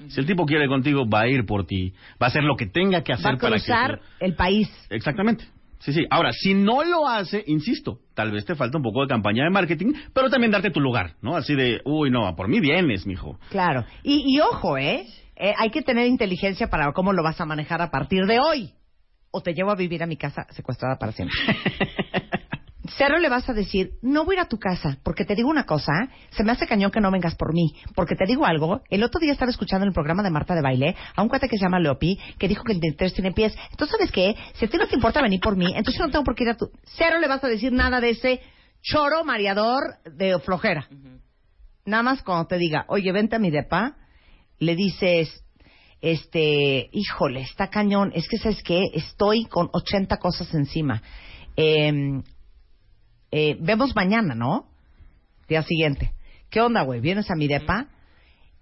Si 0.08 0.20
el 0.20 0.26
tipo 0.26 0.46
quiere 0.46 0.68
contigo, 0.68 1.08
va 1.10 1.22
a 1.22 1.28
ir 1.28 1.46
por 1.46 1.66
ti. 1.66 1.92
Va 2.22 2.28
a 2.28 2.30
hacer 2.30 2.44
lo 2.44 2.56
que 2.56 2.68
tenga 2.68 3.04
que 3.04 3.14
hacer 3.14 3.34
Va 3.34 3.36
a 3.36 3.38
para 3.40 3.56
que... 3.58 3.64
cruzar 3.64 4.00
el 4.20 4.36
país. 4.36 4.70
Exactamente. 4.90 5.46
Sí, 5.80 5.92
sí. 5.92 6.06
Ahora, 6.10 6.32
si 6.32 6.54
no 6.54 6.84
lo 6.84 7.08
hace, 7.08 7.44
insisto, 7.48 8.00
tal 8.14 8.32
vez 8.32 8.46
te 8.46 8.56
falta 8.56 8.78
un 8.78 8.84
poco 8.84 9.02
de 9.02 9.08
campaña 9.08 9.44
de 9.44 9.50
marketing, 9.50 9.92
pero 10.14 10.30
también 10.30 10.52
darte 10.52 10.72
tu 10.72 10.80
lugar, 10.80 11.16
¿no? 11.22 11.36
Así 11.36 11.56
de, 11.56 11.82
uy, 11.84 12.10
no, 12.10 12.34
por 12.38 12.48
mí 12.48 12.60
vienes, 12.62 13.06
mijo. 13.06 13.38
Claro. 13.50 13.84
Y, 14.02 14.24
y 14.34 14.40
ojo, 14.40 14.78
¿eh? 14.78 15.06
Eh, 15.36 15.54
Hay 15.58 15.70
que 15.72 15.82
tener 15.82 16.08
inteligencia 16.08 16.70
para 16.70 16.92
cómo 16.94 17.14
lo 17.14 17.24
vas 17.24 17.40
a 17.42 17.46
manejar 17.46 17.82
a 17.82 17.92
partir 17.92 18.26
de 18.26 18.40
hoy. 18.40 18.74
O 19.32 19.42
te 19.42 19.54
llevo 19.54 19.72
a 19.72 19.76
vivir 19.76 20.04
a 20.04 20.08
mi 20.08 20.18
casa 20.18 20.46
secuestrada 20.52 20.98
para 20.98 21.12
siempre. 21.12 21.36
Cero 22.98 23.18
le 23.18 23.30
vas 23.30 23.48
a 23.50 23.54
decir, 23.54 23.94
no 24.02 24.26
voy 24.26 24.36
a 24.36 24.40
ir 24.40 24.46
a 24.46 24.50
tu 24.50 24.60
casa, 24.60 24.98
porque 25.04 25.24
te 25.24 25.36
digo 25.36 25.50
una 25.50 25.66
cosa, 25.66 25.92
¿eh? 26.04 26.10
se 26.32 26.44
me 26.44 26.52
hace 26.52 26.68
cañón 26.68 26.92
que 26.92 27.00
no 27.00 27.12
vengas 27.12 27.34
por 27.36 27.54
mí, 27.54 27.74
porque 27.96 28.16
te 28.16 28.26
digo 28.26 28.46
algo, 28.46 28.82
el 28.90 29.04
otro 29.04 29.20
día 29.20 29.32
estaba 29.32 29.50
escuchando 29.50 29.86
en 29.86 29.88
el 29.88 29.94
programa 29.94 30.22
de 30.22 30.30
Marta 30.30 30.54
de 30.54 30.62
Baile 30.62 30.96
a 31.16 31.22
un 31.22 31.30
cuate 31.30 31.48
que 31.48 31.58
se 31.58 31.64
llama 31.64 31.80
Leopi, 31.80 32.20
que 32.38 32.48
dijo 32.48 32.64
que 32.64 32.74
el 32.74 32.84
interés 32.84 33.14
tiene 33.14 33.32
pies. 33.32 33.56
Entonces, 33.72 33.96
¿sabes 33.98 34.12
qué? 34.12 34.36
Si 34.56 34.66
a 34.66 34.68
ti 34.68 34.78
no 34.78 34.88
te 34.88 34.96
importa 34.96 35.22
venir 35.22 35.40
por 35.40 35.56
mí, 35.56 35.68
entonces 35.68 35.98
yo 35.98 36.06
no 36.06 36.12
tengo 36.12 36.26
por 36.26 36.36
qué 36.36 36.44
ir 36.44 36.50
a 36.50 36.58
tu... 36.58 36.70
Cero 36.84 37.18
le 37.20 37.28
vas 37.28 37.44
a 37.44 37.48
decir 37.48 37.72
nada 37.72 38.02
de 38.02 38.12
ese 38.12 38.42
choro 38.82 39.24
mareador 39.24 39.82
de 40.04 40.38
flojera. 40.40 40.88
Nada 41.86 42.04
más 42.04 42.22
cuando 42.22 42.46
te 42.48 42.58
diga, 42.58 42.86
oye, 42.90 43.12
vente 43.12 43.38
a 43.38 43.40
mi 43.40 43.50
depa, 43.50 43.96
le 44.66 44.76
dices, 44.76 45.44
este, 46.02 46.90
híjole, 46.92 47.42
está 47.42 47.70
cañón, 47.70 48.12
es 48.14 48.28
que 48.28 48.38
sabes 48.38 48.62
qué, 48.64 48.84
estoy 48.94 49.46
con 49.46 49.70
80 49.72 50.18
cosas 50.18 50.54
encima. 50.54 51.02
Eh, 51.56 52.22
eh, 53.32 53.58
vemos 53.60 53.96
mañana, 53.96 54.36
¿no? 54.36 54.68
Día 55.48 55.64
siguiente. 55.64 56.14
¿Qué 56.50 56.62
onda, 56.62 56.84
güey? 56.84 57.00
¿Vienes 57.00 57.32
a 57.32 57.36
mi 57.36 57.48
depa? 57.48 57.88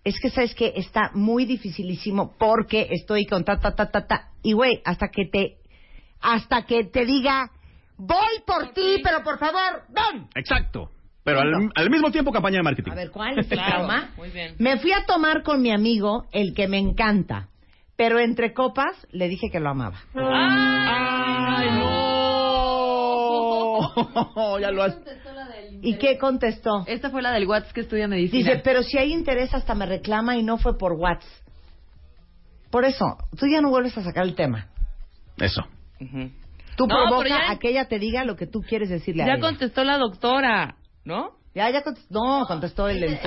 Es 0.03 0.17
que 0.19 0.29
sabes 0.29 0.55
que 0.55 0.73
está 0.77 1.11
muy 1.13 1.45
dificilísimo 1.45 2.35
porque 2.37 2.87
estoy 2.89 3.25
con 3.25 3.43
ta, 3.43 3.59
ta, 3.59 3.75
ta, 3.75 3.91
ta, 3.91 4.07
ta. 4.07 4.29
Y, 4.43 4.53
güey, 4.53 4.81
hasta 4.85 5.09
que 5.09 5.25
te, 5.25 5.57
hasta 6.21 6.65
que 6.65 6.85
te 6.85 7.05
diga, 7.05 7.51
voy 7.97 8.39
por 8.47 8.71
ti, 8.73 9.01
pero 9.03 9.23
por 9.23 9.39
favor, 9.39 9.83
ven. 9.89 10.29
Exacto. 10.35 10.89
Pero 11.23 11.39
al, 11.39 11.89
mismo 11.89 12.11
tiempo 12.11 12.31
campaña 12.31 12.57
de 12.57 12.63
marketing. 12.63 12.91
A 12.91 12.95
ver, 12.95 13.11
¿cuál 13.11 13.37
es 13.37 13.45
el 13.51 13.57
Claro, 13.57 13.85
trauma? 13.85 14.09
muy 14.17 14.29
bien. 14.29 14.55
Me 14.57 14.77
fui 14.79 14.91
a 14.91 15.05
tomar 15.05 15.43
con 15.43 15.61
mi 15.61 15.71
amigo, 15.71 16.25
el 16.31 16.53
que 16.55 16.67
me 16.67 16.79
encanta. 16.79 17.47
Pero 17.95 18.19
entre 18.19 18.53
copas 18.53 18.95
le 19.11 19.27
dije 19.27 19.49
que 19.51 19.59
lo 19.59 19.69
amaba. 19.69 19.97
¡Ay, 20.15 21.79
no! 21.79 21.91
ya 24.59 24.71
lo 24.71 24.83
has... 24.83 24.97
¿Y 25.83 25.97
qué 25.97 26.17
contestó? 26.17 26.83
Esta 26.87 27.09
fue 27.09 27.21
la 27.21 27.31
del 27.31 27.47
Watts 27.47 27.73
que 27.73 27.81
estudia 27.81 28.07
medicina. 28.07 28.51
Dice, 28.51 28.61
pero 28.63 28.83
si 28.83 28.97
hay 28.97 29.13
interés 29.13 29.53
hasta 29.53 29.73
me 29.75 29.85
reclama 29.85 30.37
y 30.37 30.43
no 30.43 30.57
fue 30.57 30.77
por 30.77 30.93
WhatsApp. 30.93 31.29
Por 32.69 32.85
eso, 32.85 33.17
tú 33.37 33.47
ya 33.47 33.61
no 33.61 33.69
vuelves 33.69 33.97
a 33.97 34.03
sacar 34.03 34.23
el 34.25 34.35
tema. 34.35 34.67
Eso. 35.37 35.61
Tú 36.77 36.87
No, 36.87 36.95
provoca 36.95 37.27
ya- 37.29 37.51
a 37.51 37.59
que 37.59 37.69
ella 37.69 37.87
te 37.87 37.99
diga 37.99 38.23
lo 38.25 38.35
que 38.35 38.47
tú 38.47 38.61
quieres 38.61 38.89
decirle 38.89 39.23
a 39.23 39.27
Ya 39.27 39.33
ella. 39.33 39.41
contestó 39.41 39.83
la 39.83 39.97
doctora, 39.97 40.75
¿no? 41.05 41.39
Ya, 41.53 41.69
ya 41.69 41.81
contestó. 41.83 42.13
No, 42.13 42.45
contestó 42.47 42.87
el, 42.87 43.03
el 43.03 43.11
el 43.15 43.19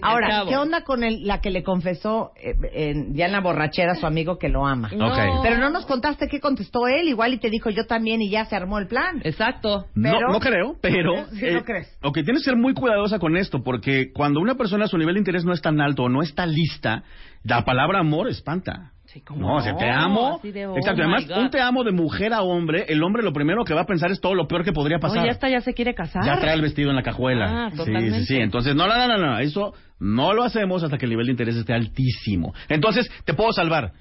Ahora, 0.00 0.28
chavo. 0.30 0.48
¿qué 0.48 0.56
onda 0.56 0.82
con 0.82 1.04
el, 1.04 1.26
la 1.26 1.42
que 1.42 1.50
le 1.50 1.62
confesó 1.62 2.32
eh, 2.36 2.54
en- 2.72 3.14
ya 3.14 3.26
en 3.26 3.32
la 3.32 3.40
borrachera 3.40 3.92
a 3.92 3.96
su 3.96 4.06
amigo 4.06 4.38
que 4.38 4.48
lo 4.48 4.66
ama? 4.66 4.88
No. 4.96 5.08
Ok. 5.08 5.42
Pero 5.42 5.58
no 5.58 5.68
nos 5.68 5.84
contaste 5.84 6.26
qué 6.28 6.40
contestó 6.40 6.86
él, 6.88 7.08
igual 7.08 7.34
y 7.34 7.38
te 7.38 7.50
dijo 7.50 7.68
yo 7.68 7.84
también 7.84 8.22
y 8.22 8.30
ya 8.30 8.46
se 8.46 8.56
armó 8.56 8.78
el 8.78 8.86
plan. 8.86 9.20
Exacto. 9.24 9.84
No, 9.94 10.10
Pero- 10.10 10.28
no 10.32 10.40
creo, 10.40 10.76
pero... 10.80 11.14
eh, 11.18 11.26
Sí, 11.32 11.46
¿no 11.52 11.62
crees? 11.64 11.94
Ok, 12.02 12.14
tienes 12.24 12.38
que 12.44 12.50
ser 12.50 12.56
muy 12.56 12.72
cuidadosa 12.72 13.18
con 13.18 13.36
esto, 13.36 13.62
porque 13.62 14.10
cuando 14.14 14.40
una 14.40 14.54
persona 14.54 14.86
su 14.86 14.96
nivel 14.96 15.16
de 15.16 15.20
interés 15.20 15.44
no 15.44 15.52
es 15.52 15.60
tan 15.60 15.82
alto 15.82 16.04
o 16.04 16.08
no 16.08 16.22
está 16.22 16.46
lista, 16.46 17.02
la 17.42 17.66
palabra 17.66 17.98
amor 18.00 18.28
espanta. 18.28 18.92
Sí, 19.12 19.22
¿cómo 19.22 19.40
No, 19.40 19.56
o 19.56 19.60
sea, 19.60 19.76
te 19.76 19.90
amo. 19.90 20.36
Así 20.38 20.52
de, 20.52 20.68
oh 20.68 20.76
Exacto, 20.76 21.02
además, 21.02 21.26
God. 21.26 21.38
un 21.38 21.50
te 21.50 21.60
amo 21.60 21.82
de 21.82 21.90
mujer 21.90 22.32
a 22.32 22.42
hombre, 22.42 22.84
el 22.88 23.02
hombre 23.02 23.24
lo 23.24 23.32
primero 23.32 23.64
que 23.64 23.74
va 23.74 23.80
a 23.80 23.86
pensar 23.86 24.10
es 24.12 24.20
todo 24.20 24.36
lo 24.36 24.46
peor 24.46 24.62
que 24.64 24.72
podría 24.72 25.00
pasar. 25.00 25.24
Ya 25.24 25.32
está, 25.32 25.48
ya 25.48 25.60
se 25.60 25.74
quiere 25.74 25.94
casar. 25.96 26.24
Ya 26.24 26.38
trae 26.38 26.54
el 26.54 26.60
vestido 26.62 26.90
en 26.90 26.96
la 26.96 27.02
cajuela. 27.02 27.66
Ah, 27.66 27.70
sí, 27.72 27.76
totalmente. 27.78 28.20
sí, 28.20 28.26
sí. 28.26 28.36
Entonces, 28.36 28.76
no, 28.76 28.86
no, 28.86 28.96
no, 28.96 29.08
no, 29.08 29.18
no. 29.18 29.38
Eso 29.40 29.74
no 29.98 30.32
lo 30.32 30.44
hacemos 30.44 30.84
hasta 30.84 30.96
que 30.96 31.06
el 31.06 31.10
nivel 31.10 31.26
de 31.26 31.32
interés 31.32 31.56
esté 31.56 31.72
altísimo. 31.74 32.54
Entonces, 32.68 33.10
te 33.24 33.34
puedo 33.34 33.52
salvar. 33.52 33.92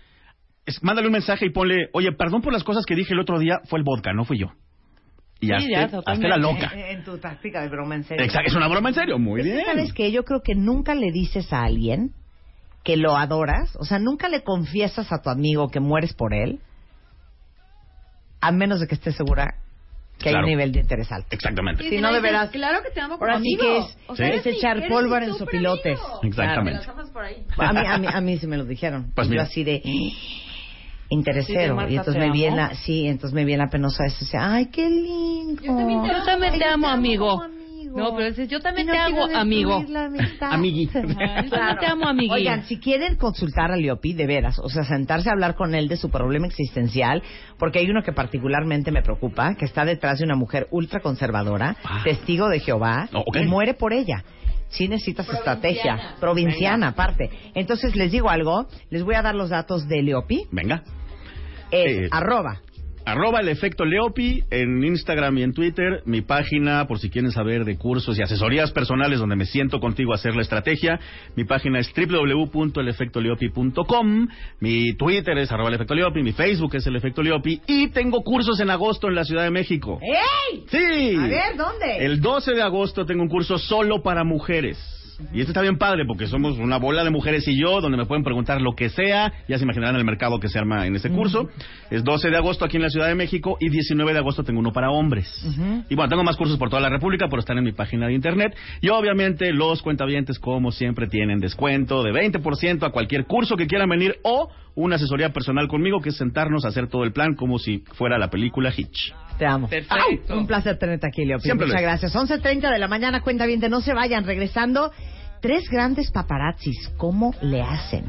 Es- 0.68 0.84
mándale 0.84 1.08
un 1.08 1.14
mensaje 1.14 1.48
y 1.48 1.50
ponle, 1.50 1.90
oye, 1.94 2.12
perdón 2.12 2.44
por 2.44 2.54
las 2.54 2.64
cosas 2.64 2.86
que 2.86 2.94
dije 2.94 3.14
el 3.16 3.20
otro 3.20 3.40
día, 3.40 3.62
fue 3.66 3.80
el 3.80 3.84
vodka, 3.86 4.14
no 4.14 4.26
fui 4.26 4.38
yo. 4.38 4.52
Y 5.42 5.48
Sí, 5.48 5.54
hazte, 5.54 5.72
ya, 5.72 5.80
hazte 5.86 5.96
totalmente. 5.98 6.28
la 6.30 6.38
loca. 6.38 6.72
En 6.92 7.04
tu 7.04 7.18
táctica 7.18 7.62
de 7.62 7.70
broma 7.70 7.96
en 7.96 8.04
serio. 8.04 8.24
Exacto, 8.24 8.50
es 8.50 8.56
una 8.56 8.68
broma 8.68 8.90
en 8.90 8.96
serio. 8.96 9.18
Muy 9.18 9.42
que, 9.42 9.48
bien. 9.50 9.66
¿Sabes 9.66 9.92
qué? 9.92 10.12
Yo 10.12 10.24
creo 10.24 10.42
que 10.44 10.54
nunca 10.54 10.94
le 10.94 11.12
dices 11.12 11.52
a 11.52 11.64
alguien 11.64 12.12
que 12.84 12.98
lo 12.98 13.16
adoras, 13.18 13.76
o 13.78 13.84
sea, 13.86 14.00
nunca 14.00 14.30
le 14.30 14.44
confiesas 14.44 15.12
a 15.12 15.22
tu 15.22 15.30
amigo 15.30 15.70
que 15.70 15.80
mueres 15.80 16.14
por 16.14 16.34
él, 16.34 16.60
a 18.42 18.52
menos 18.52 18.80
de 18.80 18.88
que 18.88 18.96
estés 18.96 19.16
segura 19.16 19.56
que 20.18 20.30
hay 20.30 20.34
Claro. 20.34 20.46
un 20.48 20.50
nivel 20.52 20.72
de 20.74 20.80
interés 20.82 21.12
alto. 21.12 21.28
Exactamente. 21.32 21.88
Si 21.90 21.98
no, 22.00 22.12
de 22.12 22.20
veras. 22.20 22.50
Claro 22.50 22.82
que 22.84 22.90
te 22.92 23.00
amo 23.00 23.18
como 23.18 23.32
Ahora 23.32 23.42
sí 23.42 23.56
amigo. 23.56 23.62
que 23.62 23.78
es, 23.80 23.98
O 24.08 24.16
sea, 24.18 24.28
es 24.30 24.46
echar 24.46 24.78
eres 24.78 24.90
pólvora 24.90 25.26
en 25.26 25.34
sopilotes. 25.36 25.98
amigo. 25.98 26.20
Exactamente. 26.24 26.86
Por 27.14 27.24
ahí. 27.24 27.46
A 27.58 27.74
mí, 27.74 27.80
a 27.88 27.98
mí, 27.98 28.08
a 28.16 28.22
mí 28.22 28.38
sí 28.38 28.48
me 28.48 28.58
lo 28.58 28.66
dijeron. 28.66 29.12
Pues 29.16 29.30
Y 29.30 29.36
yo 29.36 29.42
así 29.42 29.64
de 29.64 29.82
Sí, 29.82 30.14
interesero. 31.10 31.76
Marta, 31.76 31.92
y 31.92 31.96
entonces 31.96 32.22
¿te 32.22 32.28
me 32.28 32.34
viene 32.34 32.62
amo? 32.62 32.70
la, 32.72 32.76
sí, 32.76 33.08
entonces 33.08 33.34
me 33.34 33.46
viene 33.46 33.64
la 33.64 33.70
penosa 33.70 34.06
eso. 34.06 34.26
O 34.26 34.28
sea, 34.28 34.54
ay, 34.54 34.66
qué 34.68 34.90
lindo. 34.90 35.62
Yo 35.64 35.74
también 35.76 36.02
te 36.04 36.10
Yo 36.10 36.24
también 36.26 36.60
te 36.60 36.66
Ay, 36.66 36.72
amo, 36.74 36.88
amigo. 36.90 37.42
Amigo. 37.90 38.10
No, 38.10 38.16
pero 38.16 38.30
dices, 38.30 38.48
yo 38.50 38.60
también 38.60 38.88
no 38.88 38.94
te 38.94 39.00
hago 39.00 39.26
amigo. 39.36 39.78
destruir 39.80 39.90
la 39.94 40.06
amistad. 40.06 40.54
Amigui. 40.54 40.90
Ajá, 40.94 41.42
yo 41.44 41.50
también 41.50 41.78
te 41.80 41.86
amo, 41.86 42.08
amigui. 42.08 42.32
Oigan, 42.34 42.64
si 42.66 42.80
quieren 42.80 43.16
consultar 43.16 43.72
a 43.72 43.76
Leopi, 43.76 44.14
de 44.14 44.26
veras, 44.28 44.60
o 44.60 44.70
sea, 44.70 44.84
sentarse 44.84 45.30
a 45.30 45.34
hablar 45.34 45.56
con 45.56 45.76
él 45.76 45.88
de 45.88 45.98
su 45.98 46.10
problema 46.10 46.48
existencial, 46.48 47.22
porque 47.58 47.80
hay 47.80 47.90
uno 47.90 48.02
que 48.04 48.12
particularmente 48.14 48.92
me 48.92 49.02
preocupa, 49.02 49.56
que 49.56 49.66
está 49.66 49.86
detrás 49.86 50.20
de 50.20 50.26
una 50.26 50.36
mujer 50.36 50.68
ultra 50.72 51.00
conservadora, 51.02 51.76
Ah. 51.84 52.02
testigo 52.04 52.48
de 52.50 52.60
Jehová, 52.60 53.10
ok. 53.14 53.38
y 53.42 53.46
muere 53.46 53.74
por 53.74 53.94
ella. 53.94 54.24
Sí 54.70 54.88
necesitas 54.88 55.28
estrategia, 55.30 56.16
provinciana 56.20 56.90
aparte. 56.90 57.30
Entonces 57.56 57.96
les 57.96 58.12
digo 58.12 58.30
algo, 58.30 58.68
les 58.92 59.04
voy 59.04 59.16
a 59.16 59.22
dar 59.24 59.34
los 59.34 59.50
datos 59.50 59.88
de 59.88 60.04
Leopi, 60.04 60.44
Venga. 60.52 60.84
es 61.72 62.04
Eh, 62.06 62.08
arroba 62.12 62.62
Arroba 63.10 63.40
el 63.40 63.50
efecto 63.50 63.86
Leopi 63.86 64.44
en 64.52 64.84
Instagram 64.84 65.40
y 65.40 65.44
en 65.44 65.52
Twitter. 65.52 66.04
Mi 66.06 66.22
página, 66.22 66.86
por 66.86 67.00
si 67.00 67.10
quieren 67.10 67.32
saber 67.32 67.66
de 67.66 67.76
cursos 67.76 68.20
y 68.20 68.22
asesorías 68.22 68.72
personales 68.72 69.18
donde 69.18 69.36
me 69.36 69.46
siento 69.46 69.80
contigo 69.80 70.12
a 70.12 70.16
hacer 70.16 70.36
la 70.36 70.44
estrategia. 70.44 71.00
Mi 71.36 71.44
página 71.44 71.80
es 71.80 71.92
www.elefectoleopi.com. 71.92 74.28
Mi 74.60 74.94
Twitter 74.94 75.36
es 75.40 75.52
arroba 75.52 75.70
el 75.70 75.76
efecto 75.76 75.96
Leopi. 75.96 76.22
Mi 76.22 76.34
Facebook 76.34 76.76
es 76.76 76.86
el 76.86 76.98
efecto 76.98 77.24
Leopi. 77.24 77.60
Y 77.66 77.88
tengo 77.88 78.22
cursos 78.22 78.60
en 78.60 78.70
agosto 78.70 79.08
en 79.08 79.16
la 79.16 79.24
Ciudad 79.24 79.42
de 79.42 79.50
México. 79.50 80.00
¡Ey! 80.04 80.66
Sí. 80.68 81.16
A 81.18 81.26
ver, 81.26 81.58
¿dónde? 81.58 82.06
El 82.06 82.22
12 82.22 82.54
de 82.54 82.62
agosto 82.62 83.08
tengo 83.08 83.24
un 83.24 83.30
curso 83.30 83.58
solo 83.58 84.04
para 84.04 84.24
mujeres. 84.24 84.99
Y 85.34 85.42
esto 85.42 85.52
está 85.52 85.62
bien 85.62 85.78
padre 85.78 86.06
porque 86.06 86.28
somos 86.28 86.58
una 86.58 86.78
bola 86.78 87.04
de 87.04 87.10
mujeres 87.10 87.48
y 87.48 87.60
yo, 87.60 87.82
donde 87.82 87.98
me 87.98 88.06
pueden 88.06 88.24
preguntar 88.24 88.62
lo 88.62 88.74
que 88.74 88.90
sea. 88.90 89.32
Ya 89.48 89.58
se 89.58 89.64
imaginarán 89.64 89.96
el 89.96 90.06
mercado 90.06 90.40
que 90.40 90.48
se 90.48 90.58
arma 90.58 90.88
en 90.88 90.96
este 90.96 91.10
curso. 91.10 91.50
Es 91.90 92.04
12 92.04 92.30
de 92.30 92.38
agosto 92.38 92.66
aquí 92.66 92.78
en 92.78 92.84
la 92.84 92.90
Ciudad 92.90 93.08
de 93.08 93.16
México 93.16 93.58
y 93.60 93.70
19 93.70 94.14
de 94.14 94.20
agosto 94.20 94.44
tengo 94.44 94.60
uno 94.60 94.72
para 94.72 94.92
hombres. 94.92 95.28
Y 95.90 95.96
bueno, 95.96 96.10
tengo 96.10 96.24
más 96.24 96.38
cursos 96.38 96.58
por 96.58 96.70
toda 96.70 96.82
la 96.82 96.90
República, 96.90 97.28
pero 97.30 97.40
están 97.40 97.58
en 97.58 97.64
mi 97.64 97.72
página 97.74 98.08
de 98.08 98.14
internet. 98.14 98.56
Y 98.82 98.90
obviamente 98.90 99.52
los 99.54 99.82
cuentavientes, 99.82 100.40
como 100.40 100.72
siempre, 100.72 101.08
tienen 101.08 101.40
descuento 101.40 102.04
de 102.04 102.12
20% 102.12 102.88
a 102.88 102.92
cualquier 102.92 103.26
curso 103.26 103.56
que 103.56 103.68
quieran 103.68 103.90
venir 103.90 104.20
o 104.24 104.50
una 104.84 104.96
asesoría 104.96 105.32
personal 105.32 105.68
conmigo, 105.68 106.00
que 106.00 106.10
es 106.10 106.18
sentarnos 106.18 106.66
a 106.66 106.70
hacer 106.70 106.88
todo 106.88 107.04
el 107.04 107.12
plan 107.12 107.36
como 107.36 107.60
si 107.60 107.84
fuera 107.94 108.18
la 108.18 108.30
película 108.30 108.72
Hitch. 108.76 109.14
Te 109.38 109.46
amo. 109.46 109.68
Perfecto. 109.70 110.38
Un 110.38 110.48
placer 110.48 110.78
tenerte 110.78 111.08
aquí, 111.08 111.26
Leopi. 111.26 111.44
Siempre 111.44 111.68
lo 111.68 111.74
Muchas 111.74 111.82
gracias. 111.82 112.16
11.30 112.16 112.72
de 112.72 112.80
la 112.80 112.88
mañana, 112.88 113.22
cuenta 113.22 113.46
bien, 113.46 113.60
no 113.70 113.82
se 113.82 113.94
vayan. 113.94 114.26
Regresando, 114.26 114.92
tres 115.42 115.70
grandes 115.70 116.12
paparazzis. 116.12 116.90
¿Cómo 116.98 117.34
le 117.42 117.62
hacen? 117.62 118.06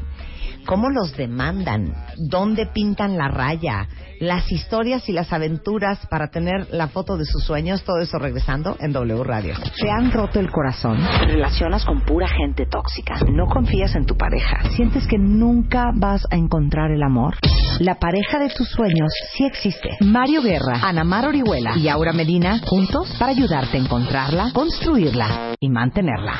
¿Cómo 0.65 0.89
los 0.89 1.15
demandan? 1.15 1.93
¿Dónde 2.17 2.67
pintan 2.67 3.17
la 3.17 3.27
raya? 3.27 3.87
Las 4.19 4.51
historias 4.51 5.09
y 5.09 5.13
las 5.13 5.33
aventuras 5.33 6.05
para 6.07 6.29
tener 6.29 6.67
la 6.71 6.87
foto 6.87 7.17
de 7.17 7.25
sus 7.25 7.43
sueños. 7.43 7.83
Todo 7.83 7.99
eso 7.99 8.19
regresando 8.19 8.77
en 8.79 8.93
W 8.93 9.23
Radio. 9.23 9.55
¿Te 9.79 9.89
han 9.89 10.11
roto 10.11 10.39
el 10.39 10.51
corazón? 10.51 10.99
¿Te 11.19 11.25
relacionas 11.25 11.83
con 11.85 12.01
pura 12.01 12.27
gente 12.27 12.67
tóxica? 12.67 13.15
¿No 13.31 13.47
confías 13.47 13.95
en 13.95 14.05
tu 14.05 14.15
pareja? 14.15 14.69
¿Sientes 14.75 15.07
que 15.07 15.17
nunca 15.17 15.91
vas 15.95 16.25
a 16.29 16.35
encontrar 16.35 16.91
el 16.91 17.01
amor? 17.01 17.35
La 17.79 17.95
pareja 17.95 18.37
de 18.37 18.49
tus 18.49 18.69
sueños 18.69 19.11
sí 19.33 19.45
existe. 19.45 19.89
Mario 20.01 20.43
Guerra, 20.43 20.79
Ana 20.83 21.03
Mar 21.03 21.25
Orihuela 21.25 21.75
y 21.77 21.87
Aura 21.87 22.13
Medina 22.13 22.59
juntos 22.63 23.15
para 23.17 23.31
ayudarte 23.31 23.77
a 23.77 23.79
encontrarla, 23.79 24.51
construirla 24.53 25.55
y 25.59 25.69
mantenerla. 25.69 26.33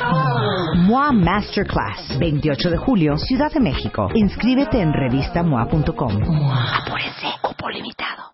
MOA 0.76 1.12
Masterclass, 1.12 2.20
28 2.20 2.70
de 2.70 2.78
julio, 2.78 3.18
Ciudad 3.18 3.52
de 3.52 3.60
México. 3.60 3.91
México. 3.92 4.10
Inscríbete 4.16 4.82
en 4.82 4.94
revistamoa.com. 4.94 6.12
Apúrense, 6.12 7.28
cupo 7.42 7.70
limitado. 7.70 8.31